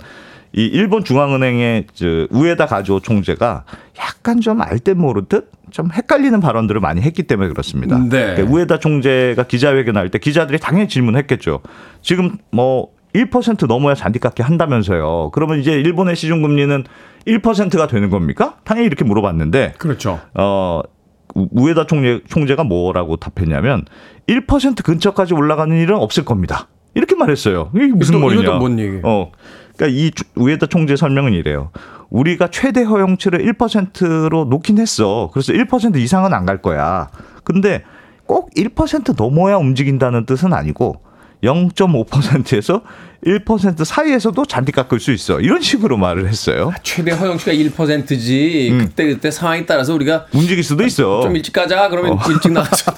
이 0.57 0.63
일본 0.67 1.03
중앙은행의 1.03 1.87
저 1.93 2.27
우에다 2.31 2.65
가조 2.65 3.01
총재가 3.01 3.65
약간 3.99 4.39
좀 4.39 4.61
알듯 4.61 4.95
모르듯 4.97 5.51
좀 5.71 5.89
헷갈리는 5.91 6.39
발언들을 6.39 6.79
많이 6.79 7.01
했기 7.01 7.23
때문에 7.23 7.49
그렇습니다. 7.49 7.97
네. 7.99 8.07
그러니까 8.35 8.43
우에다 8.53 8.79
총재가 8.79 9.43
기자회견할 9.43 10.09
때 10.11 10.17
기자들이 10.19 10.57
당연히 10.59 10.87
질문했겠죠. 10.87 11.59
지금 12.01 12.37
뭐 12.51 12.89
1% 13.13 13.67
넘어야 13.67 13.95
잔디깎기 13.95 14.43
한다면서요. 14.43 15.31
그러면 15.33 15.59
이제 15.59 15.73
일본의 15.73 16.15
시중 16.15 16.41
금리는 16.41 16.83
1%가 17.27 17.87
되는 17.87 18.09
겁니까? 18.09 18.55
당연히 18.63 18.87
이렇게 18.87 19.03
물어봤는데 19.03 19.73
그렇죠. 19.77 20.21
어 20.35 20.81
우- 21.33 21.47
우에다 21.51 21.85
총재, 21.85 22.21
총재가 22.29 22.63
뭐라고 22.63 23.17
답했냐면 23.17 23.83
1% 24.27 24.83
근처까지 24.83 25.33
올라가는 25.33 25.75
일은 25.75 25.95
없을 25.97 26.23
겁니다. 26.23 26.69
이렇게 26.93 27.13
말했어요. 27.15 27.71
이게 27.75 27.87
무슨 27.87 28.13
말이냐? 28.21 28.57
어, 29.03 29.31
그러니까 29.77 29.87
이 29.87 30.11
주- 30.11 30.23
우에다 30.35 30.67
총재 30.67 30.95
설명은 30.95 31.33
이래요. 31.33 31.69
우리가 32.09 32.49
최대 32.49 32.83
허용치를 32.83 33.39
1%로 33.53 34.45
놓긴 34.45 34.77
했어. 34.79 35.29
그래서 35.33 35.53
1% 35.53 35.97
이상은 35.97 36.33
안 36.33 36.45
갈 36.45 36.61
거야. 36.61 37.09
근데 37.43 37.83
꼭 38.25 38.51
1% 38.55 39.15
넘어야 39.17 39.57
움직인다는 39.57 40.25
뜻은 40.25 40.53
아니고 40.53 41.01
0.5%에서 41.43 42.81
1% 43.25 43.83
사이에서도 43.83 44.45
잔디 44.45 44.71
깎을 44.71 44.99
수 44.99 45.11
있어. 45.11 45.39
이런 45.39 45.61
식으로 45.61 45.97
말을 45.97 46.27
했어요. 46.27 46.71
최대 46.83 47.11
허용치가 47.11 47.51
1%지. 47.51 48.69
음. 48.71 48.77
그때 48.79 49.07
그때 49.07 49.31
상황에 49.31 49.65
따라서 49.65 49.95
우리가 49.95 50.27
움직일 50.31 50.63
수도 50.63 50.83
있어. 50.83 51.21
좀 51.23 51.35
일찍 51.35 51.51
가자 51.51 51.89
그러면 51.89 52.13
어. 52.13 52.19
일찍 52.29 52.51
나가서 52.51 52.93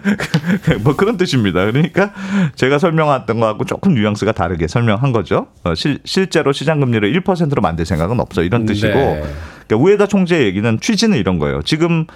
뭐 0.82 0.96
그런 0.96 1.18
뜻입니다. 1.18 1.66
그러니까 1.66 2.12
제가 2.54 2.78
설명했던 2.78 3.38
거하고 3.38 3.64
조금 3.66 3.94
뉘앙스가 3.94 4.32
다르게 4.32 4.66
설명한 4.66 5.12
거죠. 5.12 5.48
어, 5.62 5.74
실, 5.74 5.98
실제로 6.04 6.52
시장 6.52 6.80
금리를 6.80 7.20
1%로 7.22 7.60
만들 7.60 7.84
생각은 7.84 8.20
없어. 8.20 8.42
이런 8.42 8.64
뜻이고. 8.64 8.94
네. 8.94 9.22
그러니까 9.66 9.76
우에다 9.76 10.06
총재 10.06 10.44
얘기는 10.44 10.80
취지는 10.80 11.18
이런 11.18 11.38
거예요. 11.38 11.60
지금 11.62 12.06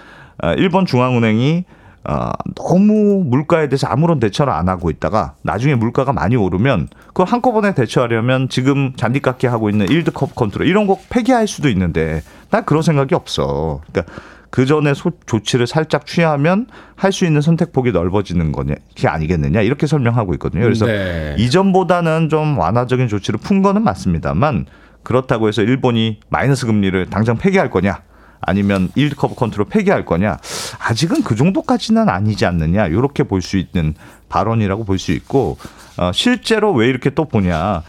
어, 0.42 0.52
일본 0.54 0.86
중앙은행이 0.86 1.64
어, 2.04 2.30
너무 2.54 3.22
물가에 3.26 3.68
대해서 3.68 3.86
아무런 3.86 4.18
대처를 4.18 4.52
안 4.52 4.68
하고 4.68 4.88
있다가 4.90 5.34
나중에 5.42 5.74
물가가 5.74 6.12
많이 6.12 6.36
오르면 6.36 6.88
그걸 7.08 7.26
한꺼번에 7.26 7.74
대처하려면 7.74 8.48
지금 8.48 8.92
잔디 8.96 9.20
깎기 9.20 9.46
하고 9.46 9.68
있는 9.68 9.88
일드 9.88 10.12
컵 10.12 10.34
컨트롤 10.34 10.66
이런 10.66 10.86
거 10.86 10.98
폐기할 11.10 11.46
수도 11.46 11.68
있는데 11.68 12.22
난 12.50 12.64
그런 12.64 12.82
생각이 12.82 13.14
없어. 13.14 13.80
그러니까 13.90 14.12
그 14.50 14.64
전에 14.64 14.94
조치를 15.26 15.66
살짝 15.66 16.06
취하면 16.06 16.66
할 16.96 17.12
수 17.12 17.26
있는 17.26 17.42
선택폭이 17.42 17.92
넓어지는 17.92 18.52
거냐, 18.52 18.74
게 18.94 19.08
아니겠느냐 19.08 19.60
이렇게 19.60 19.86
설명하고 19.86 20.32
있거든요. 20.34 20.62
그래서 20.62 20.86
네. 20.86 21.34
이전보다는 21.38 22.28
좀 22.30 22.58
완화적인 22.58 23.08
조치를 23.08 23.40
푼 23.40 23.60
거는 23.60 23.82
맞습니다만 23.82 24.66
그렇다고 25.02 25.48
해서 25.48 25.62
일본이 25.62 26.20
마이너스 26.30 26.66
금리를 26.66 27.06
당장 27.10 27.36
폐기할 27.36 27.70
거냐 27.70 28.00
아니면 28.40 28.90
yield 28.94 29.16
curve 29.16 29.34
control 29.34 29.66
폐기할 29.68 30.04
거냐 30.04 30.38
아직은 30.78 31.22
그 31.22 31.34
정도까지는 31.36 32.08
아니지 32.08 32.46
않느냐 32.46 32.86
이렇게 32.86 33.22
볼 33.24 33.40
수 33.42 33.56
있는 33.56 33.94
발언이라고 34.28 34.84
볼 34.84 34.98
수 34.98 35.12
있고 35.12 35.58
어, 35.96 36.10
실제로 36.12 36.72
왜 36.72 36.86
이렇게 36.88 37.10
또 37.10 37.24
보냐 37.24 37.82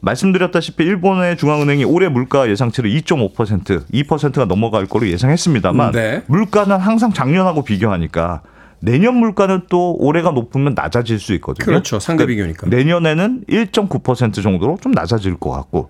말씀드렸다시피 0.00 0.84
일본의 0.84 1.36
중앙은행이 1.36 1.84
올해 1.84 2.08
물가 2.08 2.48
예상치를 2.48 2.90
2.5% 2.90 3.86
2%가 3.92 4.44
넘어갈 4.44 4.86
거로 4.86 5.08
예상했습니다만 5.08 5.92
네. 5.92 6.22
물가는 6.26 6.76
항상 6.76 7.12
작년하고 7.12 7.64
비교하니까 7.64 8.42
내년 8.78 9.16
물가는 9.16 9.62
또 9.70 9.96
올해가 9.98 10.30
높으면 10.32 10.74
낮아질 10.76 11.18
수 11.18 11.32
있거든요. 11.34 11.64
그렇죠. 11.64 11.98
상대 11.98 12.26
그러니까 12.26 12.52
비교니까. 12.66 12.76
내년에는 12.76 13.44
1.9% 13.48 14.42
정도로 14.42 14.78
좀 14.82 14.92
낮아질 14.92 15.36
것 15.36 15.50
같고 15.50 15.88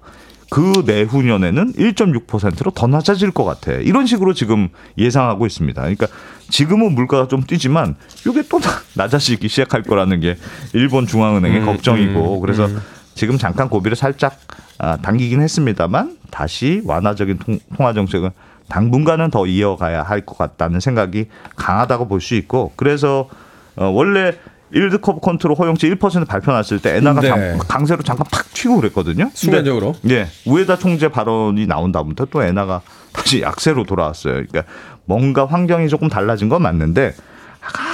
그 0.51 0.85
내후년에는 0.87 1.73
1.6%로 1.75 2.71
더 2.71 2.87
낮아질 2.87 3.31
것 3.33 3.45
같아. 3.45 3.73
이런 3.73 4.07
식으로 4.07 4.33
지금 4.33 4.69
예상하고 4.97 5.47
있습니다. 5.47 5.81
그러니까 5.81 6.07
지금은 6.51 6.95
물가가 6.95 7.27
좀 7.29 7.43
뛰지만 7.43 7.97
이게 8.27 8.43
또 8.49 8.61
낮아지기 8.95 9.49
시작할 9.49 9.83
거라는 9.83 10.21
게 10.21 10.37
일본 10.73 11.07
중앙은행의 11.07 11.61
음, 11.61 11.67
걱정이고 11.67 12.41
그래서 12.41 12.69
지금 13.15 13.39
잠깐 13.39 13.69
고비를 13.69 13.97
살짝 13.97 14.39
아, 14.79 14.97
당기긴 14.99 15.41
했습니다만 15.41 16.17
다시 16.31 16.83
완화적인 16.85 17.39
통, 17.39 17.59
통화 17.77 17.93
정책은 17.93 18.31
당분간은 18.69 19.31
더 19.31 19.47
이어가야 19.47 20.03
할 20.03 20.25
것 20.27 20.37
같다는 20.39 20.81
생각이 20.81 21.27
강하다고 21.57 22.09
볼 22.09 22.21
수 22.21 22.35
있고 22.35 22.73
그래서 22.77 23.29
어, 23.77 23.87
원래 23.87 24.35
yield 24.73 24.99
curve 25.01 25.21
control 25.21 25.57
허용치 25.57 25.89
1% 25.95 26.27
발표 26.27 26.53
났을 26.53 26.81
때 26.81 26.97
엔화가 26.97 27.21
네. 27.21 27.29
잠- 27.29 27.59
강세로 27.59 28.03
잠깐 28.03 28.27
팍 28.31 28.53
튀고 28.53 28.77
그랬거든요. 28.81 29.31
순간적으로. 29.33 29.95
예, 30.11 30.27
우에다 30.45 30.77
총재 30.79 31.09
발언이 31.09 31.67
나온 31.67 31.93
다음부터 31.93 32.27
또 32.27 32.43
엔화가 32.43 32.83
다시 33.13 33.43
약세로 33.43 33.85
돌아왔어요. 33.85 34.33
그러니까 34.35 34.65
뭔가 35.05 35.47
환경이 35.47 35.89
조금 35.89 36.09
달라진 36.09 36.49
건 36.49 36.63
맞는데 36.63 37.15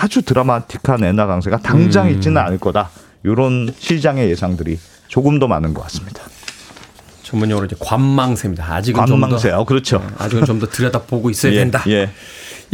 아주 0.03 0.23
드라마틱한 0.23 1.05
엔화 1.05 1.27
강세가 1.27 1.59
당장 1.59 2.07
음. 2.07 2.13
있지는 2.15 2.39
않을 2.39 2.59
거다. 2.59 2.91
이런 3.25 3.73
시장의 3.79 4.31
예상들이 4.31 4.79
조금 5.09 5.39
더 5.39 5.47
많은 5.47 5.75
것 5.75 5.83
같습니다. 5.83 6.23
전문용어로 7.23 7.67
이제 7.67 7.77
관망세입니다. 7.79 8.75
아직은 8.75 9.05
관망세요. 9.05 9.65
그렇죠. 9.65 10.05
아직은 10.19 10.45
좀 10.45 10.59
더 10.59 10.67
들여다보고 10.67 11.31
있어야 11.31 11.53
예, 11.55 11.57
된다. 11.59 11.83
예. 11.89 12.11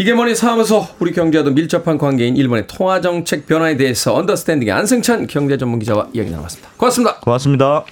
이게 0.00 0.14
뭐니 0.14 0.36
사무소 0.36 0.86
우리 1.00 1.10
경제와도 1.10 1.50
밀접한 1.50 1.98
관계인 1.98 2.36
일본의 2.36 2.68
통화 2.68 3.00
정책 3.00 3.46
변화에 3.46 3.76
대해서 3.76 4.14
언더스탠딩의 4.14 4.72
안승찬 4.72 5.26
경제 5.26 5.58
전문 5.58 5.80
기자와 5.80 6.10
이야기 6.12 6.30
나눠봤습니다. 6.30 6.70
고맙습니다. 6.76 7.18
고맙습니다. 7.18 7.84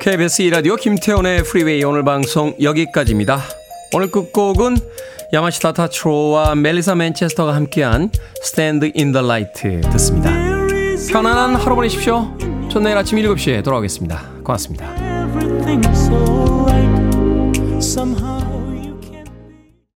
KBS 0.00 0.44
2라디오 0.44 0.80
김태훈의 0.80 1.42
프리웨이 1.42 1.84
오늘 1.84 2.02
방송 2.02 2.54
여기까지입니다. 2.62 3.40
오늘 3.94 4.10
끝곡은 4.10 4.78
야마시타 5.32 5.72
타츠로와 5.72 6.54
멜리사 6.54 6.94
맨체스터가 6.94 7.54
함께한 7.54 8.10
Stand 8.42 8.92
in 8.94 9.12
the 9.12 9.24
Light 9.24 9.80
듣습니다. 9.92 10.30
편안한 11.10 11.54
하루 11.56 11.74
보내십시오. 11.74 12.36
전 12.70 12.82
내일 12.82 12.98
아침 12.98 13.18
7시에 13.18 13.64
돌아오겠습니다. 13.64 14.22
고맙습니다. 14.44 14.92